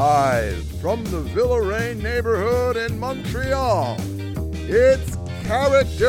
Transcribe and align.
Live 0.00 0.64
from 0.80 1.04
the 1.04 1.20
Villeray 1.20 1.94
neighborhood 1.94 2.78
in 2.78 2.98
Montreal, 2.98 3.98
it's 4.66 5.14
Characters! 5.42 6.00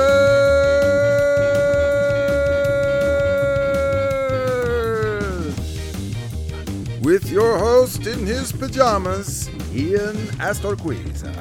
With 7.02 7.30
your 7.30 7.60
host 7.60 8.08
in 8.08 8.26
his 8.26 8.54
pajamas, 8.54 9.50
Ian 9.74 10.16
Astorquiza. 10.40 11.36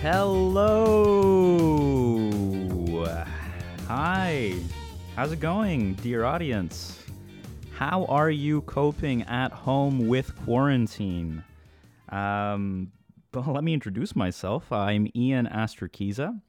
Hello. 0.00 0.70
Hi. 3.88 4.54
How's 5.16 5.32
it 5.32 5.40
going, 5.40 5.94
dear 5.94 6.24
audience? 6.24 6.97
How 7.78 8.06
are 8.06 8.28
you 8.28 8.62
coping 8.62 9.22
at 9.22 9.52
home 9.52 10.08
with 10.08 10.34
quarantine? 10.42 11.44
Um, 12.08 12.90
well, 13.32 13.44
let 13.54 13.62
me 13.62 13.72
introduce 13.72 14.16
myself. 14.16 14.72
I'm 14.72 15.06
Ian 15.14 15.46
Astorquiza. 15.46 16.40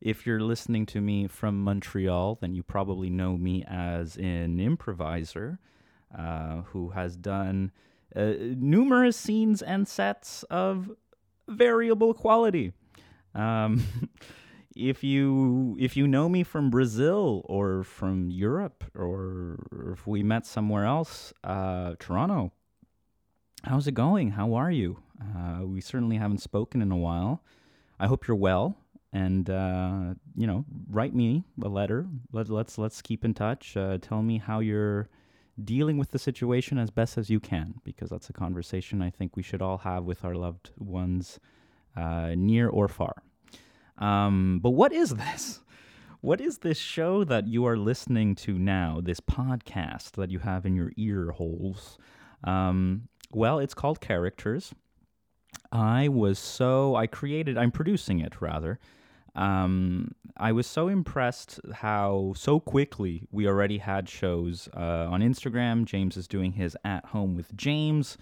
If 0.00 0.26
you're 0.26 0.40
listening 0.40 0.86
to 0.86 1.02
me 1.02 1.26
from 1.26 1.62
Montreal, 1.62 2.38
then 2.40 2.54
you 2.54 2.62
probably 2.62 3.10
know 3.10 3.36
me 3.36 3.66
as 3.68 4.16
an 4.16 4.58
improviser 4.58 5.58
uh, 6.18 6.62
who 6.62 6.88
has 6.88 7.18
done 7.18 7.70
uh, 8.16 8.32
numerous 8.56 9.18
scenes 9.18 9.60
and 9.60 9.86
sets 9.86 10.42
of 10.44 10.90
variable 11.46 12.14
quality. 12.14 12.72
Um, 13.34 13.84
if 14.78 15.02
you 15.02 15.76
if 15.80 15.96
you 15.96 16.06
know 16.06 16.28
me 16.28 16.44
from 16.44 16.70
Brazil 16.70 17.42
or 17.46 17.82
from 17.82 18.30
Europe 18.30 18.84
or, 18.94 19.58
if 19.92 20.06
we 20.06 20.22
met 20.22 20.46
somewhere 20.46 20.84
else, 20.84 21.32
uh, 21.42 21.94
Toronto, 21.98 22.52
how's 23.64 23.86
it 23.86 23.94
going? 23.94 24.30
How 24.30 24.54
are 24.54 24.70
you? 24.70 24.98
Uh, 25.20 25.66
we 25.66 25.80
certainly 25.80 26.16
haven't 26.16 26.40
spoken 26.40 26.80
in 26.80 26.92
a 26.92 26.96
while. 26.96 27.42
I 27.98 28.06
hope 28.06 28.28
you're 28.28 28.36
well, 28.36 28.76
and 29.12 29.50
uh, 29.50 30.14
you 30.36 30.46
know, 30.46 30.64
write 30.88 31.14
me 31.14 31.42
a 31.62 31.68
letter. 31.68 32.06
Let, 32.32 32.48
let's 32.48 32.78
let's 32.78 33.02
keep 33.02 33.24
in 33.24 33.34
touch. 33.34 33.76
Uh, 33.76 33.98
tell 34.00 34.22
me 34.22 34.38
how 34.38 34.60
you're 34.60 35.08
dealing 35.64 35.98
with 35.98 36.12
the 36.12 36.20
situation 36.20 36.78
as 36.78 36.90
best 36.90 37.18
as 37.18 37.28
you 37.28 37.40
can, 37.40 37.74
because 37.82 38.10
that's 38.10 38.30
a 38.30 38.32
conversation 38.32 39.02
I 39.02 39.10
think 39.10 39.36
we 39.36 39.42
should 39.42 39.60
all 39.60 39.78
have 39.78 40.04
with 40.04 40.24
our 40.24 40.36
loved 40.36 40.70
ones, 40.78 41.40
uh, 41.96 42.34
near 42.36 42.68
or 42.68 42.86
far. 42.86 43.24
Um, 43.98 44.60
but 44.62 44.70
what 44.70 44.92
is 44.92 45.10
this? 45.10 45.60
What 46.20 46.40
is 46.40 46.58
this 46.58 46.76
show 46.76 47.22
that 47.22 47.46
you 47.46 47.64
are 47.64 47.76
listening 47.76 48.34
to 48.36 48.58
now? 48.58 49.00
This 49.00 49.20
podcast 49.20 50.12
that 50.16 50.32
you 50.32 50.40
have 50.40 50.66
in 50.66 50.74
your 50.74 50.90
ear 50.96 51.30
holes? 51.30 51.96
Um, 52.42 53.06
well, 53.30 53.60
it's 53.60 53.72
called 53.72 54.00
Characters. 54.00 54.74
I 55.70 56.08
was 56.08 56.40
so 56.40 56.96
I 56.96 57.06
created. 57.06 57.56
I'm 57.56 57.70
producing 57.70 58.18
it 58.18 58.40
rather. 58.40 58.80
Um, 59.36 60.10
I 60.36 60.50
was 60.50 60.66
so 60.66 60.88
impressed 60.88 61.60
how 61.72 62.32
so 62.36 62.58
quickly 62.58 63.22
we 63.30 63.46
already 63.46 63.78
had 63.78 64.08
shows 64.08 64.68
uh, 64.76 65.06
on 65.08 65.20
Instagram. 65.20 65.84
James 65.84 66.16
is 66.16 66.26
doing 66.26 66.52
his 66.52 66.76
at 66.84 67.04
home 67.06 67.36
with 67.36 67.56
James. 67.56 68.18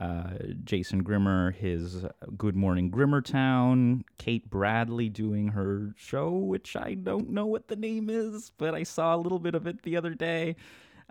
Uh, 0.00 0.30
Jason 0.64 1.02
Grimmer, 1.02 1.50
his 1.50 2.06
Good 2.38 2.56
Morning 2.56 2.90
Grimmertown, 2.90 4.02
Kate 4.16 4.48
Bradley 4.48 5.10
doing 5.10 5.48
her 5.48 5.92
show, 5.94 6.30
which 6.30 6.74
I 6.74 6.94
don't 6.94 7.28
know 7.28 7.44
what 7.44 7.68
the 7.68 7.76
name 7.76 8.08
is, 8.08 8.50
but 8.56 8.74
I 8.74 8.82
saw 8.82 9.14
a 9.14 9.18
little 9.18 9.38
bit 9.38 9.54
of 9.54 9.66
it 9.66 9.82
the 9.82 9.98
other 9.98 10.14
day. 10.14 10.56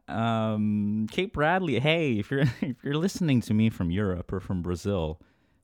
Um, 0.08 1.06
Kate 1.12 1.32
Bradley, 1.32 1.80
hey, 1.80 2.14
if 2.14 2.32
you're 2.32 2.42
if 2.62 2.84
you're 2.84 2.96
listening 2.98 3.42
to 3.42 3.54
me 3.54 3.70
from 3.70 3.92
Europe 3.92 4.34
or 4.34 4.40
from 4.40 4.64
Brazil, 4.64 5.22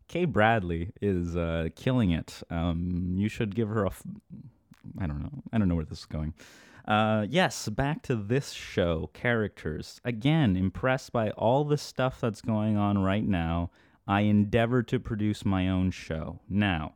Kate 0.07 0.31
Bradley 0.31 0.91
is 1.01 1.35
uh, 1.35 1.69
killing 1.75 2.11
it. 2.11 2.44
Um, 2.51 3.16
you 3.16 3.27
should 3.27 3.55
give 3.55 3.69
her 3.69 3.85
a. 3.85 3.88
F- 3.88 4.03
I 5.00 5.07
don't 5.07 5.23
know. 5.23 5.41
I 5.51 5.57
don't 5.57 5.67
know 5.67 5.73
where 5.75 5.85
this 5.85 6.00
is 6.00 6.05
going. 6.05 6.35
Uh, 6.88 7.25
yes, 7.29 7.68
back 7.69 8.03
to 8.03 8.16
this 8.16 8.51
show, 8.51 9.09
characters. 9.13 10.00
Again, 10.03 10.56
impressed 10.56 11.12
by 11.12 11.31
all 11.31 11.63
the 11.63 11.78
stuff 11.78 12.22
that's 12.22 12.41
going 12.41 12.78
on 12.78 13.00
right 13.00 13.25
now. 13.25 13.72
I 14.07 14.22
endeavor 14.22 14.84
to 14.84 15.00
produce 15.00 15.44
my 15.44 15.68
own 15.68 15.90
show. 15.90 16.40
Now, 16.47 16.94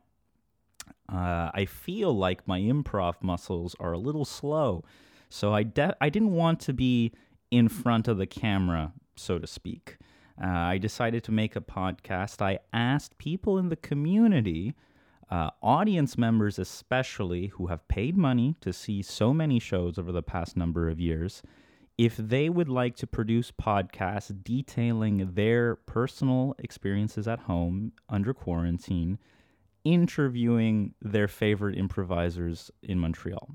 uh, 1.12 1.50
I 1.52 1.64
feel 1.64 2.16
like 2.16 2.46
my 2.46 2.60
improv 2.60 3.14
muscles 3.20 3.74
are 3.80 3.92
a 3.92 3.98
little 3.98 4.24
slow, 4.24 4.84
so 5.28 5.52
I 5.52 5.64
de- 5.64 5.96
I 6.00 6.08
didn't 6.08 6.34
want 6.34 6.60
to 6.60 6.72
be 6.72 7.12
in 7.50 7.68
front 7.68 8.06
of 8.06 8.16
the 8.16 8.26
camera, 8.26 8.92
so 9.16 9.38
to 9.38 9.46
speak. 9.46 9.96
Uh, 10.40 10.46
I 10.46 10.78
decided 10.78 11.24
to 11.24 11.32
make 11.32 11.56
a 11.56 11.60
podcast. 11.60 12.40
I 12.40 12.60
asked 12.72 13.18
people 13.18 13.58
in 13.58 13.70
the 13.70 13.76
community 13.76 14.74
uh, 15.30 15.50
audience 15.62 16.18
members, 16.18 16.58
especially 16.58 17.48
who 17.48 17.68
have 17.68 17.86
paid 17.88 18.16
money 18.16 18.56
to 18.60 18.72
see 18.72 19.00
so 19.00 19.32
many 19.32 19.60
shows 19.60 19.98
over 19.98 20.10
the 20.10 20.22
past 20.22 20.56
number 20.56 20.88
of 20.88 21.00
years, 21.00 21.42
if 21.96 22.16
they 22.16 22.48
would 22.48 22.68
like 22.68 22.96
to 22.96 23.06
produce 23.06 23.52
podcasts 23.52 24.34
detailing 24.42 25.34
their 25.34 25.76
personal 25.76 26.54
experiences 26.58 27.28
at 27.28 27.40
home 27.40 27.92
under 28.08 28.32
quarantine, 28.34 29.18
interviewing 29.84 30.94
their 31.00 31.28
favorite 31.28 31.76
improvisers 31.76 32.70
in 32.82 32.98
Montreal. 32.98 33.50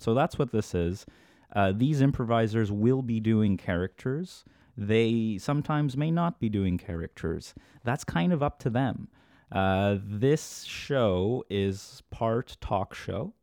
So 0.00 0.14
that's 0.14 0.38
what 0.38 0.52
this 0.52 0.74
is. 0.74 1.06
Uh, 1.54 1.72
these 1.74 2.00
improvisers 2.00 2.72
will 2.72 3.02
be 3.02 3.20
doing 3.20 3.56
characters. 3.56 4.44
They 4.76 5.38
sometimes 5.38 5.96
may 5.96 6.10
not 6.10 6.40
be 6.40 6.48
doing 6.48 6.78
characters. 6.78 7.54
That's 7.84 8.04
kind 8.04 8.32
of 8.32 8.42
up 8.42 8.58
to 8.60 8.70
them. 8.70 9.08
Uh, 9.52 9.98
this 10.02 10.64
show 10.64 11.44
is 11.50 12.02
part 12.10 12.56
talk 12.60 12.94
show 12.94 13.34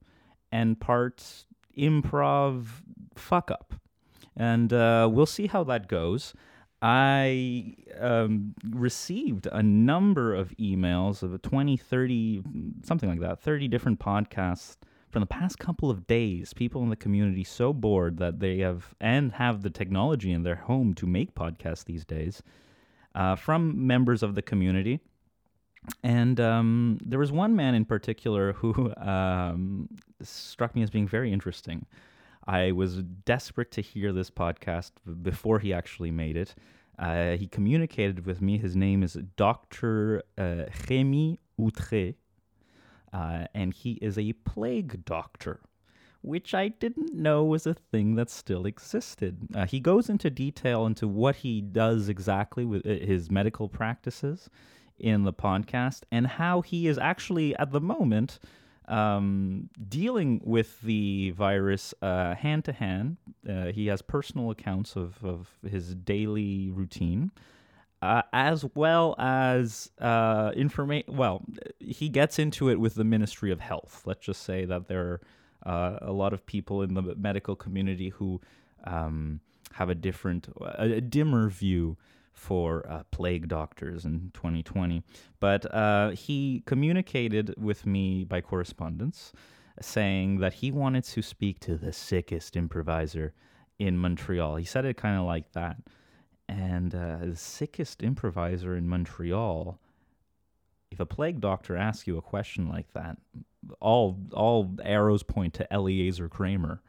and 0.51 0.79
part 0.79 1.45
improv 1.77 2.65
fuck 3.15 3.51
up. 3.51 3.75
And 4.35 4.73
uh, 4.73 5.07
we'll 5.11 5.27
see 5.27 5.47
how 5.47 5.63
that 5.65 5.87
goes. 5.87 6.33
I 6.81 7.75
um, 7.99 8.55
received 8.69 9.47
a 9.51 9.61
number 9.61 10.33
of 10.33 10.49
emails 10.57 11.21
of 11.21 11.39
20, 11.41 11.77
30, 11.77 12.43
something 12.83 13.09
like 13.09 13.19
that, 13.19 13.41
30 13.41 13.67
different 13.67 13.99
podcasts 13.99 14.77
from 15.11 15.19
the 15.19 15.27
past 15.27 15.59
couple 15.59 15.91
of 15.91 16.07
days. 16.07 16.53
People 16.53 16.81
in 16.81 16.89
the 16.89 16.95
community 16.95 17.43
so 17.43 17.73
bored 17.73 18.17
that 18.17 18.39
they 18.39 18.59
have 18.59 18.95
and 19.01 19.33
have 19.33 19.61
the 19.61 19.69
technology 19.69 20.31
in 20.31 20.43
their 20.43 20.55
home 20.55 20.93
to 20.95 21.05
make 21.05 21.35
podcasts 21.35 21.83
these 21.83 22.05
days 22.05 22.41
uh, 23.13 23.35
from 23.35 23.85
members 23.85 24.23
of 24.23 24.35
the 24.35 24.41
community 24.41 25.01
and 26.03 26.39
um, 26.39 26.97
there 27.03 27.19
was 27.19 27.31
one 27.31 27.55
man 27.55 27.75
in 27.75 27.85
particular 27.85 28.53
who 28.53 28.93
um, 28.97 29.89
struck 30.21 30.75
me 30.75 30.81
as 30.81 30.89
being 30.89 31.07
very 31.07 31.31
interesting. 31.31 31.85
I 32.47 32.71
was 32.71 33.03
desperate 33.25 33.71
to 33.71 33.81
hear 33.81 34.11
this 34.11 34.29
podcast 34.29 34.91
before 35.21 35.59
he 35.59 35.73
actually 35.73 36.11
made 36.11 36.35
it. 36.35 36.55
Uh, 36.97 37.37
he 37.37 37.47
communicated 37.47 38.25
with 38.25 38.41
me. 38.41 38.57
His 38.57 38.75
name 38.75 39.03
is 39.03 39.13
Dr. 39.37 40.23
Uh, 40.37 40.65
Rémi 40.87 41.37
Outre, 41.59 42.15
uh, 43.13 43.45
and 43.53 43.73
he 43.73 43.93
is 44.01 44.17
a 44.17 44.33
plague 44.33 45.05
doctor, 45.05 45.61
which 46.21 46.53
I 46.53 46.69
didn't 46.69 47.13
know 47.13 47.45
was 47.45 47.65
a 47.65 47.73
thing 47.73 48.15
that 48.15 48.29
still 48.29 48.65
existed. 48.65 49.37
Uh, 49.55 49.65
he 49.65 49.79
goes 49.79 50.09
into 50.09 50.29
detail 50.29 50.85
into 50.85 51.07
what 51.07 51.37
he 51.37 51.61
does 51.61 52.09
exactly 52.09 52.65
with 52.65 52.85
uh, 52.85 52.89
his 52.89 53.31
medical 53.31 53.69
practices 53.69 54.49
in 54.99 55.23
the 55.23 55.33
podcast 55.33 56.01
and 56.11 56.27
how 56.27 56.61
he 56.61 56.87
is 56.87 56.97
actually 56.97 57.55
at 57.57 57.71
the 57.71 57.81
moment 57.81 58.39
um, 58.87 59.69
dealing 59.87 60.41
with 60.43 60.81
the 60.81 61.31
virus 61.31 61.93
hand 62.01 62.65
to 62.65 62.73
hand. 62.73 63.17
He 63.73 63.87
has 63.87 64.01
personal 64.01 64.51
accounts 64.51 64.95
of, 64.95 65.23
of 65.23 65.49
his 65.69 65.95
daily 65.95 66.71
routine. 66.71 67.31
Uh, 68.01 68.21
as 68.31 68.63
well 68.75 69.13
as 69.19 69.91
uh, 69.99 70.53
information. 70.55 71.17
Well, 71.17 71.43
he 71.79 72.07
gets 72.07 72.39
into 72.39 72.69
it 72.69 72.79
with 72.79 72.95
the 72.95 73.03
Ministry 73.03 73.51
of 73.51 73.59
Health. 73.59 74.03
Let's 74.05 74.25
just 74.25 74.43
say 74.43 74.63
that 74.63 74.87
there 74.87 75.01
are 75.01 75.21
uh, 75.65 75.99
a 76.03 76.13
lot 76.13 76.31
of 76.31 76.45
people 76.45 76.81
in 76.81 76.93
the 76.93 77.01
medical 77.01 77.57
community 77.57 78.07
who 78.07 78.39
um, 78.85 79.41
have 79.73 79.89
a 79.89 79.95
different, 79.95 80.47
a 80.61 81.01
dimmer 81.01 81.49
view 81.49 81.97
for 82.39 82.89
uh, 82.89 83.03
plague 83.11 83.47
doctors 83.47 84.05
in 84.05 84.31
2020. 84.33 85.03
But 85.39 85.71
uh, 85.73 86.11
he 86.11 86.63
communicated 86.65 87.53
with 87.57 87.85
me 87.85 88.23
by 88.23 88.41
correspondence 88.41 89.33
saying 89.81 90.39
that 90.39 90.53
he 90.53 90.71
wanted 90.71 91.03
to 91.03 91.21
speak 91.21 91.59
to 91.59 91.77
the 91.77 91.93
sickest 91.93 92.55
improviser 92.55 93.33
in 93.77 93.97
Montreal. 93.97 94.55
He 94.55 94.65
said 94.65 94.85
it 94.85 94.97
kind 94.97 95.17
of 95.17 95.25
like 95.25 95.51
that. 95.53 95.77
And 96.47 96.95
uh, 96.95 97.17
the 97.21 97.35
sickest 97.35 98.01
improviser 98.01 98.75
in 98.75 98.87
Montreal, 98.87 99.79
if 100.91 100.99
a 100.99 101.05
plague 101.05 101.39
doctor 101.39 101.77
asks 101.77 102.07
you 102.07 102.17
a 102.17 102.21
question 102.21 102.67
like 102.67 102.91
that, 102.93 103.17
all 103.79 104.17
all 104.33 104.71
arrows 104.83 105.21
point 105.21 105.53
to 105.55 105.67
Eliezer 105.71 106.29
Kramer. 106.29 106.81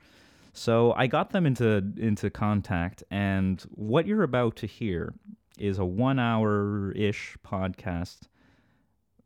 So 0.53 0.93
I 0.97 1.07
got 1.07 1.31
them 1.31 1.47
into 1.47 1.93
into 1.97 2.31
contact, 2.31 3.05
and 3.11 3.61
what 3.71 4.07
you're 4.07 4.23
about 4.23 4.57
to 4.57 4.67
hear 4.67 5.15
is 5.61 5.79
a 5.79 5.85
one 5.85 6.19
hour 6.19 6.93
ish 6.93 7.37
podcast 7.47 8.23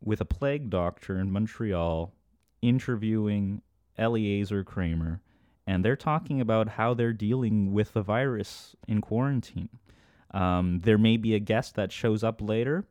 with 0.03 0.21
a 0.21 0.25
plague 0.25 0.69
doctor 0.69 1.19
in 1.19 1.31
Montreal 1.31 2.13
interviewing 2.61 3.61
Eliezer 3.97 4.63
Kramer, 4.63 5.21
and 5.65 5.83
they're 5.83 5.95
talking 5.95 6.41
about 6.41 6.69
how 6.69 6.93
they're 6.93 7.13
dealing 7.13 7.71
with 7.71 7.93
the 7.93 8.01
virus 8.01 8.75
in 8.87 9.01
quarantine. 9.01 9.69
Um, 10.31 10.81
there 10.83 10.97
may 10.97 11.17
be 11.17 11.33
a 11.33 11.39
guest 11.39 11.75
that 11.75 11.91
shows 11.91 12.23
up 12.23 12.41
later. 12.41 12.85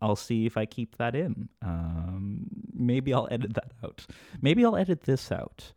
I'll 0.00 0.16
see 0.16 0.46
if 0.46 0.56
I 0.56 0.66
keep 0.66 0.96
that 0.96 1.14
in. 1.14 1.48
Um, 1.62 2.46
maybe 2.72 3.12
I'll 3.12 3.28
edit 3.30 3.54
that 3.54 3.72
out. 3.84 4.06
Maybe 4.40 4.64
I'll 4.64 4.76
edit 4.76 5.02
this 5.02 5.32
out. 5.32 5.72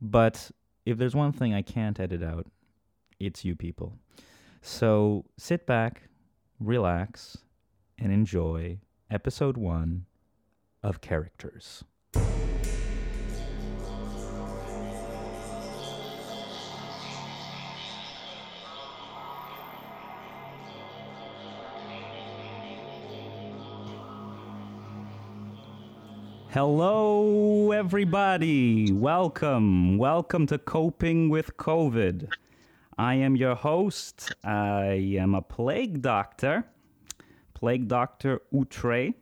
But 0.00 0.50
if 0.84 0.98
there's 0.98 1.14
one 1.14 1.32
thing 1.32 1.54
I 1.54 1.62
can't 1.62 1.98
edit 1.98 2.22
out, 2.22 2.46
it's 3.18 3.44
you 3.44 3.54
people. 3.54 3.98
So 4.62 5.24
sit 5.38 5.66
back, 5.66 6.02
relax, 6.60 7.38
and 7.98 8.12
enjoy 8.12 8.78
episode 9.10 9.56
one 9.56 10.06
of 10.82 11.00
Characters. 11.00 11.84
Hello, 26.50 27.70
everybody. 27.70 28.90
Welcome. 28.90 29.98
Welcome 29.98 30.46
to 30.46 30.56
Coping 30.56 31.28
with 31.28 31.58
COVID. 31.58 32.32
I 32.98 33.16
am 33.16 33.36
your 33.36 33.54
host. 33.54 34.32
I 34.42 35.16
am 35.18 35.34
a 35.34 35.42
plague 35.42 36.00
doctor, 36.00 36.64
plague 37.52 37.88
doctor 37.88 38.40
Outre. 38.54 39.12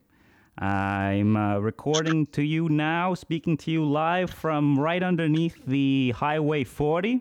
I'm 0.56 1.37
uh, 1.37 1.59
recording 1.59 2.26
to 2.26 2.43
you 2.43 2.69
now, 2.69 3.15
speaking 3.15 3.56
to 3.59 3.73
you 3.73 3.85
live 3.85 4.31
from 4.31 4.79
right 4.79 5.03
underneath 5.03 5.56
the 5.67 6.12
Highway 6.12 6.62
40, 6.62 7.21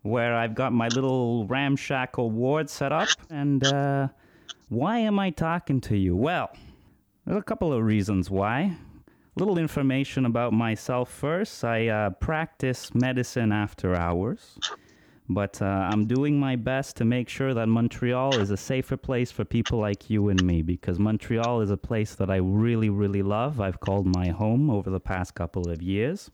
where 0.00 0.34
I've 0.34 0.54
got 0.54 0.72
my 0.72 0.88
little 0.88 1.46
ramshackle 1.46 2.30
ward 2.30 2.70
set 2.70 2.90
up. 2.90 3.08
And 3.28 3.62
uh, 3.66 4.08
why 4.70 5.00
am 5.00 5.18
I 5.18 5.28
talking 5.28 5.82
to 5.82 5.96
you? 5.96 6.16
Well, 6.16 6.48
there's 7.26 7.38
a 7.38 7.44
couple 7.44 7.70
of 7.70 7.84
reasons 7.84 8.30
why 8.30 8.60
A 8.62 9.38
little 9.38 9.58
information 9.58 10.24
about 10.24 10.54
myself 10.54 11.10
first. 11.10 11.62
I 11.64 11.88
uh, 11.88 12.10
practice 12.10 12.94
medicine 12.94 13.52
after 13.52 13.94
hours, 13.94 14.58
but 15.32 15.62
uh, 15.62 15.64
I'm 15.64 16.06
doing 16.06 16.40
my 16.40 16.56
best 16.56 16.96
to 16.96 17.04
make 17.04 17.28
sure 17.28 17.54
that 17.54 17.68
Montreal 17.68 18.34
is 18.34 18.50
a 18.50 18.56
safer 18.56 18.96
place 18.96 19.30
for 19.30 19.44
people 19.44 19.78
like 19.78 20.10
you 20.10 20.28
and 20.28 20.42
me 20.42 20.60
because 20.60 20.98
Montreal 20.98 21.60
is 21.60 21.70
a 21.70 21.76
place 21.76 22.16
that 22.16 22.28
I 22.28 22.36
really, 22.36 22.90
really 22.90 23.22
love. 23.22 23.60
I've 23.60 23.78
called 23.78 24.06
my 24.06 24.30
home 24.30 24.68
over 24.68 24.90
the 24.90 24.98
past 24.98 25.36
couple 25.36 25.70
of 25.70 25.82
years. 25.82 26.32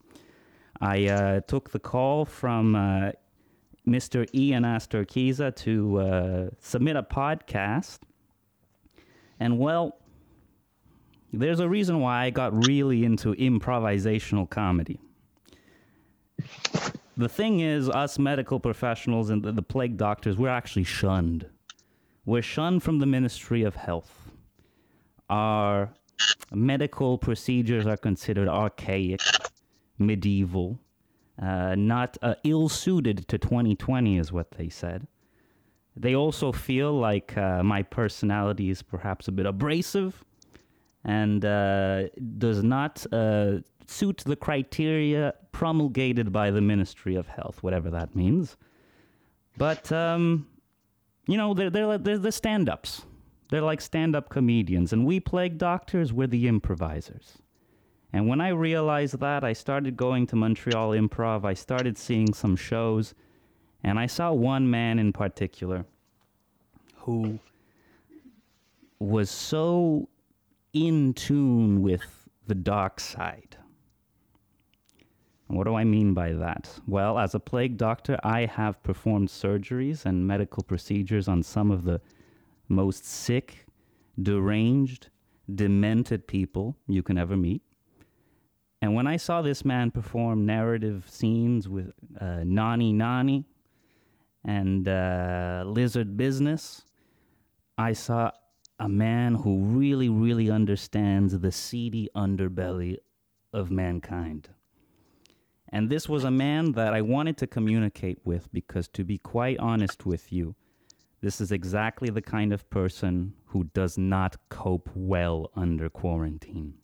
I 0.80 1.08
uh, 1.08 1.40
took 1.40 1.72
the 1.72 1.78
call 1.78 2.24
from 2.24 2.74
uh, 2.74 3.12
Mr. 3.86 4.26
Ian 4.34 4.62
Astorquiza 4.62 5.54
to 5.56 6.00
uh, 6.00 6.50
submit 6.58 6.96
a 6.96 7.02
podcast. 7.02 7.98
And 9.38 9.58
well, 9.58 9.98
there's 11.34 11.60
a 11.60 11.68
reason 11.68 12.00
why 12.00 12.24
I 12.24 12.30
got 12.30 12.66
really 12.66 13.04
into 13.04 13.34
improvisational 13.34 14.48
comedy. 14.48 15.00
The 17.16 17.28
thing 17.30 17.60
is, 17.60 17.88
us 17.88 18.18
medical 18.18 18.60
professionals 18.60 19.30
and 19.30 19.42
the, 19.42 19.50
the 19.52 19.62
plague 19.62 19.96
doctors, 19.96 20.36
we're 20.36 20.50
actually 20.50 20.84
shunned. 20.84 21.48
We're 22.26 22.42
shunned 22.42 22.82
from 22.82 22.98
the 22.98 23.06
Ministry 23.06 23.62
of 23.62 23.76
Health. 23.76 24.30
Our 25.30 25.94
medical 26.52 27.16
procedures 27.16 27.86
are 27.86 27.96
considered 27.96 28.48
archaic, 28.48 29.20
medieval, 29.98 30.78
uh, 31.40 31.74
not 31.74 32.18
uh, 32.20 32.34
ill 32.44 32.68
suited 32.68 33.26
to 33.28 33.38
2020, 33.38 34.18
is 34.18 34.30
what 34.30 34.50
they 34.52 34.68
said. 34.68 35.06
They 35.96 36.14
also 36.14 36.52
feel 36.52 36.92
like 36.92 37.36
uh, 37.38 37.62
my 37.62 37.82
personality 37.82 38.68
is 38.68 38.82
perhaps 38.82 39.26
a 39.26 39.32
bit 39.32 39.46
abrasive 39.46 40.22
and 41.06 41.44
uh, 41.44 42.08
does 42.36 42.62
not 42.64 43.06
uh, 43.12 43.58
suit 43.86 44.22
the 44.26 44.36
criteria 44.36 45.32
promulgated 45.52 46.32
by 46.32 46.50
the 46.50 46.60
Ministry 46.60 47.14
of 47.14 47.28
Health, 47.28 47.62
whatever 47.62 47.88
that 47.90 48.14
means. 48.16 48.56
But, 49.56 49.90
um, 49.92 50.48
you 51.28 51.36
know, 51.36 51.54
they're, 51.54 51.70
they're, 51.70 51.96
they're 51.96 52.18
the 52.18 52.32
stand 52.32 52.68
ups. 52.68 53.02
They're 53.50 53.62
like 53.62 53.80
stand 53.80 54.16
up 54.16 54.28
comedians, 54.28 54.92
and 54.92 55.06
we 55.06 55.20
plague 55.20 55.56
doctors, 55.56 56.12
we're 56.12 56.26
the 56.26 56.48
improvisers. 56.48 57.38
And 58.12 58.26
when 58.26 58.40
I 58.40 58.48
realized 58.48 59.20
that, 59.20 59.44
I 59.44 59.52
started 59.52 59.96
going 59.96 60.26
to 60.28 60.36
Montreal 60.36 60.90
Improv, 60.90 61.44
I 61.44 61.54
started 61.54 61.96
seeing 61.96 62.34
some 62.34 62.56
shows, 62.56 63.14
and 63.84 64.00
I 64.00 64.06
saw 64.06 64.32
one 64.32 64.68
man 64.68 64.98
in 64.98 65.12
particular 65.12 65.84
who 66.96 67.38
was 68.98 69.30
so 69.30 70.08
in 70.76 71.14
tune 71.14 71.80
with 71.80 72.28
the 72.46 72.54
dark 72.54 73.00
side. 73.00 73.56
What 75.46 75.64
do 75.64 75.74
I 75.74 75.84
mean 75.84 76.12
by 76.12 76.34
that? 76.34 76.68
Well, 76.86 77.18
as 77.18 77.34
a 77.34 77.40
plague 77.40 77.78
doctor, 77.78 78.18
I 78.22 78.44
have 78.44 78.82
performed 78.82 79.30
surgeries 79.30 80.04
and 80.04 80.26
medical 80.26 80.62
procedures 80.62 81.28
on 81.28 81.42
some 81.42 81.70
of 81.70 81.84
the 81.84 82.02
most 82.68 83.06
sick, 83.06 83.64
deranged, 84.20 85.08
demented 85.54 86.26
people 86.26 86.76
you 86.86 87.02
can 87.02 87.16
ever 87.16 87.38
meet. 87.38 87.62
And 88.82 88.94
when 88.94 89.06
I 89.06 89.16
saw 89.16 89.40
this 89.40 89.64
man 89.64 89.90
perform 89.90 90.44
narrative 90.44 91.06
scenes 91.08 91.70
with 91.70 91.92
uh, 92.20 92.42
Nani 92.44 92.92
Nani 92.92 93.46
and 94.44 94.86
uh, 94.86 95.64
Lizard 95.66 96.18
Business, 96.18 96.84
I 97.78 97.94
saw 97.94 98.30
a 98.78 98.88
man 98.88 99.36
who 99.36 99.58
really, 99.58 100.08
really 100.08 100.50
understands 100.50 101.38
the 101.38 101.52
seedy 101.52 102.08
underbelly 102.14 102.98
of 103.52 103.70
mankind. 103.70 104.48
And 105.68 105.90
this 105.90 106.08
was 106.08 106.24
a 106.24 106.30
man 106.30 106.72
that 106.72 106.94
I 106.94 107.00
wanted 107.02 107.36
to 107.38 107.46
communicate 107.46 108.18
with 108.24 108.52
because, 108.52 108.86
to 108.88 109.04
be 109.04 109.18
quite 109.18 109.58
honest 109.58 110.06
with 110.06 110.32
you, 110.32 110.54
this 111.22 111.40
is 111.40 111.50
exactly 111.50 112.10
the 112.10 112.22
kind 112.22 112.52
of 112.52 112.68
person 112.70 113.32
who 113.46 113.64
does 113.64 113.98
not 113.98 114.36
cope 114.48 114.90
well 114.94 115.50
under 115.56 115.88
quarantine. 115.88 116.74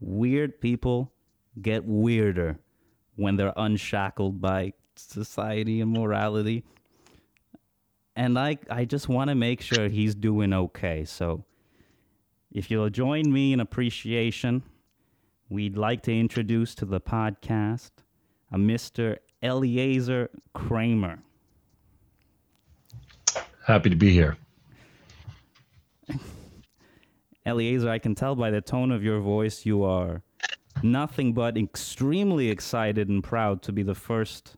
Weird 0.00 0.60
people 0.60 1.12
get 1.60 1.84
weirder 1.84 2.58
when 3.16 3.36
they're 3.36 3.52
unshackled 3.56 4.40
by 4.40 4.72
society 4.96 5.80
and 5.80 5.92
morality 5.92 6.64
and 8.16 8.38
I 8.38 8.58
I 8.70 8.84
just 8.84 9.08
want 9.08 9.28
to 9.28 9.34
make 9.34 9.60
sure 9.60 9.88
he's 9.88 10.14
doing 10.14 10.52
okay. 10.52 11.04
So 11.04 11.44
if 12.52 12.70
you'll 12.70 12.90
join 12.90 13.32
me 13.32 13.52
in 13.52 13.60
appreciation, 13.60 14.62
we'd 15.48 15.76
like 15.76 16.02
to 16.02 16.18
introduce 16.18 16.74
to 16.76 16.84
the 16.84 17.00
podcast 17.00 17.90
a 18.52 18.56
Mr. 18.56 19.18
Eliezer 19.42 20.30
Kramer. 20.52 21.18
Happy 23.66 23.90
to 23.90 23.96
be 23.96 24.12
here. 24.12 24.36
Eliezer, 27.46 27.88
I 27.88 27.98
can 27.98 28.14
tell 28.14 28.36
by 28.36 28.50
the 28.50 28.60
tone 28.60 28.92
of 28.92 29.02
your 29.02 29.20
voice 29.20 29.66
you 29.66 29.82
are 29.84 30.22
nothing 30.82 31.32
but 31.32 31.56
extremely 31.56 32.50
excited 32.50 33.08
and 33.08 33.24
proud 33.24 33.62
to 33.62 33.72
be 33.72 33.82
the 33.82 33.94
first 33.94 34.56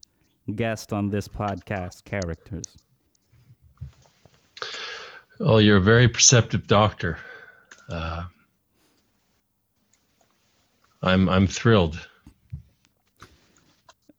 guest 0.55 0.93
on 0.93 1.11
this 1.11 1.29
podcast, 1.29 2.05
Characters. 2.05 2.86
Well, 5.39 5.61
you're 5.61 5.77
a 5.77 5.83
very 5.83 6.09
perceptive 6.09 6.67
doctor. 6.67 7.19
Uh, 7.89 8.25
I'm 11.03 11.29
I'm 11.29 11.47
thrilled. 11.47 12.09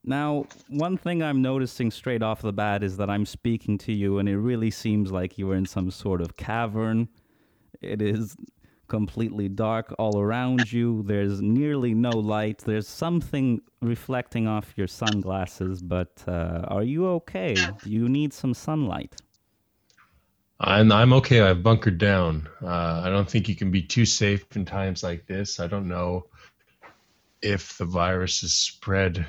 Now, 0.04 0.46
one 0.70 0.98
thing 0.98 1.22
I'm 1.22 1.42
noticing 1.42 1.92
straight 1.92 2.24
off 2.24 2.42
the 2.42 2.54
bat 2.54 2.82
is 2.82 2.96
that 2.98 3.10
I'm 3.10 3.26
speaking 3.26 3.78
to 3.80 3.94
you, 3.94 4.20
and 4.20 4.30
it 4.30 4.38
really 4.38 4.72
seems 4.72 5.12
like 5.12 5.38
you 5.38 5.52
are 5.52 5.56
in 5.56 5.66
some 5.66 5.92
sort 5.92 6.22
of 6.22 6.38
cavern. 6.38 7.10
It 7.82 8.02
is 8.02 8.38
completely 8.88 9.50
dark 9.50 9.94
all 10.00 10.18
around 10.18 10.72
you. 10.72 11.04
There's 11.04 11.42
nearly 11.42 11.94
no 11.94 12.12
light. 12.12 12.60
There's 12.60 12.88
something 12.88 13.60
reflecting 13.82 14.48
off 14.48 14.74
your 14.78 14.88
sunglasses, 14.88 15.82
but 15.82 16.24
uh, 16.26 16.62
are 16.70 16.84
you 16.84 17.08
okay? 17.08 17.56
Do 17.56 17.90
you 17.90 18.08
need 18.08 18.32
some 18.34 18.54
sunlight? 18.54 19.16
I'm 20.60 20.92
I'm 20.92 21.14
okay. 21.14 21.42
I've 21.42 21.62
bunkered 21.62 21.98
down. 22.00 22.50
Uh, 22.64 23.02
I 23.06 23.10
don't 23.10 23.30
think 23.30 23.48
you 23.48 23.56
can 23.56 23.70
be 23.70 23.84
too 23.84 24.06
safe 24.06 24.44
in 24.56 24.66
times 24.66 25.04
like 25.04 25.28
this. 25.28 25.60
I 25.60 25.68
don't 25.68 25.88
know 25.88 26.26
if 27.42 27.78
the 27.78 27.86
virus 27.86 28.42
is 28.42 28.54
spread 28.54 29.28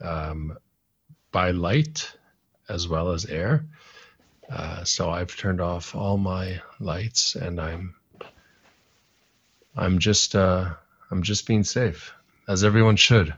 um, 0.00 0.56
by 1.32 1.50
light 1.50 2.12
as 2.68 2.86
well 2.86 3.10
as 3.10 3.26
air. 3.26 3.66
Uh, 4.50 4.84
so 4.84 5.10
I've 5.10 5.36
turned 5.36 5.60
off 5.60 5.94
all 5.94 6.16
my 6.16 6.60
lights, 6.78 7.34
and 7.34 7.60
I'm 7.60 7.94
I'm 9.76 9.98
just 9.98 10.36
uh, 10.36 10.70
I'm 11.10 11.22
just 11.22 11.46
being 11.46 11.64
safe, 11.64 12.14
as 12.46 12.62
everyone 12.62 12.96
should. 12.96 13.34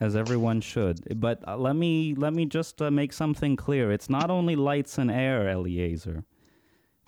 As 0.00 0.14
everyone 0.14 0.60
should. 0.60 1.20
But 1.20 1.46
uh, 1.48 1.56
let 1.56 1.74
me 1.74 2.14
let 2.14 2.32
me 2.32 2.46
just 2.46 2.80
uh, 2.80 2.92
make 2.92 3.12
something 3.12 3.56
clear. 3.56 3.90
It's 3.90 4.08
not 4.08 4.30
only 4.30 4.54
lights 4.54 4.98
and 4.98 5.10
air, 5.10 5.48
Eliezer. 5.48 6.24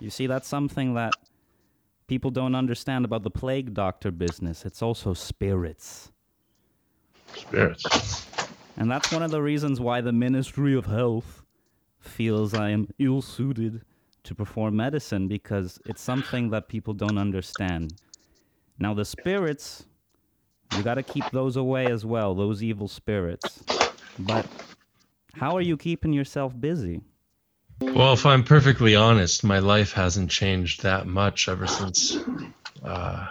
You 0.03 0.09
see, 0.09 0.27
that's 0.27 0.49
something 0.49 0.95
that 0.95 1.13
people 2.07 2.29
don't 2.29 2.55
understand 2.55 3.05
about 3.05 3.23
the 3.23 3.29
plague 3.29 3.73
doctor 3.73 4.11
business. 4.11 4.65
It's 4.65 4.81
also 4.81 5.13
spirits. 5.13 6.11
Spirits. 7.33 8.27
And 8.75 8.91
that's 8.91 9.13
one 9.13 9.23
of 9.23 9.31
the 9.31 9.41
reasons 9.41 9.79
why 9.79 10.01
the 10.01 10.11
Ministry 10.11 10.75
of 10.75 10.87
Health 10.87 11.45
feels 12.01 12.53
I 12.53 12.71
am 12.71 12.89
ill 12.99 13.21
suited 13.21 13.83
to 14.23 14.35
perform 14.35 14.75
medicine 14.75 15.29
because 15.29 15.79
it's 15.85 16.01
something 16.01 16.49
that 16.49 16.67
people 16.67 16.93
don't 16.93 17.17
understand. 17.17 17.93
Now, 18.79 18.93
the 18.93 19.05
spirits, 19.05 19.85
you 20.75 20.83
got 20.83 20.95
to 20.95 21.03
keep 21.03 21.31
those 21.31 21.55
away 21.55 21.85
as 21.85 22.05
well, 22.05 22.35
those 22.35 22.61
evil 22.61 22.89
spirits. 22.89 23.63
But 24.19 24.45
how 25.35 25.55
are 25.55 25.61
you 25.61 25.77
keeping 25.77 26.11
yourself 26.11 26.59
busy? 26.59 27.03
Well, 27.81 28.13
if 28.13 28.25
I'm 28.25 28.43
perfectly 28.43 28.95
honest, 28.95 29.43
my 29.43 29.59
life 29.59 29.91
hasn't 29.93 30.29
changed 30.31 30.83
that 30.83 31.05
much 31.05 31.47
ever 31.49 31.67
since, 31.67 32.17
uh, 32.83 33.27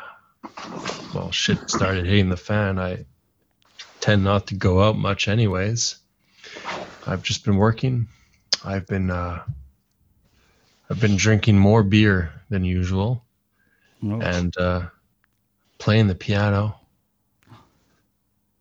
well, 1.14 1.30
shit 1.32 1.70
started 1.70 2.06
hitting 2.06 2.28
the 2.28 2.36
fan. 2.36 2.78
I 2.78 3.04
tend 4.00 4.24
not 4.24 4.48
to 4.48 4.54
go 4.54 4.82
out 4.82 4.96
much, 4.96 5.26
anyways. 5.28 5.96
I've 7.06 7.22
just 7.22 7.44
been 7.44 7.56
working. 7.56 8.08
I've 8.64 8.86
been, 8.86 9.10
uh, 9.10 9.42
I've 10.90 11.00
been 11.00 11.16
drinking 11.16 11.58
more 11.58 11.82
beer 11.82 12.32
than 12.50 12.64
usual, 12.64 13.24
Oh, 14.04 14.20
and 14.20 14.56
uh, 14.56 14.88
playing 15.78 16.08
the 16.08 16.14
piano. 16.14 16.76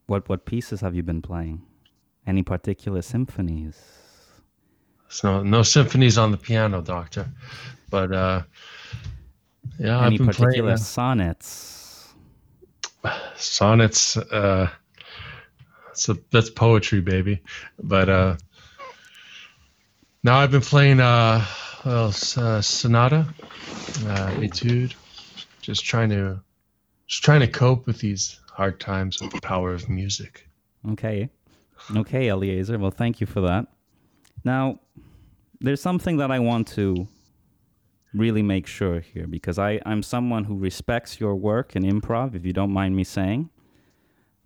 what 0.05 0.27
what 0.29 0.45
pieces 0.45 0.81
have 0.81 0.93
you 0.95 1.03
been 1.03 1.21
playing? 1.21 1.63
Any 2.27 2.43
particular 2.43 3.01
symphonies? 3.01 3.75
So 5.11 5.43
no 5.43 5.61
symphonies 5.61 6.17
on 6.17 6.31
the 6.31 6.37
piano, 6.37 6.81
doctor, 6.81 7.27
but 7.89 8.13
uh, 8.13 8.43
yeah, 9.77 10.05
Any 10.05 10.15
I've 10.15 10.17
been 10.17 10.27
particular 10.27 10.51
playing 10.53 10.69
uh, 10.69 10.77
sonnets? 10.77 12.13
sonnets. 13.35 14.15
Uh, 14.15 14.69
so 15.93 16.17
that's 16.31 16.49
poetry, 16.49 17.01
baby. 17.01 17.41
But 17.83 18.07
uh, 18.07 18.37
now 20.23 20.37
I've 20.37 20.51
been 20.51 20.61
playing 20.61 21.01
uh, 21.01 21.45
well, 21.83 22.07
uh, 22.37 22.61
sonata, 22.61 23.27
uh, 24.05 24.31
etude, 24.39 24.95
just 25.61 25.83
trying 25.83 26.09
to 26.11 26.39
just 27.07 27.21
trying 27.21 27.41
to 27.41 27.47
cope 27.47 27.85
with 27.85 27.99
these 27.99 28.39
hard 28.49 28.79
times 28.79 29.21
with 29.21 29.31
the 29.31 29.41
power 29.41 29.73
of 29.73 29.89
music. 29.89 30.47
Okay. 30.91 31.29
Okay, 31.93 32.29
Eliezer. 32.29 32.79
Well, 32.79 32.91
thank 32.91 33.19
you 33.19 33.27
for 33.27 33.41
that. 33.41 33.67
Now, 34.43 34.79
there's 35.59 35.81
something 35.81 36.17
that 36.17 36.31
I 36.31 36.39
want 36.39 36.67
to 36.69 37.07
really 38.13 38.41
make 38.41 38.67
sure 38.67 38.99
here 38.99 39.27
because 39.27 39.57
I, 39.59 39.79
I'm 39.85 40.03
someone 40.03 40.45
who 40.45 40.57
respects 40.57 41.19
your 41.19 41.35
work 41.35 41.75
in 41.75 41.83
improv, 41.83 42.35
if 42.35 42.45
you 42.45 42.53
don't 42.53 42.71
mind 42.71 42.95
me 42.95 43.03
saying. 43.03 43.49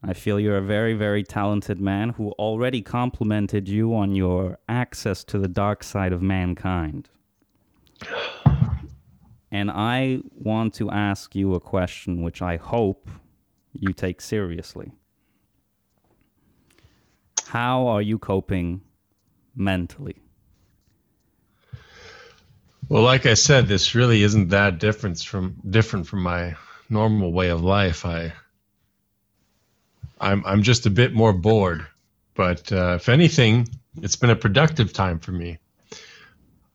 I 0.03 0.13
feel 0.13 0.39
you're 0.39 0.57
a 0.57 0.61
very, 0.61 0.93
very 0.93 1.23
talented 1.23 1.79
man 1.79 2.09
who 2.09 2.31
already 2.33 2.81
complimented 2.81 3.67
you 3.67 3.95
on 3.95 4.13
your 4.13 4.59
access 4.69 5.23
to 5.25 5.39
the 5.39 5.47
dark 5.47 5.83
side 5.83 6.13
of 6.13 6.21
mankind. 6.21 7.09
And 9.51 9.71
I 9.71 10.19
want 10.35 10.73
to 10.75 10.91
ask 10.91 11.33
you 11.33 11.55
a 11.55 11.59
question 11.59 12.21
which 12.21 12.41
I 12.41 12.57
hope 12.57 13.09
you 13.73 13.93
take 13.93 14.21
seriously. 14.21 14.91
How 17.47 17.87
are 17.87 18.01
you 18.01 18.19
coping 18.19 18.81
mentally? 19.55 20.15
Well, 22.87 23.03
like 23.03 23.25
I 23.25 23.33
said, 23.33 23.67
this 23.67 23.95
really 23.95 24.21
isn't 24.21 24.49
that 24.49 24.79
different 24.79 25.19
from 25.19 25.55
different 25.67 26.07
from 26.07 26.21
my 26.21 26.55
normal 26.89 27.31
way 27.31 27.49
of 27.49 27.63
life. 27.63 28.05
I 28.05 28.33
I'm 30.19 30.45
I'm 30.45 30.63
just 30.63 30.85
a 30.85 30.91
bit 30.91 31.13
more 31.13 31.33
bored, 31.33 31.85
but 32.35 32.71
uh, 32.71 32.93
if 32.95 33.09
anything, 33.09 33.67
it's 34.01 34.15
been 34.15 34.29
a 34.29 34.35
productive 34.35 34.93
time 34.93 35.19
for 35.19 35.31
me. 35.31 35.57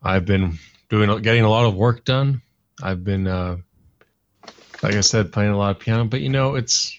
I've 0.02 0.24
been 0.24 0.58
doing 0.88 1.22
getting 1.22 1.44
a 1.44 1.50
lot 1.50 1.66
of 1.66 1.74
work 1.74 2.04
done. 2.04 2.42
I've 2.82 3.04
been, 3.04 3.26
uh, 3.26 3.58
like 4.82 4.94
I 4.94 5.02
said, 5.02 5.32
playing 5.32 5.50
a 5.50 5.58
lot 5.58 5.76
of 5.76 5.78
piano. 5.78 6.04
But 6.04 6.20
you 6.20 6.28
know, 6.30 6.56
it's 6.56 6.98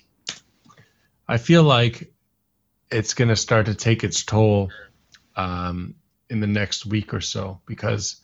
I 1.27 1.37
feel 1.37 1.63
like 1.63 2.11
it's 2.91 3.13
going 3.13 3.29
to 3.29 3.35
start 3.35 3.67
to 3.67 3.75
take 3.75 4.03
its 4.03 4.23
toll 4.23 4.69
um, 5.35 5.95
in 6.29 6.39
the 6.39 6.47
next 6.47 6.85
week 6.85 7.13
or 7.13 7.21
so 7.21 7.59
because 7.65 8.21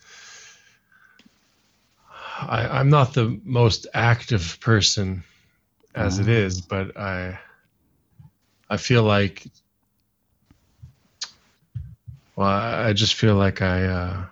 I, 2.39 2.67
I'm 2.79 2.89
not 2.89 3.13
the 3.13 3.39
most 3.43 3.87
active 3.93 4.59
person 4.61 5.23
as 5.95 6.19
it 6.19 6.27
is, 6.27 6.61
but 6.61 6.95
I 6.95 7.39
I 8.69 8.77
feel 8.77 9.03
like 9.03 9.47
well, 12.35 12.47
I 12.47 12.89
I 12.89 12.93
just 12.93 13.15
feel 13.15 13.35
like 13.35 13.61
I 13.61 13.85
uh, 13.85 14.25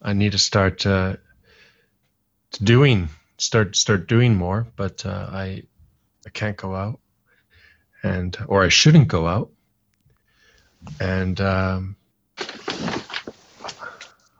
I 0.00 0.12
need 0.12 0.32
to 0.32 0.38
start 0.38 0.86
uh, 0.86 1.16
doing 2.62 3.08
start 3.38 3.74
start 3.74 4.06
doing 4.06 4.36
more, 4.36 4.66
but 4.76 5.04
uh, 5.04 5.28
I 5.30 5.64
I 6.24 6.30
can't 6.30 6.56
go 6.56 6.74
out, 6.74 7.00
and 8.02 8.36
or 8.46 8.62
I 8.62 8.68
shouldn't 8.68 9.08
go 9.08 9.26
out, 9.26 9.50
and 11.00 11.40
um, 11.40 11.96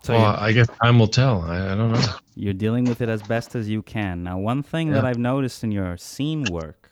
So 0.03 0.12
well, 0.15 0.37
I 0.38 0.53
guess 0.53 0.69
time 0.83 0.99
will 0.99 1.09
tell. 1.09 1.43
I, 1.43 1.73
I 1.73 1.75
don't 1.75 1.93
know. 1.93 2.00
you're 2.37 2.55
dealing 2.55 2.85
with 2.85 3.00
it 3.00 3.09
as 3.09 3.23
best 3.23 3.55
as 3.57 3.69
you 3.69 3.83
can. 3.83 4.23
Now, 4.23 4.38
one 4.38 4.62
thing 4.62 4.91
that 4.93 5.05
I've 5.05 5.19
noticed 5.19 5.65
in 5.65 5.73
your 5.73 5.97
scene 5.97 6.45
work, 6.50 6.91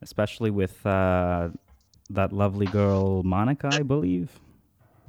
especially 0.00 0.50
with 0.50 0.84
uh, 0.86 1.50
that 2.10 2.32
lovely 2.32 2.66
girl 2.66 3.22
Monica, 3.24 3.68
I 3.72 3.82
believe. 3.82 4.30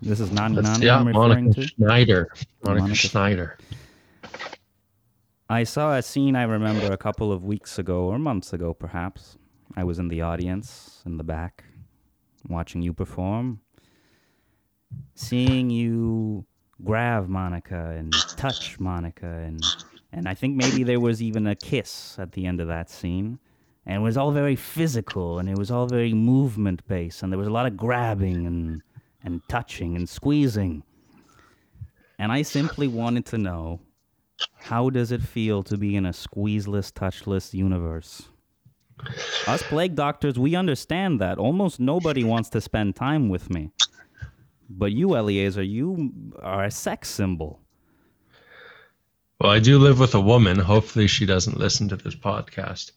This 0.01 0.19
is 0.19 0.29
That's- 0.29 0.51
Nani 0.63 0.85
yeah, 0.85 0.97
I'm 0.97 1.07
referring 1.07 1.45
Monica 1.45 1.61
to. 1.61 1.67
Schneider. 1.67 2.27
Monica, 2.63 2.81
Monica- 2.81 2.95
Schneider. 2.95 3.57
I 5.49 5.63
saw 5.63 5.95
a 5.95 6.01
scene 6.01 6.35
I 6.35 6.43
remember 6.43 6.91
a 6.91 6.97
couple 6.97 7.31
of 7.31 7.43
weeks 7.45 7.77
ago 7.77 8.05
or 8.05 8.17
months 8.17 8.51
ago, 8.51 8.73
perhaps. 8.73 9.37
I 9.77 9.83
was 9.83 9.99
in 9.99 10.07
the 10.07 10.21
audience 10.21 11.01
in 11.05 11.17
the 11.17 11.23
back, 11.23 11.64
watching 12.49 12.81
you 12.81 12.93
perform, 12.93 13.59
seeing 15.13 15.69
you 15.69 16.45
grab 16.83 17.27
Monica 17.27 17.91
and 17.97 18.13
touch 18.37 18.79
Monica, 18.79 19.27
and 19.27 19.61
and 20.11 20.27
I 20.27 20.33
think 20.33 20.55
maybe 20.55 20.83
there 20.83 20.99
was 20.99 21.21
even 21.21 21.47
a 21.47 21.55
kiss 21.55 22.17
at 22.19 22.31
the 22.33 22.45
end 22.45 22.59
of 22.59 22.67
that 22.67 22.89
scene, 22.89 23.39
and 23.85 23.95
it 23.97 24.03
was 24.03 24.17
all 24.17 24.31
very 24.31 24.55
physical 24.55 25.39
and 25.39 25.49
it 25.49 25.57
was 25.57 25.71
all 25.71 25.87
very 25.87 26.13
movement 26.13 26.85
based, 26.87 27.23
and 27.23 27.31
there 27.31 27.39
was 27.39 27.47
a 27.47 27.51
lot 27.51 27.65
of 27.65 27.77
grabbing 27.77 28.45
and 28.45 28.81
and 29.23 29.41
touching 29.49 29.95
and 29.95 30.07
squeezing, 30.07 30.83
and 32.19 32.31
I 32.31 32.43
simply 32.43 32.87
wanted 32.87 33.25
to 33.27 33.37
know 33.37 33.79
how 34.57 34.89
does 34.89 35.11
it 35.11 35.21
feel 35.21 35.63
to 35.63 35.77
be 35.77 35.95
in 35.95 36.05
a 36.05 36.13
squeezeless, 36.13 36.91
touchless 36.91 37.53
universe? 37.53 38.29
Us 39.47 39.61
plague 39.63 39.95
doctors, 39.95 40.39
we 40.39 40.55
understand 40.55 41.19
that. 41.21 41.37
Almost 41.37 41.79
nobody 41.79 42.23
wants 42.23 42.49
to 42.49 42.61
spend 42.61 42.95
time 42.95 43.29
with 43.29 43.49
me. 43.49 43.71
But 44.69 44.91
you, 44.91 45.15
Eliezer, 45.15 45.63
you 45.63 46.33
are 46.41 46.65
a 46.65 46.71
sex 46.71 47.09
symbol. 47.09 47.61
Well, 49.39 49.51
I 49.51 49.59
do 49.59 49.79
live 49.79 49.99
with 49.99 50.15
a 50.15 50.21
woman. 50.21 50.57
Hopefully, 50.57 51.07
she 51.07 51.25
doesn't 51.25 51.57
listen 51.57 51.89
to 51.89 51.97
this 51.97 52.15
podcast. 52.15 52.91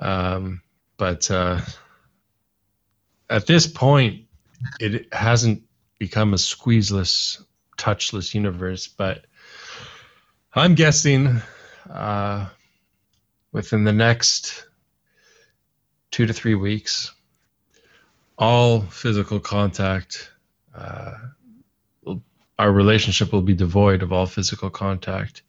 Um, 0.00 0.62
but 0.96 1.30
uh, 1.30 1.60
at 3.28 3.46
this 3.46 3.66
point, 3.66 4.24
it 4.80 5.12
hasn't 5.12 5.62
become 5.98 6.34
a 6.34 6.38
squeezeless, 6.38 7.42
touchless 7.76 8.34
universe. 8.34 8.88
But 8.88 9.26
I'm 10.54 10.74
guessing 10.74 11.42
uh, 11.90 12.48
within 13.52 13.84
the 13.84 13.92
next 13.92 14.66
two 16.14 16.26
to 16.26 16.32
three 16.32 16.54
weeks, 16.54 17.12
all 18.38 18.82
physical 18.82 19.40
contact, 19.40 20.30
uh, 20.72 21.14
our 22.56 22.70
relationship 22.70 23.32
will 23.32 23.42
be 23.42 23.52
devoid 23.52 24.00
of 24.00 24.12
all 24.12 24.24
physical 24.24 24.70
contact. 24.70 25.42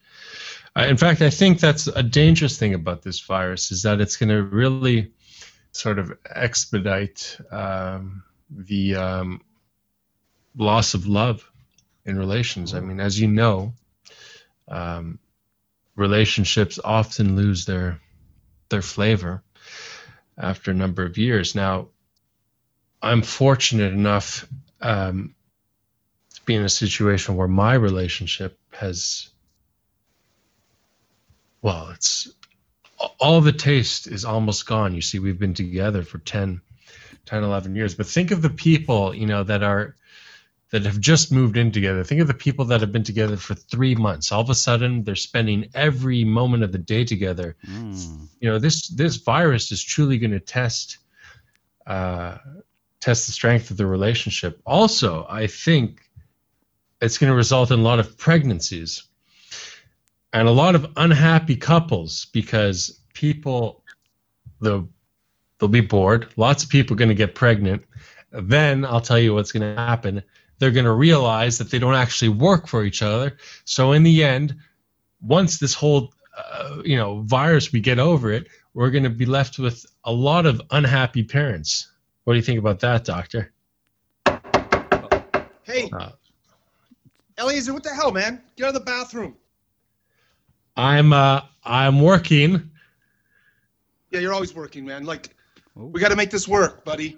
I, 0.75 0.87
in 0.87 0.97
fact, 0.97 1.21
I 1.21 1.29
think 1.29 1.59
that's 1.59 1.85
a 1.85 2.01
dangerous 2.01 2.57
thing 2.57 2.73
about 2.73 3.03
this 3.03 3.19
virus 3.19 3.71
is 3.71 3.83
that 3.83 4.01
it's 4.01 4.17
going 4.17 4.29
to 4.29 4.41
really 4.41 5.11
sort 5.71 5.99
of 5.99 6.11
expedite 6.27 7.37
um, 7.51 8.23
the 8.49 8.95
um, 8.95 9.41
loss 10.57 10.95
of 10.95 11.05
love 11.05 11.47
in 12.05 12.17
relations. 12.17 12.73
I 12.73 12.79
mean, 12.79 12.99
as 12.99 13.19
you 13.19 13.27
know, 13.27 13.73
um, 14.67 15.19
relationships 15.95 16.79
often 16.83 17.35
lose 17.35 17.65
their 17.65 17.99
their 18.69 18.81
flavor 18.81 19.43
after 20.37 20.71
a 20.71 20.75
number 20.75 21.05
of 21.05 21.17
years. 21.17 21.55
Now, 21.55 21.89
I'm 23.01 23.21
fortunate 23.21 23.93
enough 23.93 24.47
um, 24.81 25.35
to 26.33 26.41
be 26.45 26.55
in 26.55 26.63
a 26.63 26.69
situation 26.69 27.35
where 27.35 27.47
my 27.47 27.73
relationship 27.73 28.57
has, 28.71 29.29
well, 31.61 31.89
it's 31.93 32.29
all 33.19 33.41
the 33.41 33.51
taste 33.51 34.07
is 34.07 34.25
almost 34.25 34.65
gone. 34.65 34.95
You 34.95 35.01
see, 35.01 35.19
we've 35.19 35.39
been 35.39 35.53
together 35.53 36.03
for 36.03 36.17
10, 36.17 36.61
10, 37.25 37.43
11 37.43 37.75
years. 37.75 37.95
But 37.95 38.07
think 38.07 38.31
of 38.31 38.41
the 38.41 38.49
people, 38.49 39.13
you 39.13 39.25
know, 39.25 39.43
that 39.43 39.63
are 39.63 39.95
that 40.75 40.85
have 40.85 40.99
just 40.99 41.31
moved 41.31 41.55
in 41.55 41.71
together. 41.71 42.03
Think 42.03 42.19
of 42.19 42.27
the 42.27 42.33
people 42.33 42.65
that 42.65 42.81
have 42.81 42.91
been 42.91 43.03
together 43.03 43.37
for 43.37 43.55
three 43.55 43.95
months. 43.95 44.29
All 44.33 44.41
of 44.41 44.49
a 44.49 44.55
sudden, 44.55 45.05
they're 45.05 45.15
spending 45.15 45.69
every 45.73 46.25
moment 46.25 46.63
of 46.63 46.73
the 46.73 46.77
day 46.77 47.05
together. 47.05 47.55
Mm. 47.65 48.27
You 48.41 48.49
know, 48.49 48.59
this 48.59 48.89
this 48.89 49.15
virus 49.15 49.71
is 49.71 49.81
truly 49.81 50.17
going 50.17 50.31
to 50.31 50.41
test 50.41 50.97
uh, 51.87 52.39
test 52.99 53.25
the 53.25 53.31
strength 53.31 53.71
of 53.71 53.77
the 53.77 53.85
relationship. 53.85 54.59
Also, 54.65 55.25
I 55.29 55.47
think 55.47 56.01
it's 56.99 57.17
going 57.17 57.31
to 57.31 57.37
result 57.37 57.71
in 57.71 57.79
a 57.79 57.83
lot 57.83 57.99
of 57.99 58.17
pregnancies 58.17 59.03
and 60.33 60.49
a 60.49 60.51
lot 60.51 60.75
of 60.75 60.91
unhappy 60.97 61.55
couples 61.55 62.25
because 62.33 62.99
people 63.13 63.81
they'll 64.59 64.89
they'll 65.57 65.69
be 65.69 65.79
bored. 65.79 66.33
Lots 66.35 66.65
of 66.65 66.69
people 66.69 66.95
are 66.95 66.97
going 66.97 67.07
to 67.07 67.15
get 67.15 67.33
pregnant. 67.33 67.85
Then 68.33 68.83
I'll 68.83 68.99
tell 68.99 69.19
you 69.19 69.33
what's 69.33 69.53
going 69.53 69.73
to 69.73 69.81
happen. 69.81 70.21
They're 70.59 70.71
going 70.71 70.85
to 70.85 70.93
realize 70.93 71.57
that 71.57 71.69
they 71.69 71.79
don't 71.79 71.95
actually 71.95 72.29
work 72.29 72.67
for 72.67 72.83
each 72.83 73.01
other. 73.01 73.37
So 73.65 73.91
in 73.91 74.03
the 74.03 74.23
end, 74.23 74.55
once 75.21 75.59
this 75.59 75.73
whole 75.73 76.13
uh, 76.37 76.81
you 76.83 76.97
know 76.97 77.21
virus 77.21 77.71
we 77.71 77.79
get 77.79 77.99
over 77.99 78.31
it, 78.31 78.47
we're 78.73 78.91
going 78.91 79.03
to 79.03 79.09
be 79.09 79.25
left 79.25 79.59
with 79.59 79.85
a 80.03 80.11
lot 80.11 80.45
of 80.45 80.61
unhappy 80.71 81.23
parents. 81.23 81.91
What 82.23 82.33
do 82.33 82.37
you 82.37 82.43
think 82.43 82.59
about 82.59 82.79
that, 82.81 83.05
doctor? 83.05 83.53
Hey, 85.63 85.89
uh, 85.91 86.11
Eliezer, 87.37 87.73
what 87.73 87.83
the 87.83 87.93
hell, 87.93 88.11
man? 88.11 88.41
Get 88.55 88.65
out 88.65 88.67
of 88.69 88.73
the 88.75 88.79
bathroom. 88.79 89.35
I'm 90.77 91.13
uh 91.13 91.41
I'm 91.63 92.01
working. 92.01 92.71
Yeah, 94.11 94.19
you're 94.19 94.33
always 94.33 94.53
working, 94.53 94.85
man. 94.85 95.05
Like 95.05 95.35
Ooh. 95.77 95.87
we 95.87 95.99
got 95.99 96.09
to 96.09 96.15
make 96.15 96.29
this 96.31 96.47
work, 96.47 96.85
buddy. 96.85 97.17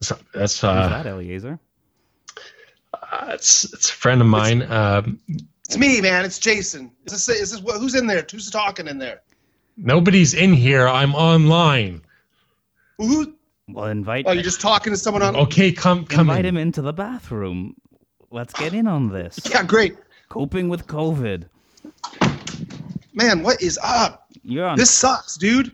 So, 0.00 0.18
that's 0.32 0.62
uh 0.62 0.88
that 0.88 1.06
Eliezer. 1.06 1.58
Uh, 3.14 3.32
it's 3.32 3.72
it's 3.72 3.90
a 3.90 3.92
friend 3.92 4.20
of 4.20 4.26
mine. 4.26 4.62
Um, 4.70 5.20
it's 5.64 5.78
me, 5.78 6.00
man. 6.00 6.24
It's 6.24 6.38
Jason. 6.38 6.90
Is 7.04 7.12
this 7.12 7.28
is 7.28 7.52
this 7.52 7.78
who's 7.78 7.94
in 7.94 8.06
there? 8.06 8.24
Who's 8.30 8.50
talking 8.50 8.88
in 8.88 8.98
there? 8.98 9.22
Nobody's 9.76 10.34
in 10.34 10.52
here. 10.52 10.88
I'm 10.88 11.14
online. 11.14 12.02
Who? 12.98 13.34
Well, 13.68 13.86
invite. 13.86 14.24
Oh, 14.28 14.32
you're 14.32 14.42
just 14.42 14.60
talking 14.60 14.92
to 14.92 14.96
someone 14.96 15.22
on. 15.22 15.36
Okay, 15.36 15.72
come 15.72 16.04
come. 16.04 16.28
Invite 16.28 16.44
in. 16.44 16.56
him 16.56 16.56
into 16.56 16.82
the 16.82 16.92
bathroom. 16.92 17.74
Let's 18.30 18.52
get 18.52 18.74
in 18.74 18.86
on 18.86 19.10
this. 19.10 19.38
Yeah, 19.50 19.62
great. 19.62 19.96
Coping 20.28 20.68
with 20.68 20.86
COVID 20.86 21.44
man, 23.14 23.42
what 23.42 23.62
is 23.62 23.78
up? 23.82 24.28
You're 24.42 24.66
on. 24.66 24.76
This 24.76 24.90
sucks, 24.90 25.36
dude. 25.36 25.72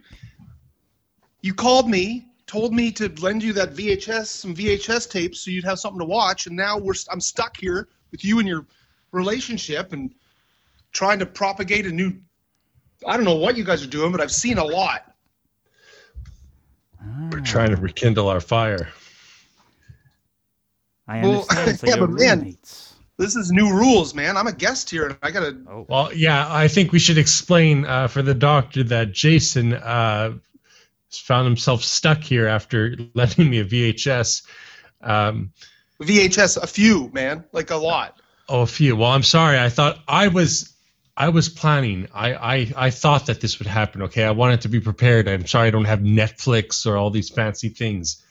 You 1.43 1.55
called 1.55 1.89
me, 1.89 2.27
told 2.51 2.75
me 2.75 2.91
to 2.91 3.09
lend 3.21 3.45
you 3.45 3.53
that 3.53 3.75
VHS, 3.75 4.27
some 4.27 4.57
VHS 4.57 5.09
tapes, 5.09 5.39
so 5.39 5.53
you'd 5.53 5.63
have 5.63 5.79
something 5.79 6.01
to 6.01 6.05
watch, 6.05 6.49
and 6.49 6.57
now 6.57 6.77
we're 6.77 6.95
I'm 7.09 7.21
stuck 7.21 7.57
here 7.57 7.87
with 8.11 8.25
you 8.25 8.41
and 8.41 8.49
your 8.49 8.67
relationship 9.13 9.93
and 9.93 10.13
trying 10.91 11.21
to 11.21 11.27
propagate 11.27 11.87
a 11.87 11.93
new. 11.93 12.13
I 13.07 13.17
don't 13.17 13.25
know 13.25 13.37
what 13.37 13.57
you 13.57 13.63
guys 13.63 13.85
are 13.85 13.89
doing, 13.89 14.11
but 14.11 14.21
I've 14.21 14.33
seen 14.33 14.59
a 14.59 14.65
lot. 14.65 15.15
We're 17.31 17.39
trying 17.39 17.71
to 17.71 17.77
rekindle 17.77 18.29
our 18.29 18.41
fire. 18.41 18.89
I 21.07 21.21
understand. 21.21 21.67
Well, 21.67 21.77
so 21.77 21.87
yeah, 21.87 21.97
but 22.01 22.09
roommates. 22.09 22.95
man, 22.97 23.25
this 23.25 23.37
is 23.37 23.53
new 23.53 23.73
rules, 23.73 24.13
man. 24.13 24.37
I'm 24.37 24.49
a 24.49 24.53
guest 24.53 24.91
here, 24.91 25.07
and 25.07 25.17
I 25.23 25.31
gotta. 25.31 25.57
Oh. 25.71 25.87
Well, 25.89 26.13
yeah, 26.13 26.53
I 26.53 26.67
think 26.67 26.91
we 26.91 26.99
should 26.99 27.17
explain 27.17 27.87
uh, 27.87 28.09
for 28.09 28.23
the 28.23 28.35
doctor 28.35 28.83
that 28.83 29.13
Jason 29.13 29.73
uh, 29.75 30.33
found 31.11 31.47
himself 31.47 31.83
stuck 31.83 32.23
here 32.23 32.47
after 32.47 32.97
lending 33.15 33.51
me 33.51 33.59
a 33.61 33.65
VHS. 33.65 34.43
Um, 35.03 35.53
VHS, 36.01 36.63
a 36.63 36.67
few, 36.67 37.11
man, 37.13 37.45
like 37.53 37.71
a 37.71 37.77
lot. 37.77 38.21
Oh, 38.49 38.63
a 38.63 38.67
few. 38.67 38.97
Well, 38.97 39.11
I'm 39.11 39.23
sorry. 39.23 39.59
I 39.59 39.69
thought 39.69 39.99
I 40.09 40.29
was. 40.29 40.75
I 41.17 41.29
was 41.29 41.51
planning. 41.51 42.09
I, 42.15 42.35
I 42.35 42.73
I 42.77 42.91
thought 42.91 43.27
that 43.27 43.41
this 43.41 43.59
would 43.59 43.67
happen. 43.67 44.03
Okay, 44.03 44.25
I 44.25 44.31
wanted 44.31 44.63
to 44.63 44.69
be 44.69 44.81
prepared. 44.81 45.29
I'm 45.29 45.47
sorry 45.47 45.69
I 45.69 45.71
don't 45.71 45.85
have 45.85 46.01
Netflix 46.01 46.87
or 46.87 46.97
all 46.97 47.11
these 47.11 47.29
fancy 47.29 47.69
things. 47.69 48.25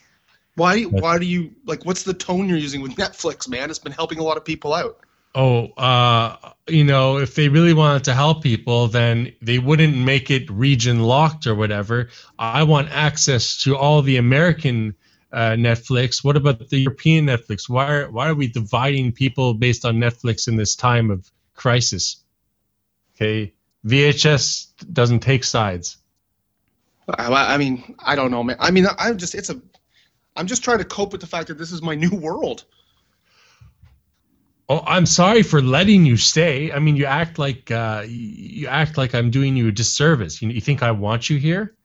Why? 0.56 0.84
Why 0.84 1.20
do 1.20 1.26
you 1.26 1.52
like? 1.66 1.86
What's 1.86 2.04
the 2.04 2.14
tone 2.14 2.50
you're 2.50 2.58
using 2.58 2.82
with 2.82 2.96
Netflix, 2.96 3.48
man? 3.48 3.70
It's 3.70 3.80
been 3.80 3.92
helping 3.92 4.18
a 4.18 4.24
lot 4.24 4.38
of 4.38 4.44
people 4.44 4.74
out. 4.74 5.00
Oh, 5.36 5.68
uh, 5.78 6.54
you 6.68 6.84
know, 6.84 7.18
if 7.18 7.36
they 7.36 7.50
really 7.50 7.74
wanted 7.74 8.04
to 8.06 8.14
help 8.14 8.44
people, 8.44 8.88
then 8.88 9.34
they 9.42 9.60
wouldn't 9.60 9.96
make 9.96 10.32
it 10.32 10.50
region 10.50 11.02
locked 11.02 11.46
or 11.46 11.56
whatever. 11.56 12.10
I 12.38 12.64
want 12.64 12.90
access 12.90 13.62
to 13.64 13.78
all 13.78 14.02
the 14.02 14.18
American 14.18 14.96
uh, 15.32 15.52
Netflix. 15.52 16.24
What 16.24 16.36
about 16.36 16.70
the 16.70 16.80
European 16.80 17.28
Netflix? 17.28 17.70
Why 17.70 17.92
are 17.92 18.12
why 18.12 18.30
are 18.30 18.36
we 18.36 18.48
dividing 18.48 19.12
people 19.12 19.54
based 19.54 19.86
on 19.86 19.96
Netflix 19.96 20.48
in 20.48 20.56
this 20.56 20.76
time 20.76 21.12
of 21.12 21.30
crisis? 21.54 22.24
Okay, 23.16 23.54
VHS 23.86 24.68
doesn't 24.92 25.20
take 25.20 25.44
sides. 25.44 25.98
I, 27.18 27.54
I 27.54 27.58
mean, 27.58 27.96
I 28.00 28.16
don't 28.16 28.32
know, 28.32 28.44
man. 28.44 28.58
I 28.60 28.72
mean, 28.72 28.86
I'm 28.98 29.18
just 29.18 29.36
it's 29.36 29.50
a 29.50 29.62
I'm 30.36 30.48
just 30.48 30.64
trying 30.64 30.80
to 30.80 30.86
cope 30.86 31.12
with 31.12 31.22
the 31.22 31.28
fact 31.28 31.48
that 31.48 31.58
this 31.58 31.72
is 31.72 31.82
my 31.82 31.96
new 32.06 32.16
world. 32.16 32.66
Oh, 34.70 34.84
I'm 34.86 35.08
sorry 35.08 35.42
for 35.42 35.62
letting 35.62 36.06
you 36.06 36.16
stay. 36.16 36.72
I 36.72 36.78
mean, 36.78 36.96
you 36.96 37.06
act 37.06 37.40
like 37.40 37.72
uh, 37.72 38.06
you 38.08 38.68
act 38.68 38.98
like 38.98 39.16
I'm 39.16 39.32
doing 39.32 39.58
you 39.58 39.70
a 39.70 39.72
disservice. 39.72 40.42
You, 40.42 40.50
you 40.50 40.62
think 40.62 40.84
I 40.84 40.92
want 40.92 41.30
you 41.30 41.38
here? 41.38 41.76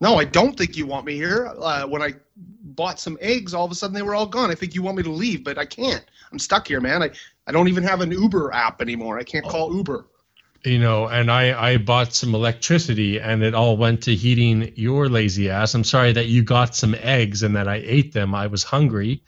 No, 0.00 0.16
I 0.16 0.24
don't 0.24 0.56
think 0.56 0.76
you 0.76 0.86
want 0.86 1.04
me 1.04 1.14
here. 1.14 1.52
Uh, 1.58 1.86
when 1.86 2.02
I 2.02 2.14
bought 2.36 2.98
some 2.98 3.18
eggs, 3.20 3.52
all 3.52 3.64
of 3.64 3.70
a 3.70 3.74
sudden 3.74 3.94
they 3.94 4.02
were 4.02 4.14
all 4.14 4.26
gone. 4.26 4.50
I 4.50 4.54
think 4.54 4.74
you 4.74 4.82
want 4.82 4.96
me 4.96 5.02
to 5.02 5.10
leave, 5.10 5.44
but 5.44 5.58
I 5.58 5.66
can't. 5.66 6.04
I'm 6.32 6.38
stuck 6.38 6.66
here, 6.66 6.80
man. 6.80 7.02
I, 7.02 7.10
I 7.46 7.52
don't 7.52 7.68
even 7.68 7.84
have 7.84 8.00
an 8.00 8.10
Uber 8.10 8.52
app 8.52 8.80
anymore. 8.80 9.18
I 9.18 9.22
can't 9.22 9.44
call 9.44 9.74
Uber 9.74 10.06
you 10.64 10.78
know, 10.78 11.06
and 11.08 11.30
I, 11.30 11.72
I 11.72 11.76
bought 11.76 12.14
some 12.14 12.34
electricity 12.34 13.20
and 13.20 13.42
it 13.42 13.54
all 13.54 13.76
went 13.76 14.02
to 14.04 14.14
heating 14.14 14.72
your 14.76 15.08
lazy 15.08 15.50
ass. 15.50 15.74
I'm 15.74 15.84
sorry 15.84 16.12
that 16.12 16.26
you 16.28 16.42
got 16.42 16.74
some 16.74 16.94
eggs 17.00 17.42
and 17.42 17.54
that 17.54 17.68
I 17.68 17.82
ate 17.84 18.12
them. 18.14 18.34
I 18.34 18.46
was 18.46 18.64
hungry. 18.64 19.22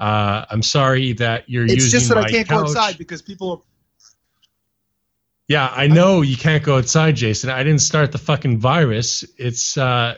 Uh, 0.00 0.46
I'm 0.48 0.62
sorry 0.62 1.12
that 1.14 1.48
you're 1.48 1.64
it's 1.64 1.74
using. 1.74 1.86
It's 1.86 1.92
just 1.92 2.08
that 2.08 2.18
I 2.18 2.30
can't 2.30 2.48
couch. 2.48 2.64
go 2.64 2.70
outside 2.70 2.96
because 2.96 3.20
people. 3.20 3.50
Are... 3.50 3.60
Yeah, 5.46 5.70
I 5.70 5.88
know 5.88 6.22
you 6.22 6.38
can't 6.38 6.64
go 6.64 6.78
outside, 6.78 7.16
Jason. 7.16 7.50
I 7.50 7.62
didn't 7.62 7.82
start 7.82 8.10
the 8.10 8.18
fucking 8.18 8.60
virus. 8.60 9.24
It's 9.36 9.76
uh, 9.76 10.16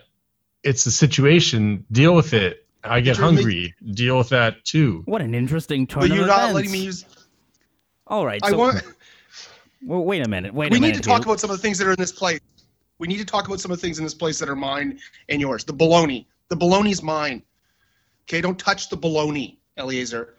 it's 0.62 0.84
the 0.84 0.92
situation. 0.92 1.84
Deal 1.90 2.14
with 2.14 2.32
it. 2.32 2.64
I 2.84 3.00
get 3.00 3.16
hungry. 3.16 3.74
Deal 3.92 4.18
with 4.18 4.28
that 4.28 4.64
too. 4.64 5.02
What 5.06 5.20
an 5.20 5.34
interesting 5.34 5.88
turn. 5.88 6.02
But 6.02 6.10
you're 6.10 6.26
not 6.28 6.50
events. 6.50 6.54
letting 6.54 6.72
me 6.72 6.84
use. 6.84 7.04
All 8.06 8.24
right. 8.24 8.40
I 8.44 8.52
want. 8.52 8.84
Well, 9.84 10.04
wait 10.04 10.24
a 10.24 10.28
minute. 10.28 10.54
Wait 10.54 10.70
we 10.70 10.78
a 10.78 10.80
minute. 10.80 10.86
We 10.86 10.92
need 10.92 11.02
to 11.02 11.08
talk 11.08 11.24
about 11.24 11.40
some 11.40 11.50
of 11.50 11.56
the 11.56 11.62
things 11.62 11.76
that 11.78 11.88
are 11.88 11.92
in 11.92 11.98
this 11.98 12.12
place. 12.12 12.38
We 12.98 13.08
need 13.08 13.18
to 13.18 13.24
talk 13.24 13.48
about 13.48 13.58
some 13.58 13.72
of 13.72 13.78
the 13.78 13.82
things 13.82 13.98
in 13.98 14.04
this 14.04 14.14
place 14.14 14.38
that 14.38 14.48
are 14.48 14.54
mine 14.54 15.00
and 15.28 15.40
yours. 15.40 15.64
The 15.64 15.74
baloney. 15.74 16.26
The 16.50 16.56
baloney's 16.56 17.02
mine. 17.02 17.42
Okay, 18.28 18.40
don't 18.40 18.58
touch 18.58 18.88
the 18.90 18.96
baloney, 18.96 19.56
Eliezer. 19.76 20.34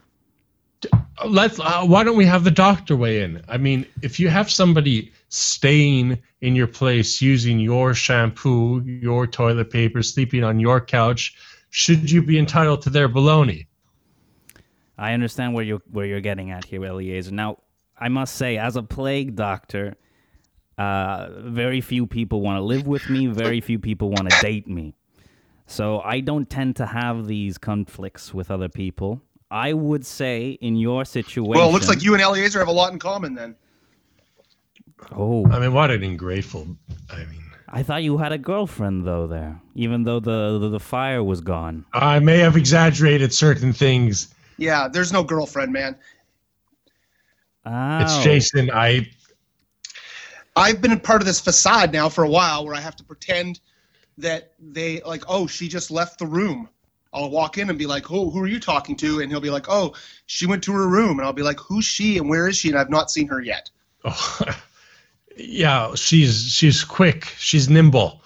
Let's. 1.25 1.59
Uh, 1.59 1.85
why 1.85 2.03
don't 2.03 2.17
we 2.17 2.25
have 2.25 2.43
the 2.43 2.51
doctor 2.51 2.95
weigh 2.95 3.21
in? 3.21 3.41
I 3.47 3.57
mean, 3.57 3.85
if 4.01 4.19
you 4.19 4.29
have 4.29 4.51
somebody 4.51 5.13
staying 5.29 6.21
in 6.41 6.55
your 6.55 6.67
place 6.67 7.21
using 7.21 7.59
your 7.59 7.93
shampoo, 7.93 8.81
your 8.81 9.27
toilet 9.27 9.71
paper, 9.71 10.03
sleeping 10.03 10.43
on 10.43 10.59
your 10.59 10.81
couch, 10.81 11.35
should 11.69 12.11
you 12.11 12.21
be 12.21 12.37
entitled 12.37 12.81
to 12.83 12.89
their 12.89 13.07
baloney? 13.07 13.67
I 14.97 15.13
understand 15.13 15.53
where 15.53 15.63
you're 15.63 15.81
where 15.89 16.05
you're 16.05 16.21
getting 16.21 16.51
at 16.51 16.65
here, 16.65 16.83
Eliezer. 16.83 17.31
Now, 17.31 17.59
I 17.97 18.09
must 18.09 18.35
say, 18.35 18.57
as 18.57 18.75
a 18.75 18.83
plague 18.83 19.35
doctor, 19.35 19.95
uh, 20.77 21.29
very 21.43 21.79
few 21.81 22.07
people 22.07 22.41
want 22.41 22.57
to 22.57 22.63
live 22.63 22.87
with 22.87 23.09
me. 23.09 23.27
Very 23.27 23.61
few 23.61 23.79
people 23.79 24.09
want 24.09 24.29
to 24.29 24.41
date 24.41 24.67
me. 24.67 24.95
So 25.73 26.01
I 26.01 26.19
don't 26.19 26.47
tend 26.47 26.75
to 26.75 26.85
have 26.85 27.25
these 27.25 27.57
conflicts 27.57 28.31
with 28.31 28.51
other 28.51 28.69
people. 28.69 29.23
I 29.49 29.73
would 29.73 30.05
say 30.05 30.51
in 30.61 30.75
your 30.75 31.03
situation. 31.03 31.49
Well, 31.49 31.69
it 31.69 31.71
looks 31.71 31.87
like 31.87 32.03
you 32.03 32.13
and 32.13 32.21
Eliezer 32.21 32.59
have 32.59 32.67
a 32.67 32.71
lot 32.71 32.93
in 32.93 32.99
common 32.99 33.33
then. 33.33 33.55
Oh. 35.11 35.47
I 35.51 35.57
mean, 35.57 35.73
what 35.73 35.89
an 35.89 36.03
ungrateful. 36.03 36.77
I 37.09 37.25
mean. 37.25 37.43
I 37.69 37.81
thought 37.81 38.03
you 38.03 38.19
had 38.19 38.31
a 38.31 38.37
girlfriend 38.37 39.07
though 39.07 39.25
there, 39.25 39.59
even 39.73 40.03
though 40.03 40.19
the, 40.19 40.59
the, 40.59 40.69
the 40.69 40.79
fire 40.79 41.23
was 41.23 41.41
gone. 41.41 41.85
I 41.91 42.19
may 42.19 42.37
have 42.37 42.55
exaggerated 42.55 43.33
certain 43.33 43.73
things. 43.73 44.31
Yeah, 44.57 44.87
there's 44.87 45.11
no 45.11 45.23
girlfriend, 45.23 45.73
man. 45.73 45.97
Oh. 47.65 47.99
It's 48.03 48.23
Jason. 48.23 48.69
I 48.71 49.09
I've 50.55 50.81
been 50.81 50.91
a 50.91 50.99
part 50.99 51.23
of 51.23 51.25
this 51.25 51.39
facade 51.39 51.91
now 51.91 52.09
for 52.09 52.23
a 52.23 52.29
while 52.29 52.63
where 52.63 52.75
I 52.75 52.79
have 52.79 52.95
to 52.97 53.03
pretend 53.03 53.59
that 54.17 54.53
they 54.59 55.01
like, 55.01 55.23
oh, 55.27 55.47
she 55.47 55.67
just 55.67 55.91
left 55.91 56.19
the 56.19 56.25
room. 56.25 56.69
I'll 57.13 57.29
walk 57.29 57.57
in 57.57 57.69
and 57.69 57.77
be 57.77 57.85
like, 57.85 58.11
oh, 58.11 58.29
who 58.29 58.39
are 58.39 58.47
you 58.47 58.59
talking 58.59 58.95
to? 58.97 59.21
And 59.21 59.31
he'll 59.31 59.39
be 59.39 59.51
like, 59.51 59.69
oh, 59.69 59.93
she 60.25 60.47
went 60.47 60.63
to 60.63 60.73
her 60.73 60.87
room. 60.87 61.19
And 61.19 61.21
I'll 61.21 61.33
be 61.33 61.43
like, 61.43 61.59
who's 61.59 61.85
she 61.85 62.17
and 62.17 62.27
where 62.27 62.47
is 62.47 62.57
she? 62.57 62.69
And 62.69 62.77
I've 62.77 62.89
not 62.89 63.11
seen 63.11 63.27
her 63.27 63.39
yet. 63.39 63.69
oh, 64.03 64.41
yeah, 65.37 65.93
she's 65.95 66.49
she's 66.51 66.83
quick. 66.83 67.25
She's 67.37 67.69
nimble. 67.69 68.21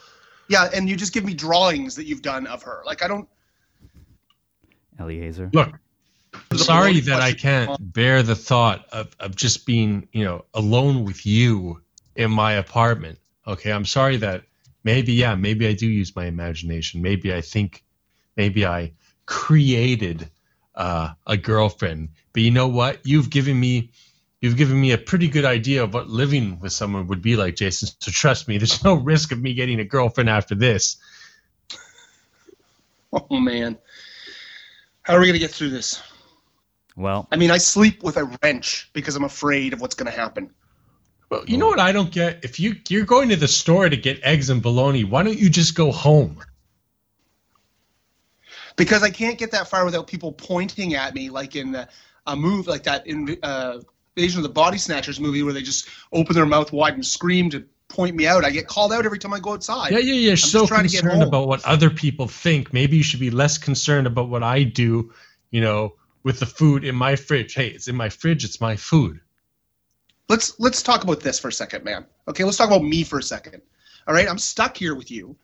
Yeah, 0.50 0.70
and 0.74 0.88
you 0.88 0.96
just 0.96 1.14
give 1.14 1.26
me 1.26 1.34
drawings 1.34 1.96
that 1.96 2.06
you've 2.06 2.22
done 2.22 2.48
of 2.48 2.64
her. 2.64 2.82
Like 2.86 3.04
I 3.04 3.08
don't. 3.08 3.28
Eliezer. 5.00 5.50
Look, 5.54 5.74
I'm 6.52 6.58
sorry 6.58 7.00
that 7.02 7.22
I 7.22 7.34
can't 7.34 7.94
bear 7.94 8.24
the 8.24 8.36
thought 8.36 8.86
of, 8.92 9.16
of 9.20 9.36
just 9.36 9.66
being, 9.66 10.08
you 10.12 10.24
know, 10.24 10.46
alone 10.54 11.04
with 11.04 11.26
you 11.26 11.82
in 12.16 12.32
my 12.32 12.54
apartment. 12.54 13.20
Okay, 13.46 13.72
I'm 13.72 13.86
sorry 13.86 14.18
that 14.18 14.44
maybe, 14.88 15.12
yeah, 15.12 15.36
maybe 15.36 15.68
I 15.68 15.74
do 15.74 15.86
use 15.86 16.16
my 16.16 16.28
imagination. 16.28 17.02
Maybe 17.02 17.34
I 17.34 17.42
think, 17.42 17.84
maybe 18.38 18.66
I 18.66 18.94
created 19.26 20.30
uh, 20.76 21.10
a 21.28 21.36
girlfriend. 21.36 22.08
But 22.32 22.44
you 22.44 22.52
know 22.52 22.70
what? 22.70 23.06
You've 23.06 23.30
given 23.30 23.60
me, 23.60 23.92
you've 24.40 24.56
given 24.56 24.80
me 24.80 24.94
a 24.94 24.98
pretty 24.98 25.28
good 25.28 25.44
idea 25.44 25.84
of 25.84 25.94
what 25.94 26.08
living 26.08 26.62
with 26.62 26.72
someone 26.72 27.08
would 27.08 27.22
be 27.22 27.36
like, 27.36 27.58
Jason. 27.58 27.90
So 28.00 28.12
trust 28.12 28.48
me, 28.48 28.58
there's 28.58 28.82
no 28.90 28.94
risk 28.94 29.34
of 29.34 29.42
me 29.42 29.54
getting 29.54 29.82
a 29.82 29.84
girlfriend 29.84 30.30
after 30.30 30.56
this. 30.56 30.96
Oh 33.12 33.40
man, 33.40 33.78
how 35.02 35.16
are 35.16 35.20
we 35.20 35.28
gonna 35.28 35.40
get 35.40 35.52
through 35.52 35.72
this? 35.72 36.02
Well, 36.96 37.28
I 37.32 37.36
mean, 37.36 37.52
I 37.52 37.58
sleep 37.58 38.04
with 38.04 38.16
a 38.16 38.38
wrench 38.42 38.90
because 38.94 39.18
I'm 39.18 39.24
afraid 39.26 39.74
of 39.74 39.82
what's 39.82 39.96
gonna 39.96 40.12
happen. 40.12 40.50
Well, 41.30 41.44
you 41.46 41.58
know 41.58 41.68
what 41.68 41.80
I 41.80 41.92
don't 41.92 42.12
get? 42.12 42.44
If 42.44 42.60
you 42.60 42.76
you're 42.88 43.06
going 43.06 43.30
to 43.30 43.36
the 43.36 43.48
store 43.48 43.90
to 43.90 43.98
get 43.98 44.24
eggs 44.24 44.50
and 44.50 44.62
bologna, 44.62 45.04
why 45.04 45.24
don't 45.24 45.38
you 45.38 45.50
just 45.50 45.76
go 45.76 45.92
home? 45.92 46.42
because 48.78 49.04
I 49.04 49.10
can't 49.10 49.38
get 49.38 49.52
that 49.52 49.68
far 49.68 49.84
without 49.84 50.08
people 50.08 50.32
pointing 50.32 50.94
at 50.94 51.14
me, 51.14 51.30
like 51.30 51.58
in 51.58 51.74
the, 51.74 51.90
a 52.26 52.36
move 52.36 52.68
like 52.68 52.84
that 52.84 53.06
in 53.06 53.38
uh, 53.44 53.80
Invasion 54.16 54.40
of 54.40 54.44
the 54.44 54.50
Body 54.50 54.78
Snatchers 54.78 55.20
movie, 55.20 55.44
where 55.44 55.54
they 55.54 55.62
just 55.62 55.90
open 56.14 56.36
their 56.36 56.46
mouth 56.46 56.72
wide 56.72 56.94
and 56.94 57.06
scream 57.06 57.50
to 57.50 57.66
point 57.90 58.16
me 58.16 58.28
out. 58.28 58.46
I 58.46 58.52
get 58.52 58.68
called 58.68 58.94
out 58.94 59.06
every 59.06 59.20
time 59.20 59.34
I 59.34 59.40
go 59.40 59.54
outside. 59.54 59.92
Yeah, 59.92 60.00
yeah, 60.00 60.14
you're 60.14 60.36
just 60.36 60.52
so 60.52 60.66
trying 60.66 60.84
to 60.84 60.90
get 60.90 61.02
concerned 61.02 61.24
about 61.24 61.48
what 61.48 61.66
other 61.66 61.90
people 61.90 62.28
think. 62.28 62.72
Maybe 62.72 62.98
you 62.98 63.04
should 63.04 63.20
be 63.20 63.32
less 63.32 63.58
concerned 63.58 64.08
about 64.08 64.30
what 64.30 64.44
I 64.44 64.64
do, 64.64 65.12
you 65.52 65.62
know, 65.62 65.96
with 66.24 66.40
the 66.40 66.46
food 66.46 66.86
in 66.86 66.96
my 66.96 67.16
fridge. 67.16 67.54
Hey, 67.54 67.68
it's 67.68 67.88
in 67.88 67.96
my 67.96 68.10
fridge, 68.10 68.46
it's 68.46 68.62
my 68.62 68.76
food. 68.76 69.20
Let's 70.30 70.60
let's 70.60 70.84
talk 70.84 71.04
about 71.04 71.22
this 71.22 71.40
for 71.40 71.48
a 71.48 71.54
second, 71.54 71.84
man. 71.84 72.06
Okay, 72.28 72.44
let's 72.44 72.58
talk 72.58 72.68
about 72.68 72.84
me 72.84 73.04
for 73.04 73.20
a 73.20 73.24
second. 73.24 73.62
All 74.08 74.14
right, 74.14 74.28
I'm 74.30 74.38
stuck 74.38 74.76
here 74.76 74.96
with 74.96 75.10
you. 75.12 75.36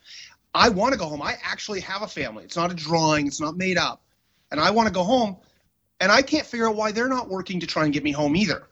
I 0.54 0.69
want 0.69 0.93
to 0.93 1.00
go 1.00 1.06
home. 1.08 1.22
I 1.22 1.36
actually 1.43 1.80
have 1.82 2.02
a 2.02 2.08
family. 2.08 2.43
It's 2.43 2.56
not 2.56 2.72
a 2.72 2.76
drawing. 2.76 3.28
It's 3.28 3.41
not 3.41 3.58
made 3.58 3.78
up, 3.78 4.04
and 4.52 4.60
I 4.60 4.72
want 4.72 4.88
to 4.88 4.93
go 4.93 5.04
home. 5.04 5.38
And 6.00 6.12
I 6.12 6.22
can't 6.22 6.46
figure 6.46 6.67
out 6.67 6.76
why 6.76 6.91
they're 6.91 7.08
not 7.08 7.30
working 7.30 7.60
to 7.62 7.67
try 7.67 7.86
and 7.86 7.93
get 7.93 8.04
me 8.04 8.12
home 8.12 8.36
either. 8.36 8.67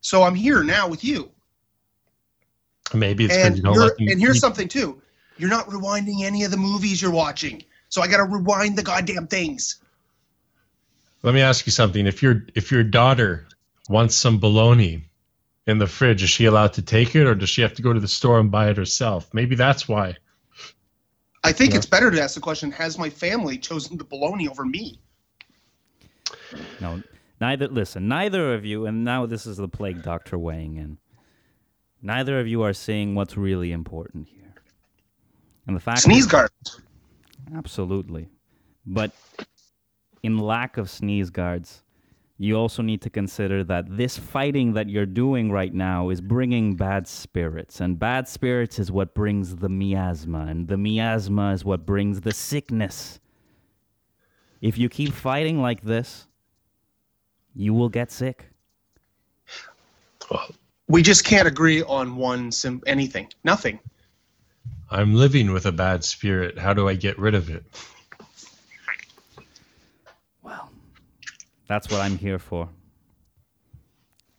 So 0.00 0.22
I'm 0.22 0.36
here 0.36 0.62
now 0.62 0.88
with 0.88 1.02
you. 1.02 1.30
Maybe 2.94 3.24
it's 3.24 3.34
and 3.34 3.56
you 3.56 3.62
don't 3.62 3.74
you're- 3.74 3.86
let 3.86 3.98
them 3.98 4.08
and 4.08 4.20
here's 4.20 4.36
eat- 4.36 4.40
something 4.40 4.68
too. 4.68 5.02
You're 5.36 5.50
not 5.50 5.66
rewinding 5.68 6.22
any 6.22 6.44
of 6.44 6.50
the 6.50 6.56
movies 6.56 7.02
you're 7.02 7.10
watching. 7.10 7.64
So 7.88 8.02
I 8.02 8.08
got 8.08 8.18
to 8.18 8.24
rewind 8.24 8.78
the 8.78 8.82
goddamn 8.82 9.26
things. 9.26 9.80
Let 11.22 11.34
me 11.34 11.40
ask 11.40 11.66
you 11.66 11.72
something. 11.72 12.06
If 12.06 12.22
your 12.22 12.46
if 12.54 12.70
your 12.70 12.84
daughter 12.84 13.48
wants 13.88 14.16
some 14.16 14.38
bologna 14.38 15.08
in 15.66 15.78
the 15.78 15.86
fridge, 15.86 16.22
is 16.22 16.30
she 16.30 16.44
allowed 16.44 16.72
to 16.74 16.82
take 16.82 17.14
it 17.16 17.26
or 17.26 17.34
does 17.34 17.48
she 17.48 17.62
have 17.62 17.74
to 17.74 17.82
go 17.82 17.92
to 17.92 18.00
the 18.00 18.08
store 18.08 18.38
and 18.38 18.50
buy 18.50 18.70
it 18.70 18.76
herself? 18.76 19.28
Maybe 19.32 19.56
that's 19.56 19.88
why. 19.88 20.16
I 21.44 21.52
think 21.52 21.72
Yeah. 21.72 21.78
it's 21.78 21.86
better 21.86 22.10
to 22.10 22.20
ask 22.20 22.34
the 22.34 22.40
question: 22.40 22.70
Has 22.72 22.98
my 22.98 23.10
family 23.10 23.58
chosen 23.58 23.96
the 23.96 24.04
baloney 24.04 24.48
over 24.48 24.64
me? 24.64 25.00
no, 26.80 27.02
neither. 27.40 27.68
Listen, 27.68 28.08
neither 28.08 28.54
of 28.54 28.64
you, 28.64 28.86
and 28.86 29.04
now 29.04 29.26
this 29.26 29.46
is 29.46 29.56
the 29.56 29.68
plague 29.68 30.02
doctor 30.02 30.38
weighing 30.38 30.76
in. 30.76 30.98
Neither 32.02 32.38
of 32.40 32.46
you 32.46 32.62
are 32.62 32.72
seeing 32.72 33.14
what's 33.14 33.36
really 33.36 33.72
important 33.72 34.28
here, 34.28 34.54
and 35.66 35.76
the 35.76 35.80
fact. 35.80 36.00
Sneeze 36.00 36.26
guard. 36.26 36.50
Absolutely. 37.54 38.28
But 38.84 39.12
in 40.22 40.38
lack 40.38 40.78
of 40.78 40.90
sneeze 40.90 41.30
guards, 41.30 41.82
you 42.38 42.54
also 42.56 42.82
need 42.82 43.00
to 43.02 43.10
consider 43.10 43.64
that 43.64 43.96
this 43.96 44.18
fighting 44.18 44.74
that 44.74 44.90
you're 44.90 45.06
doing 45.06 45.50
right 45.50 45.72
now 45.72 46.10
is 46.10 46.20
bringing 46.20 46.76
bad 46.76 47.08
spirits. 47.08 47.80
And 47.80 47.98
bad 47.98 48.28
spirits 48.28 48.78
is 48.78 48.92
what 48.92 49.14
brings 49.14 49.56
the 49.56 49.70
miasma. 49.70 50.40
And 50.40 50.68
the 50.68 50.76
miasma 50.76 51.52
is 51.52 51.64
what 51.64 51.86
brings 51.86 52.20
the 52.20 52.32
sickness. 52.32 53.20
If 54.60 54.76
you 54.76 54.88
keep 54.90 55.12
fighting 55.12 55.62
like 55.62 55.82
this, 55.82 56.26
you 57.54 57.72
will 57.72 57.88
get 57.88 58.12
sick. 58.12 58.46
We 60.88 61.02
just 61.02 61.24
can't 61.24 61.48
agree 61.48 61.82
on 61.82 62.16
one 62.16 62.52
sim- 62.52 62.82
anything. 62.86 63.28
Nothing. 63.44 63.80
I'm 64.90 65.14
living 65.14 65.52
with 65.52 65.66
a 65.66 65.72
bad 65.72 66.04
spirit. 66.04 66.58
How 66.58 66.74
do 66.74 66.88
I 66.88 66.94
get 66.94 67.18
rid 67.18 67.34
of 67.34 67.48
it? 67.48 67.64
That's 71.68 71.90
what 71.90 72.00
I'm 72.00 72.18
here 72.18 72.38
for. 72.38 72.68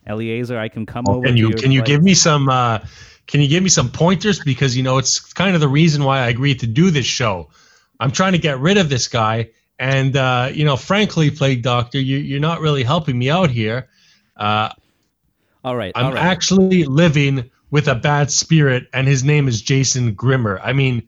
Eliezer, 0.07 0.57
I 0.57 0.69
can 0.69 0.85
come 0.85 1.05
over. 1.07 1.25
Can 1.25 1.37
you 1.37 1.51
can 1.51 1.71
you 1.71 1.81
place. 1.81 1.95
give 1.95 2.03
me 2.03 2.13
some 2.13 2.49
uh, 2.49 2.79
can 3.27 3.41
you 3.41 3.47
give 3.47 3.61
me 3.61 3.69
some 3.69 3.91
pointers 3.91 4.39
because 4.39 4.75
you 4.75 4.83
know 4.83 4.97
it's 4.97 5.33
kind 5.33 5.53
of 5.53 5.61
the 5.61 5.67
reason 5.67 6.03
why 6.03 6.19
I 6.19 6.29
agreed 6.29 6.61
to 6.61 6.67
do 6.67 6.89
this 6.89 7.05
show. 7.05 7.49
I'm 7.99 8.11
trying 8.11 8.33
to 8.33 8.37
get 8.37 8.59
rid 8.59 8.77
of 8.77 8.89
this 8.89 9.07
guy, 9.07 9.49
and 9.77 10.15
uh, 10.15 10.49
you 10.53 10.65
know, 10.65 10.77
frankly, 10.77 11.29
plague 11.29 11.61
doctor, 11.61 11.99
you 11.99 12.17
you're 12.17 12.39
not 12.39 12.61
really 12.61 12.83
helping 12.83 13.17
me 13.17 13.29
out 13.29 13.49
here. 13.49 13.89
Uh, 14.35 14.69
All 15.63 15.75
right. 15.75 15.91
I'm 15.95 16.05
all 16.05 16.13
right. 16.13 16.23
actually 16.23 16.85
living 16.85 17.49
with 17.69 17.87
a 17.89 17.95
bad 17.95 18.31
spirit, 18.31 18.87
and 18.93 19.07
his 19.07 19.23
name 19.23 19.47
is 19.47 19.61
Jason 19.61 20.13
Grimmer. 20.13 20.59
I 20.63 20.71
mean, 20.71 21.07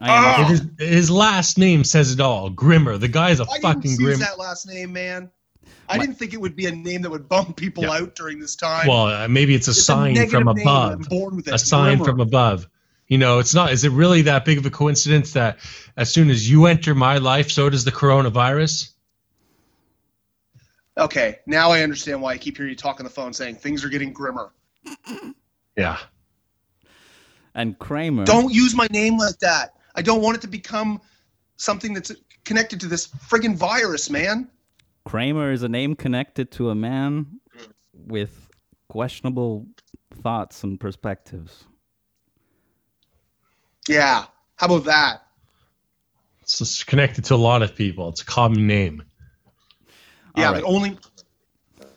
I 0.00 0.06
am 0.08 0.44
Ah! 0.44 0.48
his, 0.48 0.62
his 0.78 1.10
last 1.10 1.56
name 1.58 1.84
says 1.84 2.12
it 2.12 2.20
all. 2.20 2.50
Grimmer. 2.50 2.98
The 2.98 3.08
guy's 3.08 3.40
a 3.40 3.44
I 3.44 3.46
didn't 3.46 3.62
fucking 3.62 3.82
choose 3.82 3.98
grim. 3.98 4.18
that 4.20 4.38
last 4.38 4.66
name, 4.66 4.92
man. 4.92 5.30
I 5.88 5.98
didn't 5.98 6.16
think 6.16 6.32
it 6.34 6.40
would 6.40 6.56
be 6.56 6.66
a 6.66 6.72
name 6.74 7.02
that 7.02 7.10
would 7.10 7.28
bump 7.28 7.56
people 7.56 7.84
Yeah. 7.84 7.92
out 7.98 8.14
during 8.14 8.38
this 8.38 8.56
time. 8.56 8.86
Well, 8.88 9.06
uh, 9.06 9.28
maybe 9.28 9.54
it's 9.54 9.68
a 9.68 9.72
It's 9.72 9.84
sign 9.84 10.14
negative 10.14 10.42
from 10.42 10.56
name. 10.56 10.66
I'm 10.66 10.92
above. 10.94 11.08
born 11.08 11.36
with 11.36 11.48
it. 11.48 11.54
a 11.54 11.58
sign 11.58 11.98
Grimmer. 11.98 12.04
from 12.12 12.20
above. 12.20 12.66
You 13.06 13.18
know, 13.18 13.38
it's 13.38 13.54
not. 13.54 13.70
Is 13.72 13.84
it 13.84 13.90
really 13.92 14.22
that 14.22 14.44
big 14.46 14.56
of 14.58 14.64
a 14.66 14.70
coincidence 14.70 15.34
that 15.34 15.58
as 15.96 16.10
soon 16.12 16.30
as 16.30 16.48
you 16.50 16.66
enter 16.66 16.94
my 16.94 17.18
life, 17.18 17.50
so 17.50 17.68
does 17.68 17.84
the 17.84 17.92
coronavirus? 17.92 18.90
Okay, 20.96 21.40
now 21.46 21.70
I 21.70 21.82
understand 21.82 22.22
why 22.22 22.32
I 22.32 22.38
keep 22.38 22.56
hearing 22.56 22.70
you 22.70 22.76
talk 22.76 23.00
on 23.00 23.04
the 23.04 23.10
phone 23.10 23.32
saying 23.32 23.56
things 23.56 23.84
are 23.84 23.88
getting 23.88 24.12
grimmer. 24.12 24.52
Yeah. 25.76 25.98
And 27.54 27.78
Kramer. 27.78 28.24
Don't 28.24 28.52
use 28.52 28.74
my 28.74 28.86
name 28.90 29.18
like 29.18 29.38
that. 29.40 29.74
I 29.94 30.02
don't 30.02 30.22
want 30.22 30.36
it 30.36 30.40
to 30.42 30.48
become 30.48 31.00
something 31.56 31.94
that's 31.94 32.12
connected 32.44 32.80
to 32.80 32.86
this 32.86 33.08
friggin' 33.08 33.56
virus, 33.56 34.10
man. 34.10 34.48
Kramer 35.04 35.52
is 35.52 35.62
a 35.62 35.68
name 35.68 35.94
connected 35.94 36.50
to 36.52 36.70
a 36.70 36.74
man 36.74 37.40
with 37.92 38.48
questionable 38.88 39.66
thoughts 40.22 40.62
and 40.64 40.80
perspectives. 40.80 41.64
Yeah. 43.88 44.24
How 44.56 44.66
about 44.66 44.84
that? 44.84 45.22
It's 46.42 46.84
connected 46.84 47.24
to 47.26 47.34
a 47.34 47.36
lot 47.36 47.62
of 47.62 47.74
people. 47.74 48.08
It's 48.10 48.22
a 48.22 48.26
common 48.26 48.66
name. 48.66 49.02
Yeah, 50.36 50.48
All 50.48 50.54
but 50.54 50.64
only. 50.64 50.98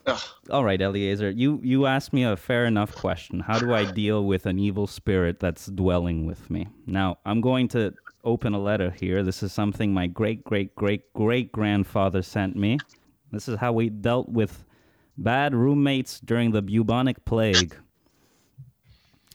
Ugh. 0.08 0.20
All 0.50 0.64
right, 0.64 0.82
Eliezer, 0.82 1.30
you, 1.30 1.60
you 1.64 1.86
asked 1.86 2.14
me 2.14 2.24
a 2.24 2.38
fair 2.38 2.66
enough 2.66 2.96
question. 2.96 3.42
How 3.42 3.60
do 3.60 3.74
I 3.74 3.84
deal 3.92 4.26
with 4.26 4.46
an 4.46 4.58
evil 4.58 4.88
spirit 4.88 5.40
that's 5.40 5.68
dwelling 5.68 6.26
with 6.26 6.50
me? 6.50 6.68
Now, 6.86 7.18
I'm 7.26 7.42
going 7.42 7.68
to 7.70 7.94
open 8.24 8.54
a 8.54 8.60
letter 8.60 8.90
here. 8.90 9.22
This 9.24 9.44
is 9.44 9.52
something 9.52 9.94
my 9.94 10.08
great, 10.08 10.44
great, 10.46 10.74
great, 10.76 11.12
great 11.14 11.52
grandfather 11.52 12.22
sent 12.22 12.56
me. 12.56 12.78
This 13.32 13.50
is 13.50 13.60
how 13.60 13.74
we 13.74 13.90
dealt 13.90 14.30
with 14.30 14.64
bad 15.18 15.54
roommates 15.54 16.20
during 16.22 16.52
the 16.52 16.62
bubonic 16.62 17.26
plague. 17.26 17.76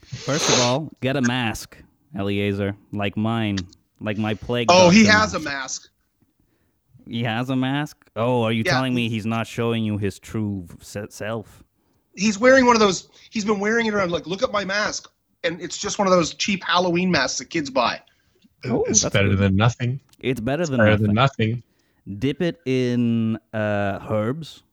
First 0.03 0.49
of 0.49 0.59
all, 0.61 0.91
get 1.01 1.15
a 1.15 1.21
mask, 1.21 1.77
Eliezer, 2.17 2.75
like 2.91 3.15
mine, 3.15 3.57
like 3.99 4.17
my 4.17 4.33
plague. 4.33 4.67
Oh, 4.69 4.89
he 4.89 5.05
has 5.05 5.33
a 5.33 5.39
mask. 5.39 5.89
Mask. 7.05 7.11
He 7.11 7.23
has 7.23 7.49
a 7.49 7.55
mask. 7.55 7.97
Oh, 8.15 8.43
are 8.43 8.51
you 8.51 8.63
Yeah. 8.65 8.71
telling 8.73 8.93
me 8.93 9.09
he's 9.09 9.25
not 9.25 9.47
showing 9.47 9.83
you 9.83 9.97
his 9.97 10.19
true 10.19 10.67
self? 10.81 11.63
He's 12.15 12.37
wearing 12.37 12.65
one 12.65 12.75
of 12.75 12.79
those. 12.79 13.09
He's 13.31 13.45
been 13.45 13.59
wearing 13.59 13.85
it 13.87 13.93
around. 13.93 14.11
Like, 14.11 14.27
look 14.27 14.43
at 14.43 14.51
my 14.51 14.63
mask, 14.65 15.09
and 15.43 15.59
it's 15.61 15.77
just 15.77 15.97
one 15.97 16.07
of 16.07 16.13
those 16.13 16.33
cheap 16.35 16.63
Halloween 16.63 17.09
masks 17.09 17.39
that 17.39 17.45
kids 17.49 17.69
buy. 17.69 18.01
Oh, 18.65 18.83
it's 18.83 19.03
better 19.03 19.29
good. 19.29 19.39
than 19.39 19.55
nothing. 19.55 19.99
It's 20.19 20.39
better 20.39 20.65
than 20.65 20.77
Better 20.77 20.91
nothing. 20.91 21.05
than 21.07 21.15
nothing. 21.15 21.63
Dip 22.19 22.41
it 22.41 22.61
in 22.65 23.37
uh, 23.53 23.99
herbs. 24.09 24.63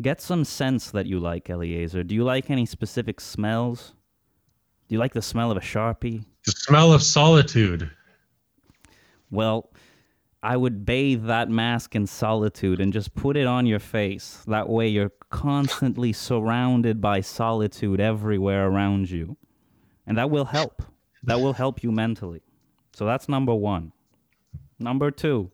Get 0.00 0.20
some 0.20 0.44
scents 0.44 0.90
that 0.92 1.06
you 1.06 1.18
like, 1.18 1.48
Eliezer. 1.50 2.04
Do 2.04 2.14
you 2.14 2.22
like 2.22 2.50
any 2.50 2.66
specific 2.66 3.20
smells? 3.20 3.94
Do 4.88 4.94
you 4.94 4.98
like 4.98 5.14
the 5.14 5.22
smell 5.22 5.50
of 5.50 5.56
a 5.56 5.60
Sharpie? 5.60 6.24
The 6.44 6.52
smell 6.52 6.92
of 6.92 7.02
solitude. 7.02 7.90
Well, 9.30 9.70
I 10.48 10.56
would 10.56 10.86
bathe 10.86 11.26
that 11.26 11.50
mask 11.50 11.94
in 11.94 12.06
solitude 12.06 12.80
and 12.80 12.90
just 12.90 13.14
put 13.14 13.36
it 13.36 13.46
on 13.46 13.66
your 13.66 13.78
face. 13.78 14.42
That 14.46 14.66
way 14.66 14.88
you're 14.88 15.12
constantly 15.28 16.14
surrounded 16.14 17.02
by 17.02 17.20
solitude 17.20 18.00
everywhere 18.00 18.66
around 18.66 19.10
you. 19.10 19.36
And 20.06 20.16
that 20.16 20.30
will 20.30 20.46
help. 20.46 20.82
That 21.24 21.40
will 21.40 21.52
help 21.52 21.82
you 21.82 21.92
mentally. 21.92 22.40
So 22.94 23.04
that's 23.04 23.28
number 23.28 23.54
one. 23.54 23.92
Number 24.78 25.10
two, 25.10 25.50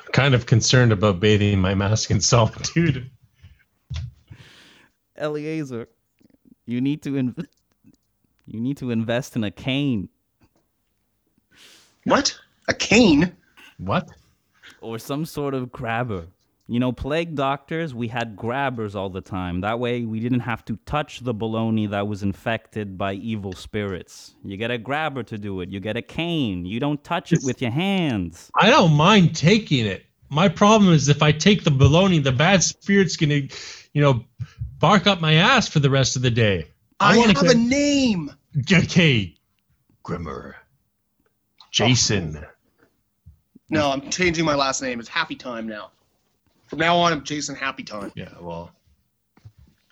I'm 0.00 0.12
kind 0.12 0.32
of 0.32 0.46
concerned 0.46 0.92
about 0.92 1.18
bathing 1.18 1.60
my 1.60 1.74
mask 1.74 2.12
in 2.12 2.20
solitude. 2.34 3.10
Eliezer, 5.20 5.88
you 6.66 6.80
need 6.80 7.02
to 7.02 7.10
inv- 7.14 7.48
you 8.46 8.60
need 8.60 8.76
to 8.76 8.92
invest 8.92 9.34
in 9.34 9.42
a 9.42 9.50
cane 9.50 10.08
What? 12.04 12.38
A 12.68 12.74
cane? 12.74 13.36
What? 13.78 14.08
Or 14.80 14.98
some 14.98 15.24
sort 15.24 15.54
of 15.54 15.72
grabber. 15.72 16.26
You 16.68 16.80
know, 16.80 16.90
plague 16.90 17.36
doctors, 17.36 17.94
we 17.94 18.08
had 18.08 18.34
grabbers 18.34 18.96
all 18.96 19.08
the 19.08 19.20
time. 19.20 19.60
That 19.60 19.78
way 19.78 20.04
we 20.04 20.18
didn't 20.18 20.40
have 20.40 20.64
to 20.64 20.76
touch 20.84 21.20
the 21.20 21.32
baloney 21.32 21.88
that 21.90 22.08
was 22.08 22.24
infected 22.24 22.98
by 22.98 23.14
evil 23.14 23.52
spirits. 23.52 24.34
You 24.44 24.56
get 24.56 24.72
a 24.72 24.78
grabber 24.78 25.22
to 25.24 25.38
do 25.38 25.60
it. 25.60 25.68
You 25.68 25.78
get 25.78 25.96
a 25.96 26.02
cane. 26.02 26.66
You 26.66 26.80
don't 26.80 27.02
touch 27.04 27.32
it 27.32 27.38
with 27.44 27.62
your 27.62 27.70
hands. 27.70 28.50
I 28.56 28.68
don't 28.68 28.94
mind 28.94 29.36
taking 29.36 29.86
it. 29.86 30.06
My 30.28 30.48
problem 30.48 30.92
is 30.92 31.08
if 31.08 31.22
I 31.22 31.30
take 31.30 31.62
the 31.62 31.70
baloney, 31.70 32.22
the 32.22 32.32
bad 32.32 32.64
spirit's 32.64 33.16
gonna, 33.16 33.42
you 33.92 34.02
know, 34.02 34.24
bark 34.80 35.06
up 35.06 35.20
my 35.20 35.34
ass 35.34 35.68
for 35.68 35.78
the 35.78 35.88
rest 35.88 36.16
of 36.16 36.22
the 36.22 36.32
day. 36.32 36.66
I, 36.98 37.16
wanna 37.16 37.34
have 37.34 37.42
get- 37.42 37.54
a 37.54 37.58
name. 37.58 38.32
Okay, 38.72 39.36
Grimmer, 40.02 40.56
Jason. 41.70 42.44
No, 43.68 43.90
I'm 43.90 44.10
changing 44.10 44.44
my 44.44 44.54
last 44.54 44.82
name. 44.82 45.00
It's 45.00 45.08
Happy 45.08 45.34
Time 45.34 45.66
now. 45.66 45.90
From 46.66 46.78
now 46.78 46.96
on, 46.96 47.12
I'm 47.12 47.24
Jason 47.24 47.54
Happy 47.54 47.82
Time. 47.82 48.12
Yeah, 48.14 48.30
well, 48.40 48.70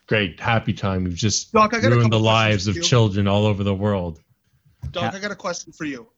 great, 0.07 0.41
happy 0.41 0.73
time. 0.73 1.07
You've 1.07 1.15
just 1.15 1.53
Doc, 1.53 1.75
I 1.75 1.81
got 1.81 1.93
ruined 1.93 2.13
the 2.13 2.19
lives 2.19 2.67
of 2.67 2.81
children 2.83 3.29
all 3.29 3.47
over 3.47 3.63
the 3.63 3.75
world. 3.75 4.21
Doc, 4.91 5.13
Ha- 5.13 5.17
I 5.17 5.21
got 5.21 5.31
a 5.31 5.37
question 5.37 5.73
for 5.73 5.85
you. 5.85 6.09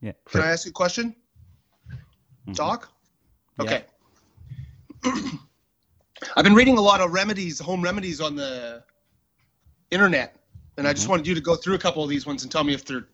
Yeah. 0.00 0.12
Can 0.26 0.40
I 0.40 0.48
ask 0.48 0.64
you 0.64 0.70
a 0.70 0.72
question? 0.72 1.14
Mm-hmm. 1.90 2.52
Doc? 2.52 2.90
Yeah. 3.58 3.64
Okay. 3.64 3.84
I've 6.36 6.44
been 6.44 6.54
reading 6.54 6.78
a 6.78 6.82
lot 6.82 7.00
of 7.00 7.12
remedies, 7.12 7.58
home 7.58 7.82
remedies 7.82 8.20
on 8.20 8.34
the 8.34 8.82
internet, 9.90 10.36
and 10.76 10.86
I 10.86 10.92
just 10.92 11.04
mm-hmm. 11.04 11.10
wanted 11.10 11.26
you 11.26 11.34
to 11.34 11.40
go 11.40 11.54
through 11.54 11.74
a 11.74 11.78
couple 11.78 12.02
of 12.02 12.10
these 12.10 12.26
ones 12.26 12.42
and 12.42 12.52
tell 12.52 12.64
me 12.64 12.74
if 12.74 12.84
they're 12.84 13.06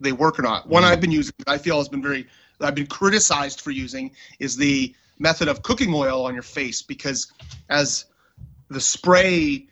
they 0.00 0.12
work 0.12 0.38
or 0.38 0.42
not. 0.42 0.68
One 0.68 0.84
I've 0.84 1.00
been 1.00 1.12
using, 1.12 1.34
I 1.46 1.58
feel 1.58 1.78
has 1.78 1.88
been 1.88 2.02
very, 2.02 2.26
I've 2.60 2.74
been 2.74 2.86
criticized 2.86 3.60
for 3.60 3.70
using, 3.70 4.10
is 4.38 4.56
the 4.56 4.94
method 5.18 5.48
of 5.48 5.62
cooking 5.62 5.94
oil 5.94 6.24
on 6.24 6.34
your 6.34 6.42
face 6.42 6.82
because 6.82 7.32
as 7.68 8.06
the 8.68 8.80
spray 8.80 9.66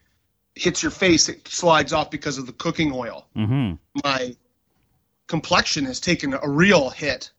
hits 0.55 0.83
your 0.83 0.93
face, 0.93 1.29
it 1.29 1.47
slides 1.49 1.93
off 1.93 2.11
because 2.11 2.39
of 2.39 2.47
the 2.47 2.53
cooking 2.53 2.93
oil 2.93 3.27
Mm-hmm. 3.37 3.75
my 4.05 4.37
complexion 5.27 5.87
has 5.87 5.99
taken 5.99 6.35
a 6.35 6.49
real 6.49 6.91
hit 6.91 7.31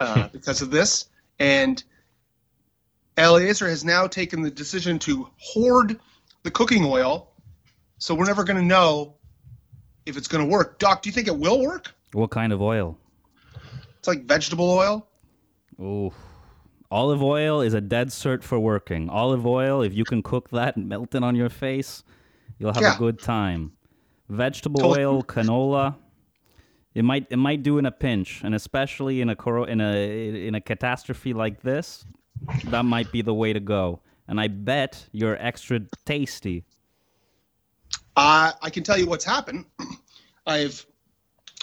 uh, 0.00 0.28
because 0.32 0.62
of 0.62 0.70
this. 0.70 1.06
And 1.38 1.82
Eliezer 3.16 3.68
has 3.68 3.84
now 3.84 4.06
taken 4.06 4.42
the 4.42 4.50
decision 4.50 4.98
to 5.00 5.28
hoard 5.38 5.98
the 6.42 6.50
cooking 6.50 6.84
oil, 6.84 7.32
so 7.98 8.14
we're 8.14 8.26
never 8.26 8.44
going 8.44 8.58
to 8.58 8.64
know 8.64 9.14
if 10.06 10.16
it's 10.16 10.28
going 10.28 10.44
to 10.44 10.50
work. 10.50 10.78
Doc, 10.78 11.02
do 11.02 11.08
you 11.08 11.12
think 11.14 11.26
it 11.26 11.36
will 11.36 11.60
work? 11.60 11.94
What 12.12 12.30
kind 12.30 12.52
of 12.52 12.62
oil? 12.62 12.98
It's 13.98 14.08
like 14.08 14.24
vegetable 14.24 14.70
oil. 14.70 15.06
Oh, 15.80 16.12
olive 16.90 17.22
oil 17.22 17.60
is 17.60 17.74
a 17.74 17.80
dead 17.80 18.08
cert 18.08 18.42
for 18.42 18.58
working. 18.58 19.08
Olive 19.10 19.46
oil, 19.46 19.82
if 19.82 19.94
you 19.94 20.04
can 20.04 20.22
cook 20.22 20.50
that 20.50 20.76
and 20.76 20.88
melt 20.88 21.14
it 21.14 21.22
on 21.22 21.36
your 21.36 21.48
face, 21.48 22.02
you'll 22.58 22.72
have 22.72 22.82
Yeah. 22.82 22.94
a 22.94 22.98
good 22.98 23.20
time. 23.20 23.72
Vegetable 24.28 24.84
oil, 24.84 25.22
canola, 25.22 25.96
it 26.94 27.04
might 27.04 27.26
it 27.30 27.36
might 27.36 27.62
do 27.62 27.78
in 27.78 27.86
a 27.86 27.90
pinch, 27.92 28.42
and 28.42 28.54
especially 28.54 29.20
in 29.20 29.30
a 29.30 29.62
in 29.64 29.80
a 29.80 30.46
in 30.46 30.54
a 30.54 30.60
catastrophe 30.60 31.32
like 31.32 31.62
this, 31.62 32.04
that 32.64 32.84
might 32.84 33.12
be 33.12 33.22
the 33.22 33.34
way 33.34 33.52
to 33.52 33.60
go. 33.60 34.00
And 34.26 34.40
I 34.40 34.48
bet 34.48 35.08
you're 35.12 35.36
extra 35.40 35.80
tasty. 36.04 36.64
Uh, 38.16 38.52
I 38.60 38.68
can 38.70 38.82
tell 38.82 38.98
you 38.98 39.06
what's 39.06 39.24
happened. 39.24 39.64
I've 40.46 40.84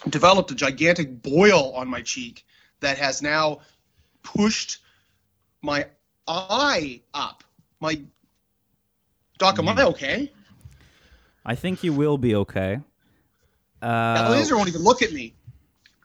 developed 0.10 0.52
a 0.52 0.56
gigantic 0.56 1.22
boil 1.22 1.74
on 1.76 1.88
my 1.88 2.02
cheek 2.02 2.46
that 2.80 2.98
has 2.98 3.22
now 3.22 3.60
pushed 4.24 4.80
my 5.62 5.88
eye 6.28 7.02
up. 7.14 7.44
My 7.80 8.02
Doc, 9.38 9.60
am 9.60 9.68
I 9.68 9.84
okay? 9.84 10.32
I 11.46 11.56
think 11.56 11.84
you 11.84 11.94
will 11.94 12.18
be 12.18 12.36
okay. 12.36 12.80
Uh, 13.82 14.30
laser 14.32 14.56
won't 14.56 14.70
even 14.70 14.82
look 14.82 15.02
at 15.02 15.12
me. 15.12 15.34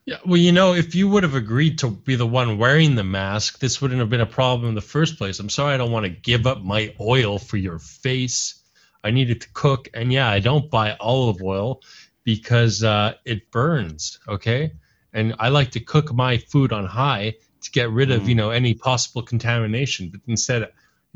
Yeah, 0.05 0.16
well, 0.26 0.37
you 0.37 0.50
know, 0.50 0.74
if 0.74 0.94
you 0.94 1.09
would 1.09 1.22
have 1.22 1.35
agreed 1.35 1.79
to 1.79 1.88
be 1.88 2.16
the 2.16 2.26
one 2.26 2.59
wearing 2.59 2.96
the 2.96 3.05
mask, 3.05 3.61
this 3.61 3.81
wouldn't 3.81 4.00
have 4.00 4.11
been 4.11 4.20
a 4.20 4.26
problem 4.26 4.68
in 4.68 4.74
the 4.74 4.81
first 4.81 5.16
place. 5.16 5.38
I'm 5.38 5.48
sorry, 5.48 5.74
I 5.74 5.76
don't 5.76 5.92
want 5.92 6.05
to 6.05 6.11
give 6.11 6.46
up 6.46 6.62
my 6.62 6.94
oil 7.00 7.38
for 7.38 7.57
your 7.57 7.79
face. 7.79 8.61
I 9.05 9.12
need 9.12 9.31
it 9.31 9.42
to 9.42 9.48
cook, 9.53 9.88
and 9.94 10.12
yeah, 10.12 10.29
I 10.29 10.40
don't 10.40 10.70
buy 10.70 10.96
olive 10.98 11.40
oil 11.42 11.81
because 12.24 12.83
uh, 12.85 13.14
it 13.24 13.50
burns. 13.50 14.18
Okay, 14.28 14.72
and 15.12 15.35
I 15.38 15.48
like 15.48 15.70
to 15.72 15.80
cook 15.80 16.12
my 16.12 16.38
food 16.38 16.72
on 16.72 16.85
high 16.87 17.35
to 17.62 17.70
get 17.70 17.90
rid 17.90 18.11
of 18.11 18.22
Mm. 18.22 18.28
you 18.28 18.35
know 18.35 18.50
any 18.50 18.74
possible 18.74 19.22
contamination. 19.22 20.09
But 20.11 20.20
instead, 20.26 20.62
you 20.62 20.68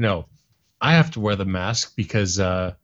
know, 0.03 0.27
I 0.81 0.95
have 0.95 1.11
to 1.13 1.21
wear 1.21 1.37
the 1.37 1.45
mask 1.45 1.95
because 1.97 2.39
uh, 2.41 2.75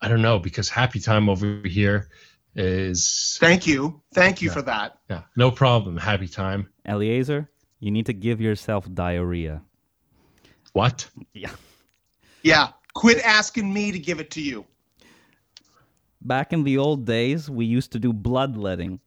I 0.00 0.08
don't 0.08 0.22
know 0.22 0.38
because 0.38 0.68
Happy 0.68 1.00
Time 1.00 1.28
over 1.28 1.60
here 1.64 2.08
is 2.54 3.36
Thank 3.40 3.66
you. 3.66 4.00
Thank 4.14 4.40
you 4.42 4.48
Yeah. 4.48 4.54
for 4.54 4.62
that. 4.62 4.98
yeah 5.10 5.22
no 5.36 5.50
problem. 5.50 5.96
Happy 5.96 6.28
Time. 6.28 6.68
Eliezer, 6.86 7.50
you 7.80 7.90
need 7.90 8.06
to 8.06 8.12
give 8.14 8.40
yourself 8.40 8.86
diarrhea. 8.92 9.62
What? 10.72 11.08
Yeah. 11.32 11.50
Yeah. 12.42 12.68
Quit 12.94 13.18
asking 13.24 13.72
me 13.72 13.92
to 13.92 13.98
give 13.98 14.20
it 14.20 14.30
to 14.32 14.40
you. 14.40 14.64
Back 16.22 16.52
in 16.52 16.64
the 16.64 16.78
old 16.78 17.04
days, 17.06 17.48
we 17.50 17.64
used 17.64 17.92
to 17.92 17.98
do 17.98 18.12
bloodletting. 18.12 19.00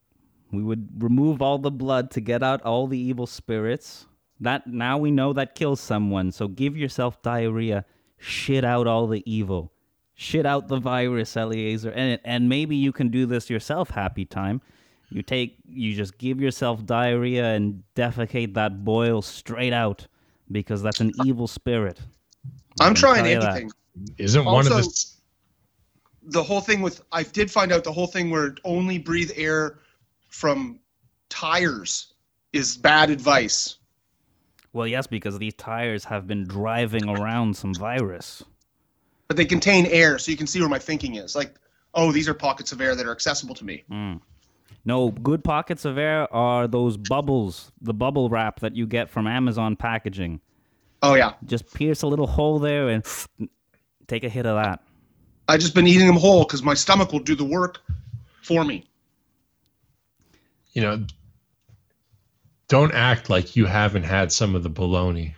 We 0.52 0.64
would 0.64 1.02
remove 1.04 1.42
all 1.42 1.58
the 1.58 1.72
blood 1.72 2.12
to 2.12 2.22
get 2.22 2.42
out 2.44 2.62
all 2.64 2.88
the 2.88 2.98
evil 2.98 3.28
spirits. 3.28 4.06
That 4.40 4.68
now 4.68 4.98
we 4.98 5.12
know 5.12 5.34
that 5.34 5.54
kills 5.56 5.80
someone. 5.82 6.32
So 6.32 6.48
give 6.48 6.78
yourself 6.78 7.22
diarrhea. 7.22 7.86
Shit 8.18 8.64
out 8.64 8.88
all 8.88 9.08
the 9.08 9.22
evil. 9.32 9.72
Shit 10.16 10.46
out 10.46 10.68
the 10.68 10.80
virus, 10.80 11.36
Eliezer. 11.38 11.92
And 11.92 12.20
and 12.24 12.50
maybe 12.50 12.76
you 12.76 12.92
can 12.92 13.10
do 13.10 13.26
this 13.26 13.50
yourself, 13.50 13.90
happy 13.90 14.26
time. 14.26 14.62
You 15.10 15.24
take 15.24 15.58
you 15.66 15.94
just 15.96 16.18
give 16.18 16.40
yourself 16.40 16.86
diarrhea 16.86 17.46
and 17.56 17.84
defecate 17.96 18.54
that 18.54 18.84
boil 18.86 19.22
straight 19.22 19.74
out 19.74 20.08
because 20.52 20.82
that's 20.82 21.00
an 21.02 21.12
evil 21.26 21.48
spirit. 21.48 22.00
I'm 22.80 22.94
trying 22.94 23.24
tell 23.24 23.28
you 23.34 23.40
that. 23.42 23.52
anything. 23.56 23.72
Isn't 24.18 24.46
one 24.46 24.66
of 24.66 24.70
the 24.70 24.76
Also- 24.78 24.90
s- 24.90 25.16
The 26.24 26.44
whole 26.44 26.62
thing 26.62 26.82
with 26.82 27.02
I 27.12 27.24
did 27.24 27.50
find 27.50 27.72
out 27.72 27.84
the 27.84 27.94
whole 27.94 28.08
thing 28.08 28.30
where 28.30 28.56
only 28.64 28.98
breathe 28.98 29.32
air 29.36 29.80
from 30.30 30.80
tires 31.30 32.14
is 32.54 32.78
bad 32.78 33.10
advice. 33.10 33.78
Well, 34.74 34.88
yes, 34.88 35.08
because 35.08 35.40
these 35.40 35.56
tires 35.56 36.04
have 36.06 36.28
been 36.28 36.46
driving 36.46 37.10
around 37.10 37.56
some 37.56 37.74
virus. 37.74 38.44
But 39.28 39.38
they 39.38 39.46
contain 39.46 39.86
air, 39.88 40.20
so 40.20 40.32
you 40.32 40.38
can 40.38 40.48
see 40.48 40.60
where 40.60 40.70
my 40.70 40.80
thinking 40.80 41.16
is. 41.16 41.36
Like, 41.36 41.56
oh, 41.94 42.12
these 42.12 42.28
are 42.28 42.34
pockets 42.34 42.72
of 42.72 42.82
air 42.82 42.96
that 42.96 43.06
are 43.06 43.12
accessible 43.12 43.56
to 43.56 43.66
me. 43.66 43.84
Mm. 43.92 44.22
No, 44.86 45.12
good 45.12 45.44
pockets 45.44 45.86
of 45.86 45.98
air 45.98 46.32
are 46.34 46.68
those 46.68 46.98
bubbles, 46.98 47.72
the 47.82 47.94
bubble 47.94 48.30
wrap 48.30 48.60
that 48.62 48.76
you 48.76 48.88
get 48.88 49.10
from 49.10 49.28
Amazon 49.28 49.76
packaging. 49.76 50.42
Oh 51.02 51.16
yeah. 51.16 51.34
Just 51.46 51.74
pierce 51.74 52.02
a 52.02 52.08
little 52.08 52.28
hole 52.28 52.60
there 52.60 52.90
and 52.90 53.06
take 54.08 54.24
a 54.24 54.30
hit 54.30 54.46
of 54.46 54.62
that. 54.62 54.82
I 55.50 55.58
just 55.58 55.74
been 55.74 55.88
eating 55.88 56.06
them 56.06 56.16
whole 56.16 56.44
because 56.44 56.62
my 56.62 56.76
stomach 56.76 57.12
will 57.12 57.20
do 57.20 57.36
the 57.36 57.44
work 57.44 57.80
for 58.44 58.64
me. 58.64 58.88
you 60.74 60.82
know 60.84 61.04
don't 62.68 62.94
act 62.94 63.30
like 63.32 63.56
you 63.56 63.66
haven't 63.66 64.04
had 64.04 64.32
some 64.32 64.54
of 64.56 64.62
the 64.62 64.70
bologna 64.70 65.36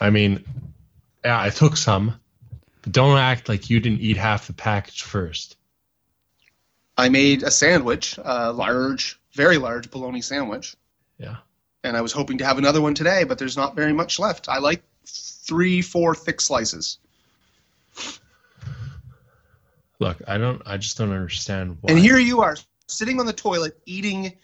i 0.00 0.08
mean 0.10 0.44
yeah 1.24 1.40
i 1.40 1.50
took 1.50 1.76
some 1.76 2.14
but 2.82 2.92
don't 2.92 3.18
act 3.18 3.48
like 3.48 3.68
you 3.70 3.80
didn't 3.80 4.00
eat 4.00 4.16
half 4.16 4.46
the 4.46 4.52
package 4.52 5.02
first 5.02 5.56
I 6.96 7.08
made 7.08 7.42
a 7.42 7.50
sandwich, 7.50 8.16
a 8.22 8.52
large, 8.52 9.18
very 9.32 9.58
large 9.58 9.90
bologna 9.90 10.20
sandwich. 10.20 10.76
yeah 11.18 11.38
and 11.82 11.96
I 11.96 12.00
was 12.00 12.12
hoping 12.12 12.38
to 12.38 12.44
have 12.44 12.56
another 12.58 12.80
one 12.80 12.94
today, 12.94 13.24
but 13.24 13.38
there's 13.38 13.56
not 13.56 13.74
very 13.76 13.92
much 13.92 14.18
left. 14.18 14.48
I 14.48 14.58
like 14.58 14.82
three, 15.06 15.82
four 15.82 16.14
thick 16.14 16.40
slices. 16.40 16.98
Look, 20.00 20.20
I 20.26 20.38
don't. 20.38 20.60
I 20.66 20.76
just 20.76 20.98
don't 20.98 21.12
understand 21.12 21.76
why. 21.80 21.92
And 21.92 21.98
here 21.98 22.18
you 22.18 22.40
are 22.40 22.56
sitting 22.88 23.20
on 23.20 23.26
the 23.26 23.32
toilet 23.32 23.78
eating 23.86 24.34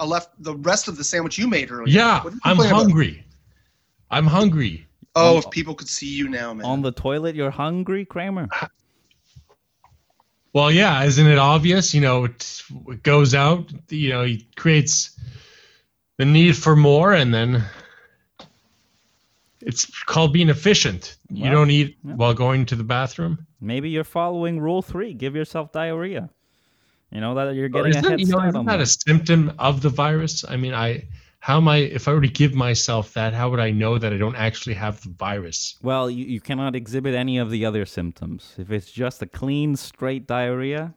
a 0.00 0.06
left 0.06 0.30
the 0.42 0.54
rest 0.56 0.86
of 0.88 0.96
the 0.96 1.04
sandwich 1.04 1.38
you 1.38 1.48
made 1.48 1.70
earlier. 1.70 1.88
Yeah, 1.94 2.22
What 2.22 2.30
did 2.30 2.34
you 2.34 2.40
I'm 2.44 2.56
complain 2.56 2.70
about? 2.70 2.82
hungry. 2.82 3.24
I'm 4.10 4.26
hungry. 4.26 4.86
Oh, 5.14 5.38
if 5.38 5.50
people 5.50 5.74
could 5.74 5.88
see 5.88 6.06
you 6.08 6.28
now, 6.28 6.54
man. 6.54 6.64
On 6.64 6.82
the 6.82 6.92
toilet, 6.92 7.34
you're 7.34 7.50
hungry, 7.50 8.04
Kramer? 8.04 8.46
Well, 10.52 10.70
yeah, 10.70 11.02
isn't 11.04 11.26
it 11.26 11.38
obvious? 11.38 11.92
You 11.92 12.00
know, 12.00 12.24
it, 12.24 12.62
it 12.88 13.02
goes 13.02 13.34
out. 13.34 13.70
You 13.90 14.10
know, 14.10 14.24
he 14.24 14.46
creates 14.56 15.18
the 16.18 16.24
need 16.24 16.56
for 16.56 16.76
more, 16.76 17.12
and 17.14 17.34
then 17.34 17.64
it's 19.60 19.86
called 20.04 20.32
being 20.32 20.48
efficient. 20.48 21.16
you 21.30 21.50
don't 21.50 21.70
eat 21.70 21.98
yeah. 22.04 22.14
while 22.14 22.34
going 22.34 22.66
to 22.66 22.76
the 22.76 22.84
bathroom. 22.84 23.46
Maybe 23.60 23.90
you're 23.90 24.04
following 24.04 24.60
rule 24.60 24.82
three. 24.82 25.14
Give 25.14 25.34
yourself 25.34 25.72
diarrhea. 25.72 26.30
You 27.10 27.20
know 27.20 27.34
that 27.34 27.54
you're 27.54 27.68
getting 27.68 27.94
a 27.94 27.98
isn't, 27.98 28.10
head 28.10 28.20
you 28.20 28.26
know, 28.26 28.46
isn't 28.46 28.66
that 28.66 28.76
that. 28.76 28.80
a 28.80 28.86
symptom 28.86 29.52
of 29.58 29.80
the 29.80 29.88
virus? 29.88 30.44
I 30.46 30.56
mean, 30.56 30.74
I 30.74 31.08
how 31.40 31.56
am 31.56 31.68
I 31.68 31.78
if 31.78 32.06
I 32.06 32.12
were 32.12 32.20
to 32.20 32.28
give 32.28 32.54
myself 32.54 33.14
that? 33.14 33.32
How 33.32 33.48
would 33.50 33.60
I 33.60 33.70
know 33.70 33.98
that 33.98 34.12
I 34.12 34.18
don't 34.18 34.36
actually 34.36 34.74
have 34.74 35.00
the 35.02 35.10
virus? 35.10 35.76
Well, 35.82 36.10
you, 36.10 36.26
you 36.26 36.40
cannot 36.40 36.76
exhibit 36.76 37.14
any 37.14 37.38
of 37.38 37.50
the 37.50 37.64
other 37.64 37.86
symptoms. 37.86 38.54
If 38.58 38.70
it's 38.70 38.90
just 38.90 39.22
a 39.22 39.26
clean, 39.26 39.76
straight 39.76 40.26
diarrhea, 40.26 40.94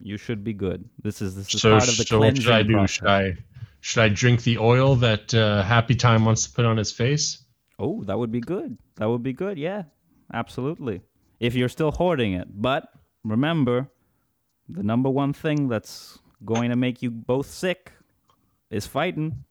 you 0.00 0.16
should 0.16 0.44
be 0.44 0.52
good. 0.52 0.88
This 1.02 1.20
is 1.20 1.34
this 1.34 1.52
is 1.52 1.60
So, 1.60 1.70
part 1.70 1.88
of 1.88 1.96
the 1.96 2.04
so 2.04 2.18
what 2.20 2.36
should 2.36 2.52
I 2.52 2.62
do? 2.62 2.74
process. 2.74 2.90
Should 2.90 3.06
I 3.08 3.36
should 3.80 4.02
I 4.02 4.08
drink 4.10 4.42
the 4.44 4.58
oil 4.58 4.94
that 4.96 5.34
uh, 5.34 5.62
Happy 5.62 5.94
Time 5.94 6.24
wants 6.24 6.44
to 6.46 6.52
put 6.52 6.64
on 6.64 6.76
his 6.76 6.92
face? 6.92 7.42
Oh, 7.78 8.02
that 8.04 8.18
would 8.18 8.32
be 8.32 8.40
good. 8.40 8.76
That 8.96 9.08
would 9.08 9.22
be 9.22 9.32
good. 9.32 9.58
Yeah, 9.58 9.84
absolutely. 10.32 11.02
If 11.40 11.54
you're 11.54 11.68
still 11.68 11.92
hoarding 11.92 12.32
it, 12.32 12.48
but 12.60 12.88
remember, 13.24 13.88
the 14.68 14.82
number 14.82 15.08
one 15.08 15.32
thing 15.32 15.68
that's 15.68 16.18
going 16.44 16.70
to 16.70 16.76
make 16.76 17.02
you 17.02 17.10
both 17.10 17.46
sick 17.48 17.92
is 18.70 18.86
fighting. 18.86 19.44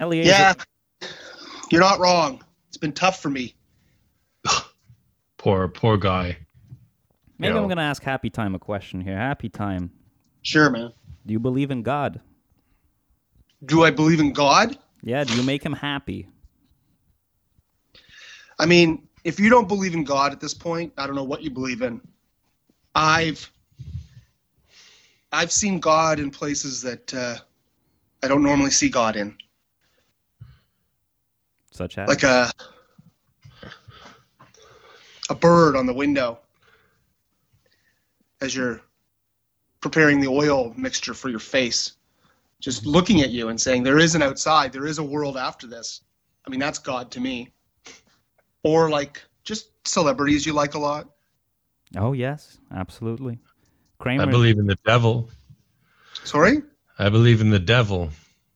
Eliezer, 0.00 0.28
yeah, 0.30 0.54
you're 1.70 1.80
not 1.80 1.98
wrong. 1.98 2.42
It's 2.68 2.76
been 2.76 2.92
tough 2.92 3.20
for 3.20 3.30
me. 3.30 3.54
Poor 5.38 5.68
poor 5.68 5.96
guy. 5.96 6.36
maybe 7.38 7.50
you 7.52 7.56
I'm 7.56 7.62
know. 7.62 7.68
going 7.68 7.76
to 7.78 7.82
ask 7.82 8.02
Happy 8.02 8.28
Time 8.30 8.54
a 8.54 8.58
question 8.58 9.00
here. 9.00 9.16
Happy 9.16 9.48
Time, 9.48 9.90
Sure, 10.42 10.68
man. 10.70 10.92
do 11.26 11.32
you 11.32 11.38
believe 11.40 11.70
in 11.70 11.82
God? 11.82 12.20
Do 13.64 13.82
I 13.84 13.90
believe 13.90 14.20
in 14.20 14.32
God? 14.32 14.78
Yeah, 15.02 15.24
do 15.24 15.34
you 15.34 15.42
make 15.42 15.62
him 15.62 15.72
happy? 15.72 16.28
I 18.58 18.66
mean, 18.66 19.08
if 19.24 19.38
you 19.38 19.50
don't 19.50 19.68
believe 19.68 19.94
in 19.94 20.04
God 20.04 20.32
at 20.32 20.40
this 20.40 20.54
point, 20.54 20.92
I 20.98 21.06
don't 21.06 21.14
know 21.14 21.24
what 21.24 21.42
you 21.42 21.50
believe 21.50 21.82
in. 21.82 22.00
I've 22.94 23.50
I've 25.30 25.52
seen 25.52 25.78
God 25.78 26.18
in 26.18 26.30
places 26.30 26.82
that 26.82 27.14
uh, 27.14 27.36
I 28.22 28.28
don't 28.28 28.42
normally 28.42 28.70
see 28.70 28.88
God 28.88 29.14
in, 29.16 29.36
Such 31.70 31.98
as 31.98 32.08
like 32.08 32.22
a 32.22 32.50
a 35.30 35.34
bird 35.34 35.76
on 35.76 35.86
the 35.86 35.92
window 35.92 36.38
as 38.40 38.56
you're 38.56 38.80
preparing 39.80 40.20
the 40.20 40.28
oil 40.28 40.72
mixture 40.76 41.14
for 41.14 41.28
your 41.28 41.38
face, 41.38 41.92
just 42.60 42.86
looking 42.86 43.20
at 43.20 43.30
you 43.30 43.48
and 43.48 43.60
saying, 43.60 43.82
"There 43.82 43.98
is 43.98 44.14
an 44.14 44.22
outside. 44.22 44.72
There 44.72 44.86
is 44.86 44.98
a 44.98 45.04
world 45.04 45.36
after 45.36 45.66
this." 45.66 46.02
I 46.46 46.50
mean, 46.50 46.60
that's 46.60 46.78
God 46.78 47.10
to 47.12 47.20
me. 47.20 47.52
Or 48.62 48.90
like 48.90 49.22
just 49.44 49.70
celebrities 49.86 50.44
you 50.46 50.52
like 50.52 50.74
a 50.74 50.78
lot. 50.78 51.08
Oh 51.96 52.12
yes, 52.12 52.58
absolutely. 52.74 53.38
Kramer, 53.98 54.22
I 54.22 54.26
believe 54.26 54.58
in 54.58 54.66
the 54.66 54.78
devil. 54.84 55.28
Sorry? 56.24 56.62
I 56.98 57.08
believe 57.08 57.40
in 57.40 57.50
the 57.50 57.58
devil. 57.58 58.10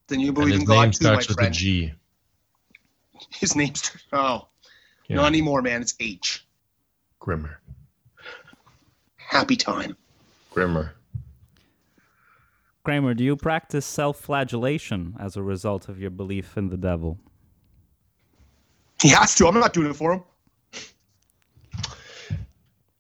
Then 0.08 0.20
you 0.20 0.28
And 0.28 0.34
believe 0.34 0.52
his 0.52 0.60
in 0.60 0.66
God 0.66 0.82
name 0.82 0.90
too, 0.90 1.04
my 1.04 1.10
starts 1.10 1.28
with 1.28 1.38
a 1.38 1.40
friend. 1.40 1.54
G. 1.54 1.92
His 3.30 3.56
name's 3.56 3.90
oh, 4.12 4.48
Yeah. 5.08 5.16
not 5.16 5.26
anymore, 5.26 5.62
man. 5.62 5.80
It's 5.80 5.94
H. 6.00 6.46
Grimmer. 7.20 7.60
Happy 9.16 9.56
time. 9.56 9.96
Grimmer. 10.50 10.94
Kramer, 12.84 13.14
do 13.14 13.22
you 13.22 13.36
practice 13.36 13.86
self-flagellation 13.86 15.16
as 15.20 15.36
a 15.36 15.42
result 15.42 15.88
of 15.88 16.00
your 16.00 16.10
belief 16.10 16.56
in 16.56 16.68
the 16.68 16.76
devil? 16.76 17.18
He 19.00 19.08
has 19.10 19.34
to. 19.36 19.46
I'm 19.46 19.54
not 19.54 19.72
doing 19.72 19.90
it 19.90 19.96
for 19.96 20.12
him. 20.14 20.22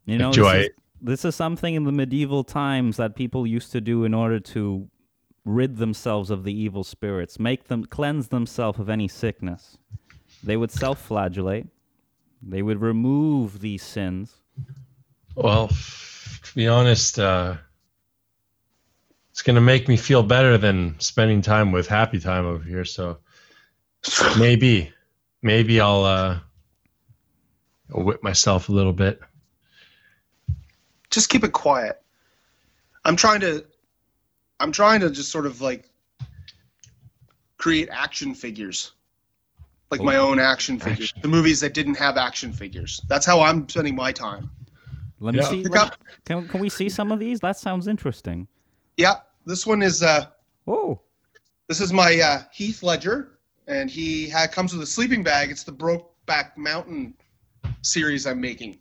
You 0.04 0.18
know, 0.18 0.32
Do 0.32 0.44
this, 0.44 0.66
is, 0.66 0.70
this 1.00 1.24
is 1.24 1.34
something 1.34 1.74
in 1.74 1.84
the 1.84 1.92
medieval 1.92 2.44
times 2.44 2.96
that 2.96 3.14
people 3.14 3.46
used 3.46 3.72
to 3.72 3.80
do 3.80 4.04
in 4.04 4.14
order 4.14 4.40
to 4.40 4.88
rid 5.44 5.76
themselves 5.76 6.30
of 6.30 6.44
the 6.44 6.52
evil 6.52 6.84
spirits, 6.84 7.38
make 7.38 7.64
them 7.64 7.84
cleanse 7.84 8.28
themselves 8.28 8.78
of 8.78 8.88
any 8.88 9.08
sickness. 9.08 9.78
They 10.42 10.56
would 10.56 10.70
self-flagellate. 10.70 11.66
They 12.42 12.62
would 12.62 12.80
remove 12.80 13.60
these 13.60 13.82
sins. 13.82 14.34
Well, 15.34 15.68
to 15.68 16.54
be 16.54 16.66
honest, 16.66 17.18
uh, 17.18 17.56
it's 19.32 19.42
going 19.42 19.56
to 19.56 19.60
make 19.62 19.88
me 19.88 19.96
feel 19.96 20.22
better 20.22 20.56
than 20.58 20.94
spending 21.00 21.42
time 21.42 21.72
with 21.72 21.88
Happy 21.88 22.20
Time 22.20 22.46
over 22.46 22.62
here. 22.62 22.84
So 22.84 23.18
maybe, 24.38 24.92
maybe 25.42 25.80
I'll, 25.80 26.04
uh, 26.04 26.38
I'll 27.94 28.04
whip 28.04 28.22
myself 28.22 28.68
a 28.68 28.72
little 28.72 28.92
bit. 28.92 29.20
Just 31.10 31.28
keep 31.28 31.44
it 31.44 31.52
quiet. 31.52 32.00
I'm 33.04 33.16
trying 33.16 33.40
to 33.40 33.64
I'm 34.60 34.70
trying 34.70 35.00
to 35.00 35.10
just 35.10 35.30
sort 35.30 35.44
of 35.44 35.60
like 35.60 35.90
create 37.58 37.88
action 37.90 38.34
figures. 38.34 38.92
Like 39.90 40.00
my 40.00 40.16
own 40.16 40.38
action 40.38 40.78
figures. 40.78 41.10
Action. 41.10 41.20
The 41.20 41.28
movies 41.28 41.60
that 41.60 41.74
didn't 41.74 41.96
have 41.96 42.16
action 42.16 42.52
figures. 42.52 43.00
That's 43.08 43.26
how 43.26 43.40
I'm 43.40 43.68
spending 43.68 43.96
my 43.96 44.12
time. 44.12 44.50
Let 45.20 45.34
me 45.34 45.40
Yeah. 45.40 45.50
see. 45.50 45.64
Let- 45.64 45.96
can, 46.24 46.48
can 46.48 46.60
we 46.60 46.68
see 46.68 46.88
some 46.88 47.12
of 47.12 47.18
these? 47.18 47.40
That 47.40 47.58
sounds 47.58 47.88
interesting. 47.88 48.46
Yeah, 48.96 49.16
this 49.46 49.66
one 49.66 49.82
is 49.82 50.02
uh 50.02 50.26
Oh, 50.66 51.00
This 51.68 51.80
is 51.80 51.92
my 51.92 52.20
uh, 52.20 52.42
Heath 52.52 52.82
Ledger, 52.82 53.38
and 53.66 53.90
he 53.90 54.28
ha 54.28 54.46
comes 54.46 54.72
with 54.72 54.82
a 54.82 54.86
sleeping 54.86 55.22
bag. 55.22 55.50
It's 55.50 55.64
the 55.64 55.72
Brokeback 55.72 56.56
Mountain 56.56 57.14
series 57.82 58.26
I'm 58.26 58.40
making. 58.40 58.78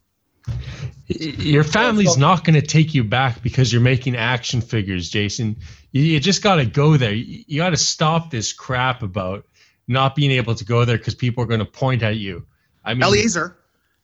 Your 1.08 1.64
family's 1.64 2.18
not 2.18 2.46
going 2.46 2.60
to 2.60 2.66
take 2.66 2.94
you 2.94 3.04
back 3.04 3.42
because 3.42 3.74
you're 3.74 3.82
making 3.82 4.16
action 4.16 4.62
figures, 4.62 5.10
Jason. 5.10 5.58
You, 5.92 6.04
you 6.04 6.20
just 6.20 6.42
got 6.42 6.56
to 6.56 6.66
go 6.66 6.96
there. 6.98 7.14
You, 7.14 7.44
you 7.48 7.58
got 7.60 7.72
to 7.72 7.78
stop 7.78 8.30
this 8.32 8.54
crap 8.54 9.02
about 9.02 9.46
not 9.88 10.16
being 10.16 10.32
able 10.32 10.56
to 10.56 10.64
go 10.64 10.86
there 10.86 10.98
because 10.98 11.16
people 11.16 11.44
are 11.44 11.48
going 11.48 11.60
to 11.60 11.66
point 11.66 12.04
at 12.04 12.16
you. 12.16 12.46
I 12.86 12.94
mean, 12.94 13.04
Eliezer, 13.04 13.58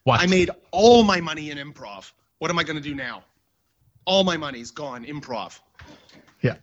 what? 0.04 0.20
I 0.20 0.26
made 0.26 0.50
all 0.72 1.04
my 1.04 1.22
money 1.22 1.52
in 1.52 1.58
improv. 1.58 2.12
What 2.40 2.52
am 2.52 2.60
I 2.60 2.64
going 2.64 2.76
to 2.76 2.84
do 2.84 2.94
now? 2.94 3.24
All 4.08 4.24
my 4.24 4.38
money's 4.38 4.72
gone 4.72 5.06
improv. 5.06 5.60
Yeah. 6.42 6.56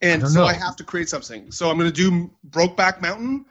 And 0.00 0.22
I 0.22 0.28
so 0.28 0.40
know. 0.40 0.46
I 0.46 0.54
have 0.54 0.76
to 0.76 0.84
create 0.84 1.08
something. 1.08 1.50
So 1.50 1.68
I'm 1.68 1.76
going 1.76 1.90
to 1.90 1.94
do 1.94 2.30
Brokeback 2.48 3.02
Mountain. 3.02 3.44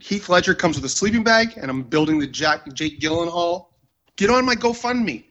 Heath 0.00 0.28
Ledger 0.28 0.54
comes 0.54 0.76
with 0.76 0.84
a 0.84 0.88
sleeping 0.88 1.22
bag, 1.22 1.56
and 1.56 1.70
I'm 1.70 1.84
building 1.84 2.18
the 2.18 2.26
Jack 2.26 2.70
Jake 2.74 2.98
Gyllenhaal. 2.98 3.66
Get 4.16 4.28
on 4.28 4.44
my 4.44 4.56
GoFundMe. 4.56 5.24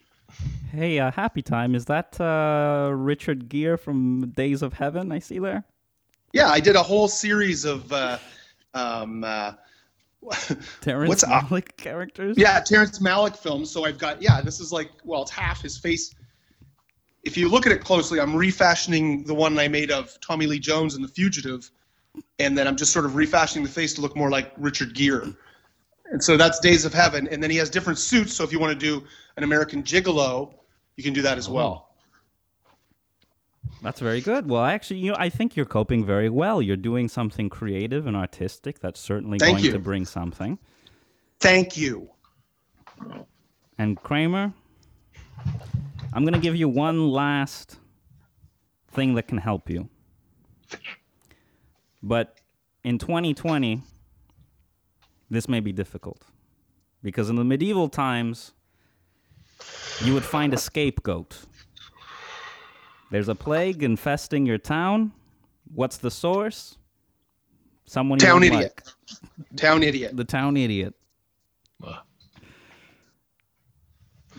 hey, 0.71 0.99
uh, 0.99 1.11
Happy 1.11 1.41
Time. 1.41 1.75
Is 1.75 1.85
that 1.85 2.19
uh, 2.21 2.91
Richard 2.93 3.49
Gere 3.49 3.77
from 3.77 4.29
Days 4.29 4.61
of 4.61 4.73
Heaven? 4.73 5.11
I 5.11 5.19
see 5.19 5.39
there. 5.39 5.65
Yeah, 6.31 6.49
I 6.49 6.61
did 6.61 6.77
a 6.77 6.83
whole 6.83 7.09
series 7.09 7.65
of 7.65 7.91
uh, 7.91 8.17
um, 8.73 9.25
uh, 9.25 9.53
Terrence 10.81 11.09
What's 11.09 11.23
up? 11.23 11.45
Malick 11.45 11.75
characters. 11.75 12.37
Yeah, 12.37 12.61
Terrence 12.61 12.99
Malick 12.99 13.35
films. 13.35 13.69
So 13.69 13.85
I've 13.85 13.97
got 13.97 14.21
yeah, 14.21 14.39
this 14.39 14.61
is 14.61 14.71
like 14.71 14.91
well, 15.03 15.23
it's 15.23 15.31
half 15.31 15.61
his 15.61 15.77
face. 15.77 16.13
If 17.23 17.37
you 17.37 17.49
look 17.49 17.65
at 17.65 17.71
it 17.71 17.83
closely, 17.83 18.19
I'm 18.19 18.35
refashioning 18.35 19.23
the 19.25 19.33
one 19.33 19.57
I 19.59 19.67
made 19.67 19.91
of 19.91 20.19
Tommy 20.21 20.47
Lee 20.47 20.59
Jones 20.59 20.95
in 20.95 21.01
The 21.01 21.07
Fugitive, 21.07 21.69
and 22.39 22.57
then 22.57 22.67
I'm 22.67 22.75
just 22.75 22.91
sort 22.91 23.05
of 23.05 23.15
refashioning 23.15 23.63
the 23.63 23.71
face 23.71 23.93
to 23.93 24.01
look 24.01 24.15
more 24.15 24.29
like 24.29 24.51
Richard 24.57 24.93
Gere. 24.95 25.33
And 26.11 26.23
so 26.23 26.35
that's 26.35 26.59
Days 26.59 26.83
of 26.83 26.93
Heaven, 26.93 27.27
and 27.29 27.41
then 27.41 27.49
he 27.49 27.57
has 27.57 27.69
different 27.69 27.99
suits. 27.99 28.33
So 28.33 28.43
if 28.43 28.51
you 28.51 28.59
want 28.59 28.77
to 28.77 28.85
do 28.85 29.05
an 29.37 29.43
American 29.43 29.83
Gigolo, 29.83 30.53
you 30.97 31.03
can 31.03 31.13
do 31.13 31.21
that 31.21 31.37
as 31.37 31.47
oh. 31.47 31.53
well. 31.53 31.87
That's 33.81 33.99
very 33.99 34.21
good. 34.21 34.47
Well, 34.47 34.63
actually, 34.63 34.99
you 34.99 35.11
know, 35.11 35.17
I 35.17 35.29
think 35.29 35.55
you're 35.55 35.65
coping 35.65 36.05
very 36.05 36.29
well. 36.29 36.61
You're 36.61 36.77
doing 36.77 37.07
something 37.07 37.49
creative 37.49 38.05
and 38.05 38.15
artistic. 38.15 38.79
That's 38.79 38.99
certainly 38.99 39.39
Thank 39.39 39.57
going 39.57 39.65
you. 39.65 39.71
to 39.71 39.79
bring 39.79 40.05
something. 40.05 40.59
Thank 41.39 41.77
you. 41.77 42.09
And 43.79 43.99
Kramer, 44.03 44.53
I'm 46.13 46.23
going 46.23 46.33
to 46.33 46.39
give 46.39 46.55
you 46.55 46.67
one 46.67 47.09
last 47.09 47.77
thing 48.91 49.15
that 49.15 49.27
can 49.27 49.37
help 49.37 49.69
you. 49.69 49.89
But 52.03 52.37
in 52.83 52.97
2020, 52.97 53.81
this 55.29 55.47
may 55.47 55.59
be 55.59 55.71
difficult 55.71 56.25
because 57.03 57.29
in 57.29 57.35
the 57.35 57.43
medieval 57.43 57.87
times, 57.87 58.51
you 60.03 60.13
would 60.13 60.23
find 60.25 60.53
a 60.53 60.57
scapegoat. 60.57 61.37
There's 63.11 63.29
a 63.29 63.35
plague 63.35 63.83
infesting 63.83 64.45
your 64.45 64.57
town. 64.57 65.11
What's 65.73 65.97
the 65.97 66.11
source? 66.11 66.77
Someone 67.85 68.19
Town 68.19 68.43
idiot. 68.43 68.61
like. 68.61 68.83
Town 69.57 69.83
idiot. 69.83 70.15
The 70.15 70.23
town 70.23 70.57
idiot. 70.57 70.93
Uh, 71.83 71.97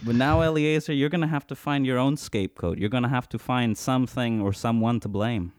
But 0.05 0.16
now, 0.16 0.42
Eliezer, 0.42 0.92
you're 0.92 1.09
going 1.09 1.20
to 1.20 1.28
have 1.28 1.46
to 1.46 1.55
find 1.55 1.86
your 1.86 1.98
own 1.98 2.16
scapegoat. 2.16 2.78
You're 2.78 2.88
going 2.88 3.05
to 3.05 3.09
have 3.09 3.28
to 3.30 3.38
find 3.38 3.78
something 3.78 4.40
or 4.40 4.53
someone 4.53 4.98
to 5.00 5.09
blame. 5.09 5.53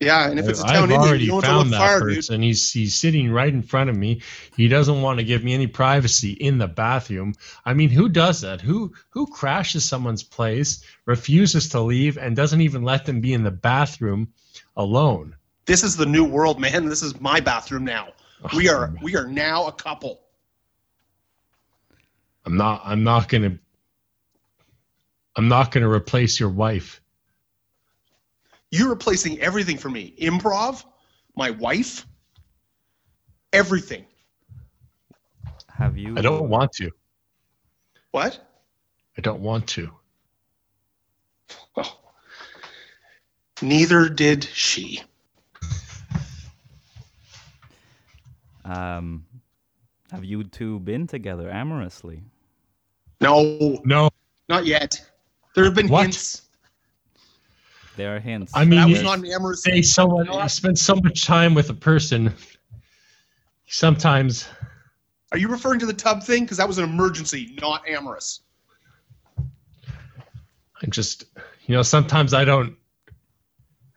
Yeah, 0.00 0.28
and 0.28 0.38
if 0.38 0.46
it's 0.46 0.62
a 0.62 0.66
I've 0.66 0.72
town 0.72 0.84
idiot, 0.90 1.00
already 1.00 1.24
you 1.24 1.30
don't 1.30 1.40
to 1.40 1.46
found 1.46 1.70
look 1.70 1.78
that 1.78 2.00
far, 2.00 2.08
dude. 2.10 2.42
He's 2.42 2.70
he's 2.70 2.94
sitting 2.94 3.30
right 3.30 3.52
in 3.52 3.62
front 3.62 3.88
of 3.88 3.96
me. 3.96 4.20
He 4.54 4.68
doesn't 4.68 5.00
want 5.00 5.18
to 5.20 5.24
give 5.24 5.42
me 5.42 5.54
any 5.54 5.66
privacy 5.66 6.32
in 6.32 6.58
the 6.58 6.66
bathroom. 6.66 7.34
I 7.64 7.72
mean, 7.72 7.88
who 7.88 8.10
does 8.10 8.42
that? 8.42 8.60
Who 8.60 8.92
who 9.08 9.26
crashes 9.26 9.86
someone's 9.86 10.22
place, 10.22 10.84
refuses 11.06 11.70
to 11.70 11.80
leave, 11.80 12.18
and 12.18 12.36
doesn't 12.36 12.60
even 12.60 12.82
let 12.82 13.06
them 13.06 13.22
be 13.22 13.32
in 13.32 13.42
the 13.42 13.50
bathroom 13.50 14.28
alone? 14.76 15.34
This 15.64 15.82
is 15.82 15.96
the 15.96 16.06
new 16.06 16.24
world, 16.24 16.60
man. 16.60 16.84
This 16.84 17.02
is 17.02 17.18
my 17.18 17.40
bathroom 17.40 17.84
now. 17.84 18.08
We 18.54 18.68
Oh, 18.68 18.74
are 18.74 18.94
we 19.00 19.16
are 19.16 19.26
now 19.26 19.66
a 19.66 19.72
couple. 19.72 20.20
I'm 22.46 22.56
not. 22.56 22.82
I'm 22.84 23.02
not 23.02 23.28
gonna. 23.28 23.58
I'm 25.34 25.48
not 25.48 25.72
gonna 25.72 25.90
replace 25.90 26.38
your 26.38 26.48
wife. 26.48 27.00
You're 28.70 28.88
replacing 28.88 29.40
everything 29.40 29.76
for 29.78 29.90
me. 29.90 30.14
Improv, 30.20 30.84
my 31.34 31.50
wife, 31.50 32.06
everything. 33.52 34.06
Have 35.76 35.98
you? 35.98 36.14
I 36.16 36.22
don't 36.22 36.48
want 36.48 36.72
to. 36.74 36.90
What? 38.12 38.40
I 39.18 39.20
don't 39.20 39.40
want 39.40 39.66
to. 39.68 39.90
Well, 41.74 42.00
neither 43.60 44.08
did 44.08 44.44
she. 44.44 45.02
Um, 48.64 49.26
have 50.10 50.24
you 50.24 50.44
two 50.44 50.80
been 50.80 51.06
together 51.06 51.48
amorously? 51.50 52.22
No, 53.20 53.80
No, 53.84 54.10
not 54.48 54.66
yet. 54.66 55.00
There 55.54 55.64
have 55.64 55.74
been 55.74 55.88
What? 55.88 56.02
hints. 56.02 56.42
There 57.96 58.14
are 58.14 58.20
hints. 58.20 58.52
I 58.54 58.64
mean, 58.64 58.78
That 58.80 58.88
was 58.88 58.98
you- 58.98 59.04
not 59.04 59.18
an 59.20 59.26
amorous. 59.26 59.62
say 59.62 59.80
someone 59.80 60.26
you 60.26 60.48
spend 60.48 60.78
so 60.78 60.96
much 60.96 61.24
time 61.24 61.54
with 61.54 61.70
a 61.70 61.74
person. 61.74 62.34
Sometimes 63.66 64.46
Are 65.32 65.38
you 65.38 65.48
referring 65.48 65.80
to 65.80 65.86
the 65.86 65.92
tub 65.92 66.22
thing? 66.22 66.44
Because 66.44 66.58
that 66.58 66.68
was 66.68 66.78
an 66.78 66.84
emergency, 66.84 67.56
not 67.60 67.82
amorous. 67.88 68.40
I 69.38 70.86
just, 70.88 71.24
you 71.66 71.74
know, 71.74 71.82
sometimes 71.82 72.32
I 72.34 72.44
don't. 72.44 72.76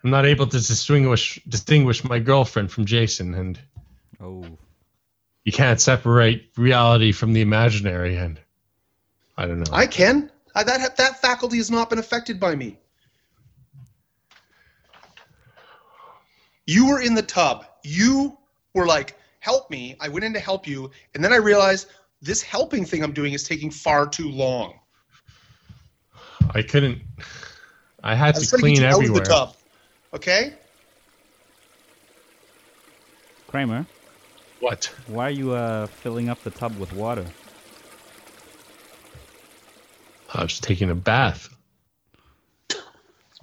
I'm 0.03 0.09
not 0.09 0.25
able 0.25 0.47
to 0.47 0.57
distinguish 0.57 1.39
distinguish 1.47 2.03
my 2.03 2.19
girlfriend 2.19 2.71
from 2.71 2.85
Jason, 2.85 3.33
and 3.35 3.59
oh, 4.21 4.45
you 5.43 5.51
can't 5.51 5.79
separate 5.79 6.49
reality 6.57 7.11
from 7.11 7.33
the 7.33 7.41
imaginary. 7.41 8.15
And 8.15 8.39
I 9.39 9.45
don't 9.45 9.59
know. 9.61 9.71
I 9.71 9.87
can. 9.87 10.29
I, 10.53 10.63
that 10.65 10.97
that 10.97 11.21
faculty 11.21 11.55
has 11.57 11.71
not 11.71 11.89
been 11.89 11.97
affected 11.97 12.41
by 12.41 12.55
me. 12.55 12.77
You 16.67 16.87
were 16.89 17.01
in 17.01 17.15
the 17.15 17.21
tub. 17.21 17.65
You 17.83 18.37
were 18.73 18.85
like, 18.85 19.17
"Help 19.39 19.71
me!" 19.71 19.95
I 20.01 20.09
went 20.09 20.25
in 20.25 20.33
to 20.33 20.39
help 20.41 20.67
you, 20.67 20.91
and 21.15 21.23
then 21.23 21.31
I 21.31 21.37
realized 21.37 21.87
this 22.21 22.41
helping 22.41 22.83
thing 22.83 23.01
I'm 23.01 23.13
doing 23.13 23.31
is 23.31 23.43
taking 23.43 23.71
far 23.71 24.09
too 24.09 24.29
long. 24.29 24.77
I 26.53 26.61
couldn't. 26.61 27.01
I 28.03 28.15
had 28.15 28.29
I 28.29 28.31
to 28.33 28.39
was 28.39 28.49
trying 28.49 28.61
to 28.63 28.67
get 28.67 28.75
clean 28.75 28.81
you 28.81 28.85
out 28.87 28.91
of 28.91 28.99
everywhere. 29.03 29.23
the 29.23 29.29
tub. 29.29 29.55
Okay. 30.13 30.53
Kramer, 33.47 33.85
What? 34.59 34.91
why 35.07 35.27
are 35.27 35.31
you 35.31 35.53
uh, 35.53 35.87
filling 35.87 36.27
up 36.27 36.43
the 36.43 36.51
tub 36.51 36.77
with 36.77 36.91
water? 36.93 37.25
Uh, 40.29 40.39
I 40.39 40.43
was 40.43 40.59
taking 40.59 40.89
a 40.89 40.95
bath. 40.95 41.49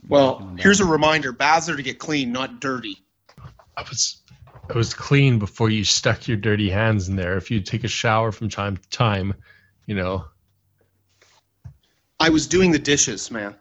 Well, 0.09 0.55
here's 0.59 0.81
a 0.81 0.85
reminder: 0.85 1.33
baths 1.33 1.69
are 1.69 1.77
to 1.77 1.83
get 1.83 1.99
clean, 1.99 2.33
not 2.33 2.61
dirty. 2.61 2.99
I 3.77 3.83
was. 3.83 4.23
I 4.69 4.73
was 4.77 4.95
clean 4.95 5.39
before 5.39 5.71
you 5.71 5.85
stuck 5.85 6.27
your 6.27 6.37
dirty 6.37 6.69
hands 6.69 7.09
in 7.09 7.15
there. 7.15 7.37
If 7.37 7.53
you 7.53 7.61
take 7.61 7.85
a 7.85 7.89
shower 7.89 8.33
from 8.33 8.49
time 8.49 8.77
to 8.77 8.89
time, 8.89 9.35
you 9.87 9.95
know. 9.95 10.25
I 12.19 12.31
was 12.31 12.49
doing 12.49 12.73
the 12.73 12.79
dishes, 12.79 13.31
man. 13.31 13.55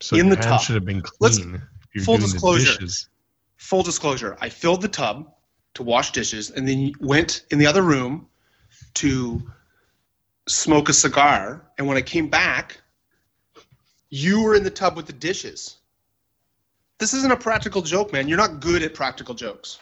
So 0.00 0.16
In 0.16 0.28
the 0.28 0.36
tub. 0.36 0.60
should 0.60 0.74
have 0.74 0.84
been 0.84 1.02
clean. 1.02 1.62
full 2.02 2.16
disclosure. 2.16 2.84
full 3.56 3.84
disclosure, 3.84 4.36
I 4.40 4.48
filled 4.48 4.82
the 4.82 4.88
tub 4.88 5.32
to 5.74 5.82
wash 5.84 6.10
dishes 6.10 6.50
and 6.50 6.66
then 6.66 6.92
went 6.98 7.44
in 7.50 7.58
the 7.58 7.66
other 7.66 7.82
room 7.82 8.26
to 8.94 9.42
smoke 10.48 10.88
a 10.88 10.92
cigar. 10.92 11.62
And 11.78 11.86
when 11.86 11.96
I 11.96 12.02
came 12.02 12.28
back, 12.28 12.80
you 14.10 14.42
were 14.42 14.54
in 14.54 14.64
the 14.64 14.70
tub 14.70 14.96
with 14.96 15.06
the 15.06 15.12
dishes. 15.12 15.76
This 16.98 17.14
isn't 17.14 17.32
a 17.32 17.36
practical 17.36 17.82
joke, 17.82 18.12
man. 18.12 18.28
You're 18.28 18.38
not 18.38 18.60
good 18.60 18.82
at 18.82 18.94
practical 18.94 19.34
jokes. 19.34 19.78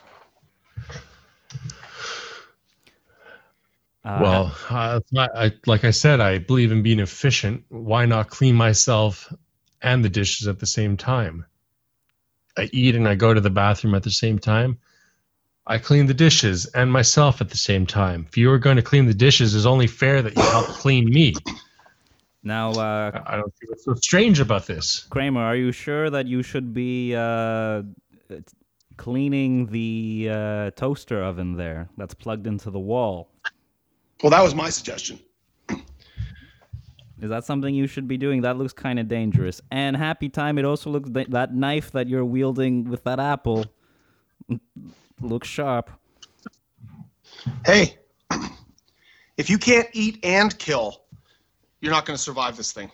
Uh, 4.02 4.18
Well, 4.22 4.56
uh, 4.70 5.00
I, 5.14 5.52
like 5.66 5.84
I 5.84 5.90
said, 5.90 6.20
I 6.20 6.38
believe 6.38 6.72
in 6.72 6.82
being 6.82 7.00
efficient. 7.00 7.64
Why 7.68 8.06
not 8.06 8.30
clean 8.30 8.54
myself 8.54 9.32
and 9.82 10.04
the 10.04 10.08
dishes 10.08 10.48
at 10.48 10.58
the 10.58 10.66
same 10.66 10.96
time? 10.96 11.44
I 12.56 12.70
eat 12.72 12.94
and 12.94 13.06
I 13.06 13.14
go 13.14 13.34
to 13.34 13.40
the 13.40 13.50
bathroom 13.50 13.94
at 13.94 14.02
the 14.02 14.10
same 14.10 14.38
time. 14.38 14.78
I 15.70 15.78
clean 15.78 16.06
the 16.06 16.14
dishes 16.14 16.66
and 16.74 16.92
myself 16.92 17.40
at 17.40 17.50
the 17.50 17.56
same 17.56 17.86
time. 17.86 18.26
If 18.28 18.36
you 18.36 18.48
were 18.48 18.58
going 18.58 18.74
to 18.74 18.82
clean 18.82 19.06
the 19.06 19.14
dishes, 19.14 19.54
it's 19.54 19.66
only 19.66 19.86
fair 19.86 20.20
that 20.20 20.36
you 20.36 20.42
help 20.42 20.66
clean 20.66 21.08
me. 21.08 21.32
now, 22.42 22.72
uh, 22.72 23.12
I 23.14 23.34
I 23.34 23.36
don't 23.36 23.54
see 23.56 23.66
what's 23.68 23.84
so 23.84 23.94
strange 23.94 24.40
about 24.40 24.66
this. 24.66 25.06
Kramer, 25.10 25.40
are 25.40 25.54
you 25.54 25.70
sure 25.70 26.10
that 26.10 26.26
you 26.26 26.42
should 26.42 26.74
be 26.74 27.14
uh, 27.14 27.84
cleaning 28.96 29.66
the 29.66 30.28
uh, 30.28 30.70
toaster 30.72 31.22
oven 31.22 31.56
there 31.56 31.88
that's 31.96 32.14
plugged 32.14 32.48
into 32.48 32.72
the 32.72 32.80
wall? 32.80 33.30
Well, 34.24 34.30
that 34.30 34.42
was 34.42 34.56
my 34.56 34.70
suggestion. 34.70 35.20
Is 37.22 37.30
that 37.30 37.44
something 37.44 37.72
you 37.72 37.86
should 37.86 38.08
be 38.08 38.16
doing? 38.16 38.42
That 38.42 38.58
looks 38.58 38.72
kind 38.72 38.98
of 38.98 39.06
dangerous. 39.06 39.60
And 39.70 39.96
happy 39.96 40.30
time, 40.30 40.58
it 40.58 40.64
also 40.64 40.90
looks 40.90 41.10
th- 41.10 41.28
that 41.28 41.54
knife 41.54 41.92
that 41.92 42.08
you're 42.08 42.24
wielding 42.24 42.90
with 42.90 43.04
that 43.04 43.20
apple 43.20 43.66
looks 45.20 45.48
sharp. 45.48 45.90
Hey, 47.64 47.98
if 49.36 49.48
you 49.48 49.58
can't 49.58 49.88
eat 49.92 50.18
and 50.22 50.56
kill, 50.58 51.02
you're 51.80 51.92
not 51.92 52.04
going 52.04 52.16
to 52.16 52.22
survive 52.22 52.56
this 52.56 52.72
thing. 52.72 52.90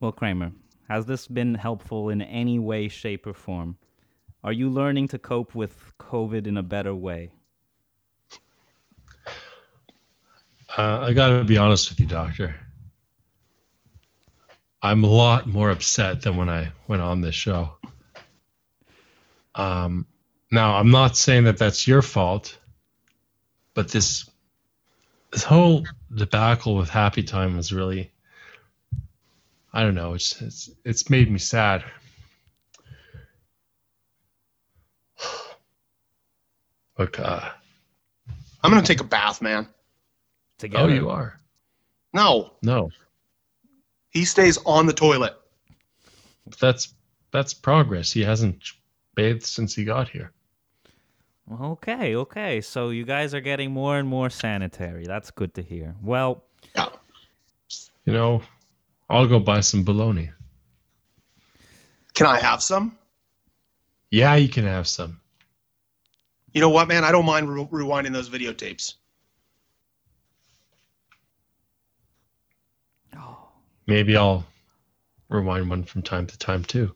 Well, 0.00 0.12
Kramer, 0.12 0.52
has 0.88 1.06
this 1.06 1.26
been 1.26 1.54
helpful 1.54 2.10
in 2.10 2.20
any 2.20 2.58
way, 2.58 2.88
shape, 2.88 3.26
or 3.26 3.32
form? 3.32 3.76
Are 4.44 4.52
you 4.52 4.68
learning 4.68 5.08
to 5.08 5.18
cope 5.18 5.54
with 5.54 5.92
COVID 5.98 6.46
in 6.46 6.56
a 6.56 6.62
better 6.62 6.94
way? 6.94 7.32
Uh, 10.76 11.00
I 11.00 11.12
got 11.14 11.28
to 11.28 11.44
be 11.44 11.56
honest 11.56 11.88
with 11.88 12.00
you, 12.00 12.06
Doctor. 12.06 12.54
I'm 14.82 15.02
a 15.02 15.08
lot 15.08 15.46
more 15.46 15.70
upset 15.70 16.22
than 16.22 16.36
when 16.36 16.48
I 16.48 16.70
went 16.86 17.02
on 17.02 17.22
this 17.22 17.34
show. 17.34 17.76
Um, 19.56 20.06
now, 20.52 20.76
I'm 20.76 20.90
not 20.90 21.16
saying 21.16 21.44
that 21.44 21.56
that's 21.58 21.88
your 21.88 22.02
fault, 22.02 22.58
but 23.74 23.88
this 23.88 24.28
this 25.32 25.42
whole 25.42 25.84
debacle 26.14 26.76
with 26.76 26.88
Happy 26.88 27.22
Time 27.22 27.56
was 27.56 27.72
really, 27.72 28.12
I 29.72 29.82
don't 29.82 29.94
know, 29.94 30.14
it's 30.14 30.40
it's 30.40 30.70
it's 30.84 31.10
made 31.10 31.30
me 31.30 31.38
sad. 31.38 31.82
Look, 36.98 37.18
uh, 37.18 37.50
I'm 38.62 38.70
going 38.70 38.82
to 38.82 38.86
take 38.86 39.00
a 39.00 39.04
bath, 39.04 39.42
man. 39.42 39.68
Together. 40.58 40.84
oh, 40.84 40.88
you 40.88 41.10
are 41.10 41.38
No, 42.14 42.52
no. 42.62 42.90
he 44.08 44.24
stays 44.24 44.58
on 44.64 44.86
the 44.86 44.92
toilet. 44.94 45.34
that's 46.60 46.94
that's 47.30 47.52
progress. 47.52 48.12
He 48.12 48.22
hasn't 48.22 48.62
bathed 49.16 49.42
since 49.42 49.74
he 49.74 49.84
got 49.84 50.08
here. 50.08 50.30
Okay, 51.60 52.14
okay. 52.14 52.60
So 52.60 52.90
you 52.90 53.04
guys 53.04 53.34
are 53.34 53.40
getting 53.40 53.72
more 53.72 53.98
and 53.98 54.08
more 54.08 54.30
sanitary. 54.30 55.04
That's 55.06 55.30
good 55.32 55.54
to 55.54 55.62
hear. 55.62 55.96
Well, 56.02 56.44
Yeah. 56.76 56.88
You 58.04 58.12
know, 58.12 58.42
I'll 59.10 59.26
go 59.26 59.40
buy 59.40 59.60
some 59.60 59.82
bologna. 59.82 60.30
Can 62.14 62.26
I 62.26 62.38
have 62.38 62.62
some? 62.62 62.96
Yeah, 64.10 64.36
you 64.36 64.48
can 64.48 64.64
have 64.64 64.86
some. 64.86 65.20
You 66.52 66.60
know 66.60 66.70
what, 66.70 66.86
man? 66.88 67.04
I 67.04 67.10
don't 67.12 67.26
mind 67.26 67.52
re- 67.52 67.64
rewinding 67.72 68.12
those 68.12 68.30
videotapes. 68.30 68.94
Oh. 73.16 73.48
Maybe 73.86 74.16
I'll 74.16 74.46
rewind 75.28 75.68
one 75.68 75.84
from 75.84 76.02
time 76.02 76.26
to 76.28 76.38
time 76.38 76.64
too. 76.64 76.94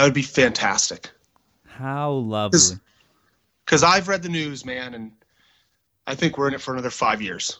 That 0.00 0.04
would 0.04 0.14
be 0.14 0.22
fantastic. 0.22 1.10
How 1.66 2.10
lovely. 2.10 2.58
Because 3.66 3.82
I've 3.82 4.08
read 4.08 4.22
the 4.22 4.30
news, 4.30 4.64
man, 4.64 4.94
and 4.94 5.12
I 6.06 6.14
think 6.14 6.38
we're 6.38 6.48
in 6.48 6.54
it 6.54 6.62
for 6.62 6.72
another 6.72 6.88
five 6.88 7.20
years. 7.20 7.58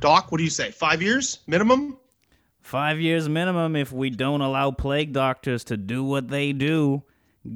Doc, 0.00 0.30
what 0.30 0.36
do 0.36 0.44
you 0.44 0.50
say? 0.50 0.70
Five 0.70 1.00
years 1.00 1.38
minimum? 1.46 1.96
Five 2.60 3.00
years 3.00 3.30
minimum 3.30 3.76
if 3.76 3.92
we 3.92 4.10
don't 4.10 4.42
allow 4.42 4.70
plague 4.72 5.14
doctors 5.14 5.64
to 5.64 5.78
do 5.78 6.04
what 6.04 6.28
they 6.28 6.52
do. 6.52 7.02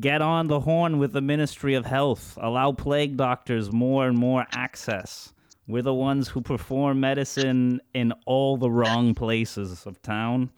Get 0.00 0.22
on 0.22 0.46
the 0.46 0.60
horn 0.60 0.98
with 0.98 1.12
the 1.12 1.20
Ministry 1.20 1.74
of 1.74 1.84
Health. 1.84 2.38
Allow 2.40 2.72
plague 2.72 3.18
doctors 3.18 3.70
more 3.70 4.08
and 4.08 4.16
more 4.16 4.46
access. 4.52 5.34
We're 5.68 5.82
the 5.82 5.92
ones 5.92 6.28
who 6.28 6.40
perform 6.40 7.00
medicine 7.00 7.82
in 7.92 8.14
all 8.24 8.56
the 8.56 8.70
wrong 8.70 9.12
places 9.12 9.84
of 9.84 10.00
town. 10.00 10.50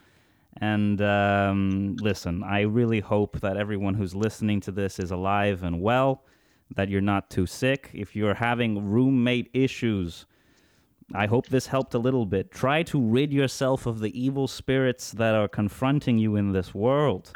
And 0.60 1.00
um, 1.00 1.96
listen, 2.00 2.42
I 2.42 2.62
really 2.62 3.00
hope 3.00 3.40
that 3.40 3.56
everyone 3.56 3.94
who's 3.94 4.14
listening 4.14 4.60
to 4.62 4.72
this 4.72 4.98
is 4.98 5.10
alive 5.10 5.62
and 5.62 5.80
well, 5.80 6.24
that 6.74 6.88
you're 6.88 7.00
not 7.00 7.30
too 7.30 7.46
sick. 7.46 7.90
If 7.94 8.16
you're 8.16 8.34
having 8.34 8.90
roommate 8.90 9.50
issues, 9.52 10.26
I 11.14 11.26
hope 11.26 11.46
this 11.46 11.68
helped 11.68 11.94
a 11.94 11.98
little 11.98 12.26
bit. 12.26 12.50
Try 12.50 12.82
to 12.84 13.00
rid 13.00 13.32
yourself 13.32 13.86
of 13.86 14.00
the 14.00 14.20
evil 14.20 14.48
spirits 14.48 15.12
that 15.12 15.34
are 15.34 15.48
confronting 15.48 16.18
you 16.18 16.36
in 16.36 16.52
this 16.52 16.74
world. 16.74 17.32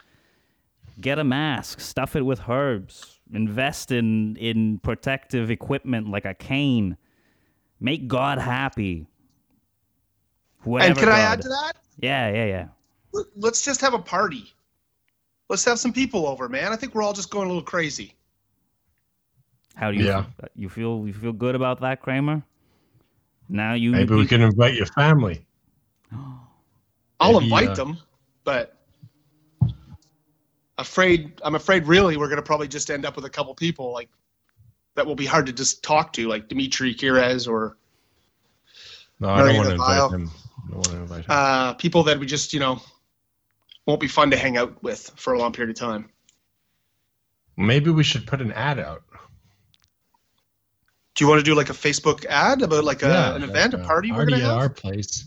Get 1.00 1.18
a 1.18 1.24
mask, 1.24 1.80
stuff 1.80 2.16
it 2.16 2.22
with 2.22 2.48
herbs, 2.48 3.20
invest 3.32 3.92
in, 3.92 4.36
in 4.36 4.78
protective 4.80 5.50
equipment 5.50 6.08
like 6.08 6.26
a 6.26 6.34
cane. 6.34 6.96
Make 7.80 8.08
God 8.08 8.38
happy. 8.38 9.06
Whatever 10.64 10.90
and 10.90 10.98
can 10.98 11.08
I 11.08 11.20
add 11.20 11.42
to 11.42 11.48
that? 11.48 11.72
Yeah, 11.98 12.30
yeah, 12.30 12.44
yeah. 12.44 12.66
Let- 13.12 13.26
Let's 13.36 13.62
just 13.62 13.80
have 13.80 13.94
a 13.94 13.98
party. 13.98 14.52
Let's 15.48 15.64
have 15.64 15.78
some 15.78 15.92
people 15.92 16.26
over, 16.26 16.48
man. 16.48 16.72
I 16.72 16.76
think 16.76 16.94
we're 16.94 17.02
all 17.02 17.12
just 17.12 17.30
going 17.30 17.44
a 17.46 17.48
little 17.48 17.62
crazy. 17.62 18.14
How 19.74 19.90
do 19.90 19.98
you 19.98 20.04
Yeah. 20.06 20.24
you 20.54 20.68
feel 20.68 21.06
you 21.06 21.12
feel 21.12 21.32
good 21.32 21.54
about 21.54 21.80
that, 21.80 22.00
Kramer? 22.02 22.42
Now 23.48 23.74
you 23.74 23.90
Maybe 23.92 24.14
we 24.14 24.26
can 24.26 24.40
invite 24.42 24.74
your 24.74 24.86
family. 24.86 25.44
I'll 27.20 27.34
Maybe, 27.34 27.44
invite 27.44 27.68
uh, 27.70 27.74
them, 27.74 27.98
but 28.44 28.78
afraid 30.78 31.40
I'm 31.44 31.54
afraid 31.54 31.86
really 31.86 32.16
we're 32.16 32.28
gonna 32.28 32.42
probably 32.42 32.68
just 32.68 32.90
end 32.90 33.04
up 33.04 33.14
with 33.16 33.24
a 33.24 33.30
couple 33.30 33.54
people 33.54 33.92
like 33.92 34.08
that 34.94 35.06
will 35.06 35.14
be 35.14 35.26
hard 35.26 35.46
to 35.46 35.52
just 35.52 35.82
talk 35.82 36.12
to, 36.14 36.28
like 36.28 36.48
Dimitri 36.48 36.94
Kirez 36.94 37.48
or 37.48 37.76
No, 39.20 39.30
I 39.30 39.42
don't 39.42 39.56
want 39.56 39.68
to 39.68 39.74
invite 39.74 39.88
Vile. 39.96 40.08
him. 40.10 40.30
I 40.66 40.68
don't 40.68 40.76
want 40.76 40.86
to 40.90 40.96
invite 40.96 41.18
him. 41.20 41.26
uh, 41.30 41.74
people 41.74 42.02
that 42.04 42.18
we 42.18 42.26
just 42.26 42.52
you 42.52 42.60
know 42.60 42.80
won't 43.86 44.00
be 44.00 44.08
fun 44.08 44.30
to 44.30 44.36
hang 44.36 44.56
out 44.56 44.82
with 44.82 45.10
for 45.16 45.32
a 45.32 45.38
long 45.38 45.52
period 45.52 45.70
of 45.70 45.80
time. 45.80 46.08
Maybe 47.56 47.90
we 47.90 48.02
should 48.04 48.26
put 48.26 48.40
an 48.40 48.52
ad 48.52 48.78
out. 48.78 49.02
Do 51.14 51.24
you 51.24 51.28
want 51.28 51.40
to 51.40 51.44
do 51.44 51.54
like 51.54 51.68
a 51.68 51.74
Facebook 51.74 52.24
ad 52.26 52.62
about 52.62 52.84
like 52.84 53.02
a, 53.02 53.08
Yeah, 53.08 53.34
an 53.34 53.42
like 53.42 53.50
event, 53.50 53.74
a 53.74 53.78
party 53.78 54.10
we're 54.10 54.18
party 54.18 54.32
gonna 54.32 54.44
at 54.44 54.50
have? 54.50 54.58
our 54.58 54.68
place. 54.70 55.26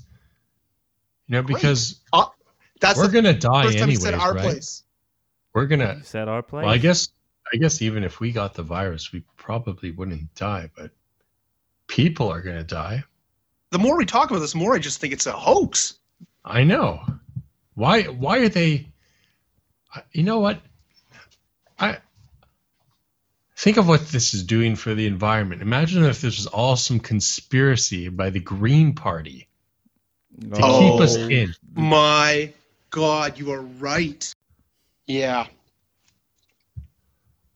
You 1.28 1.34
know, 1.34 1.42
Great. 1.44 1.56
because 1.56 2.02
uh, 2.14 2.26
That's 2.80 2.98
we're 2.98 3.10
gonna 3.12 3.34
die 3.34 3.66
first 3.66 3.78
time 3.78 3.90
you 3.90 3.98
anyways, 3.98 4.14
right? 4.14 4.42
place. 4.42 4.84
We're 5.54 5.68
gonna. 5.68 6.04
set 6.04 6.28
our 6.28 6.42
place. 6.42 6.64
Well, 6.66 6.74
I 6.74 6.78
guess. 6.78 7.10
I 7.54 7.58
guess 7.58 7.84
even 7.84 8.04
if 8.04 8.20
we 8.20 8.32
got 8.32 8.56
the 8.56 8.64
virus, 8.64 9.12
we 9.14 9.24
probably 9.38 9.92
wouldn't 9.92 10.34
die, 10.34 10.72
but 10.76 10.90
people 11.88 12.28
are 12.28 12.42
gonna 12.42 12.64
die. 12.64 13.04
The 13.70 13.78
more 13.78 13.98
we 13.98 14.06
talk 14.06 14.32
about 14.32 14.40
this, 14.40 14.54
the 14.54 14.58
more 14.58 14.74
I 14.74 14.80
just 14.80 15.00
think 15.00 15.14
it's 15.14 15.28
a 15.28 15.32
hoax. 15.32 16.00
I 16.44 16.64
know. 16.64 17.02
Why? 17.76 18.04
Why 18.04 18.40
are 18.40 18.50
they? 18.50 18.88
Uh, 19.94 20.02
you 20.12 20.24
know 20.24 20.40
what? 20.40 20.60
I 21.78 21.98
think 23.58 23.78
of 23.78 23.88
what 23.88 24.08
this 24.08 24.34
is 24.34 24.44
doing 24.44 24.76
for 24.76 24.94
the 24.94 25.08
environment. 25.08 25.62
Imagine 25.62 26.04
if 26.06 26.22
this 26.22 26.38
was 26.38 26.48
all 26.48 26.76
some 26.76 27.00
conspiracy 27.00 28.10
by 28.10 28.30
the 28.30 28.40
Green 28.40 28.94
Party 28.94 29.48
to 30.42 30.48
keep 30.48 30.64
oh 30.64 31.02
us 31.02 31.18
Oh. 31.18 31.30
in. 31.30 31.54
My 31.74 32.54
God, 32.90 33.38
you 33.38 33.52
are 33.52 33.62
right. 33.62 34.34
Yeah, 35.08 35.48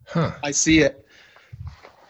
Huh? 0.05 0.31
I 0.43 0.51
see 0.51 0.79
it. 0.79 1.05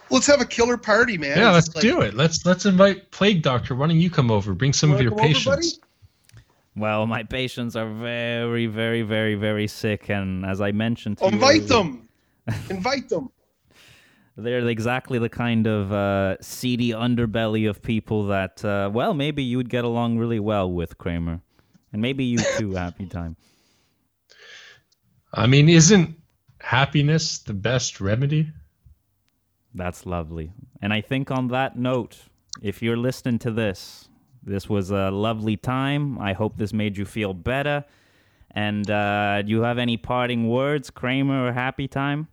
Let's 0.10 0.26
have 0.28 0.42
a 0.42 0.46
killer 0.46 0.78
party, 0.78 1.18
man. 1.18 1.38
Yeah, 1.38 1.52
let's 1.52 1.74
like- 1.76 1.82
do 1.82 2.02
it. 2.02 2.14
Let's 2.14 2.46
let's 2.46 2.66
invite 2.66 3.12
Plague 3.12 3.42
Doctor. 3.42 3.76
Why 3.76 3.88
don't 3.88 4.00
you 4.00 4.10
come 4.10 4.32
over? 4.32 4.54
Bring 4.54 4.74
some 4.74 4.92
of 4.92 5.02
your 5.02 5.12
come 5.12 5.20
over, 5.20 5.28
patients. 5.28 5.80
Well, 6.76 7.08
my 7.08 7.24
patients 7.24 7.76
are 7.76 7.90
very, 7.90 8.68
very, 8.68 9.02
very, 9.02 9.36
very 9.36 9.68
sick, 9.68 10.10
and 10.10 10.46
as 10.46 10.62
I 10.62 10.72
mentioned, 10.72 11.18
to 11.18 11.26
you 11.26 11.32
Invite 11.32 11.56
earlier, 11.58 11.68
them. 11.68 12.10
Invite 12.70 13.10
them. 13.10 13.32
They're 14.38 14.66
exactly 14.68 15.20
the 15.20 15.30
kind 15.30 15.68
of 15.68 15.92
uh, 15.92 16.38
seedy 16.42 16.92
underbelly 16.92 17.70
of 17.70 17.82
people 17.82 18.28
that, 18.28 18.64
uh, 18.64 18.90
well, 18.94 19.14
maybe 19.14 19.44
you 19.44 19.58
would 19.58 19.70
get 19.70 19.84
along 19.84 20.18
really 20.18 20.40
well 20.40 20.72
with 20.72 20.98
Kramer, 20.98 21.42
and 21.92 22.02
maybe 22.02 22.24
you 22.24 22.40
too. 22.58 22.72
happy 22.76 23.08
time. 23.08 23.36
I 25.34 25.48
mean, 25.48 25.70
isn't 25.70 26.16
happiness 26.62 27.40
the 27.40 27.54
best 27.54 28.00
remedy? 28.00 28.50
That's 29.74 30.06
lovely. 30.06 30.52
And 30.82 30.94
I 30.94 31.02
think 31.02 31.32
on 31.32 31.50
that 31.50 31.78
note, 31.78 32.18
if 32.62 32.82
you're 32.82 32.98
listening 32.98 33.40
to 33.40 33.52
this, 33.52 34.09
this 34.50 34.68
was 34.68 34.92
a 34.92 35.12
lovely 35.12 35.56
time. 35.56 36.20
I 36.20 36.34
hope 36.34 36.58
this 36.58 36.74
made 36.74 36.98
you 36.98 37.06
feel 37.06 37.34
better. 37.34 37.86
And 38.52 38.90
uh, 38.90 39.44
do 39.44 39.50
you 39.50 39.62
have 39.62 39.78
any 39.78 39.96
parting 39.96 40.50
words, 40.50 40.90
Kramer, 40.90 41.48
or 41.48 41.52
happy 41.54 41.88
time? 41.88 42.28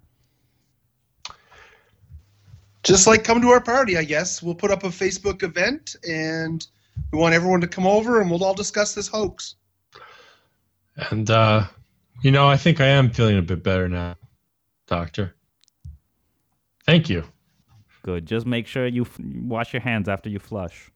Just 2.83 3.07
like 3.07 3.25
come 3.25 3.41
to 3.43 3.49
our 3.49 3.61
party, 3.61 3.99
I 3.99 4.05
guess. 4.05 4.43
We'll 4.43 4.55
put 4.55 4.71
up 4.71 4.85
a 4.85 4.89
Facebook 4.89 5.43
event 5.43 5.97
and 6.09 6.67
we 7.13 7.19
want 7.19 7.35
everyone 7.35 7.61
to 7.61 7.67
come 7.67 7.87
over 7.87 8.21
and 8.21 8.31
we'll 8.31 8.45
all 8.45 8.55
discuss 8.55 8.95
this 8.95 9.09
hoax. 9.09 9.57
And 11.11 11.29
uh, 11.31 11.65
you 12.23 12.31
know, 12.31 12.49
I 12.49 12.57
think 12.57 12.81
I 12.81 12.87
am 12.87 13.11
feeling 13.11 13.37
a 13.37 13.43
bit 13.43 13.63
better 13.63 13.89
now, 13.89 14.17
Doctor. 14.87 15.35
Thank 16.85 17.11
you. 17.11 17.25
Good. 18.03 18.25
Just 18.25 18.47
make 18.47 18.69
sure 18.69 18.87
you 18.87 19.03
f- 19.03 19.19
wash 19.19 19.73
your 19.73 19.83
hands 19.83 20.09
after 20.09 20.31
you 20.31 20.39
flush. 20.39 20.91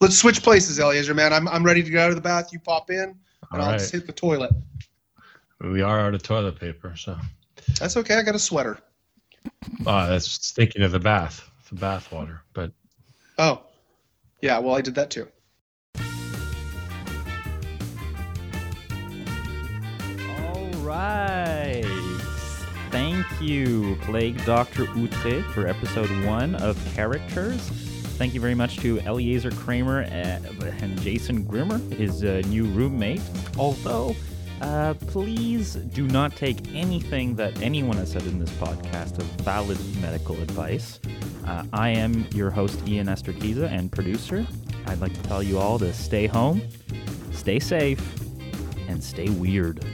Let's 0.00 0.16
switch 0.16 0.42
places, 0.42 0.78
Eliezer, 0.78 1.12
man. 1.14 1.32
I'm, 1.32 1.48
I'm 1.48 1.64
ready 1.64 1.82
to 1.82 1.90
get 1.90 2.00
out 2.00 2.10
of 2.10 2.14
the 2.16 2.22
bath. 2.22 2.52
You 2.52 2.60
pop 2.60 2.90
in 2.90 2.98
and 3.00 3.16
All 3.52 3.60
I'll 3.62 3.66
right. 3.72 3.78
just 3.78 3.90
hit 3.92 4.06
the 4.06 4.12
toilet. 4.12 4.52
We 5.60 5.82
are 5.82 5.98
out 5.98 6.14
of 6.14 6.22
toilet 6.22 6.60
paper, 6.60 6.94
so 6.96 7.16
That's 7.80 7.96
okay. 7.96 8.14
I 8.14 8.22
got 8.22 8.36
a 8.36 8.38
sweater. 8.38 8.78
oh, 9.86 10.08
that's 10.08 10.52
thinking 10.52 10.82
of 10.82 10.92
the 10.92 11.00
bath, 11.00 11.50
the 11.68 11.74
bath 11.74 12.12
water. 12.12 12.42
But 12.52 12.72
Oh, 13.38 13.62
yeah. 14.40 14.58
Well, 14.58 14.76
I 14.76 14.80
did 14.82 14.94
that 14.94 15.10
too. 15.10 15.26
All 20.30 20.70
right. 20.82 21.82
Thank 22.90 23.26
you, 23.40 23.96
Plague 24.02 24.44
Dr. 24.44 24.86
Outre, 24.88 25.42
for 25.52 25.66
episode 25.66 26.10
one 26.24 26.54
of 26.56 26.76
Characters. 26.94 27.70
Thank 28.18 28.34
you 28.34 28.40
very 28.40 28.56
much 28.56 28.78
to 28.78 28.98
Eliezer 29.06 29.52
Kramer 29.52 30.02
uh, 30.02 30.66
and 30.80 31.00
Jason 31.02 31.44
Grimmer, 31.44 31.78
his 31.94 32.24
uh, 32.24 32.42
new 32.48 32.64
roommate. 32.64 33.20
Although, 33.56 34.16
uh, 34.60 34.94
please 35.06 35.74
do 35.74 36.04
not 36.08 36.34
take 36.34 36.74
anything 36.74 37.36
that 37.36 37.62
anyone 37.62 37.96
has 37.96 38.10
said 38.10 38.22
in 38.22 38.40
this 38.40 38.50
podcast 38.54 39.20
as 39.20 39.24
valid 39.44 39.78
medical 40.00 40.34
advice. 40.42 40.98
Uh, 41.46 41.62
I 41.72 41.90
am 41.90 42.26
your 42.34 42.50
host, 42.50 42.82
Ian 42.88 43.06
Astorquiza, 43.06 43.70
and 43.70 43.92
producer. 43.92 44.44
I'd 44.86 45.00
like 45.00 45.14
to 45.14 45.22
tell 45.22 45.40
you 45.40 45.58
all 45.58 45.78
to 45.78 45.94
stay 45.94 46.26
home, 46.26 46.60
stay 47.30 47.60
safe, 47.60 48.02
and 48.88 49.02
stay 49.02 49.28
weird. 49.28 49.84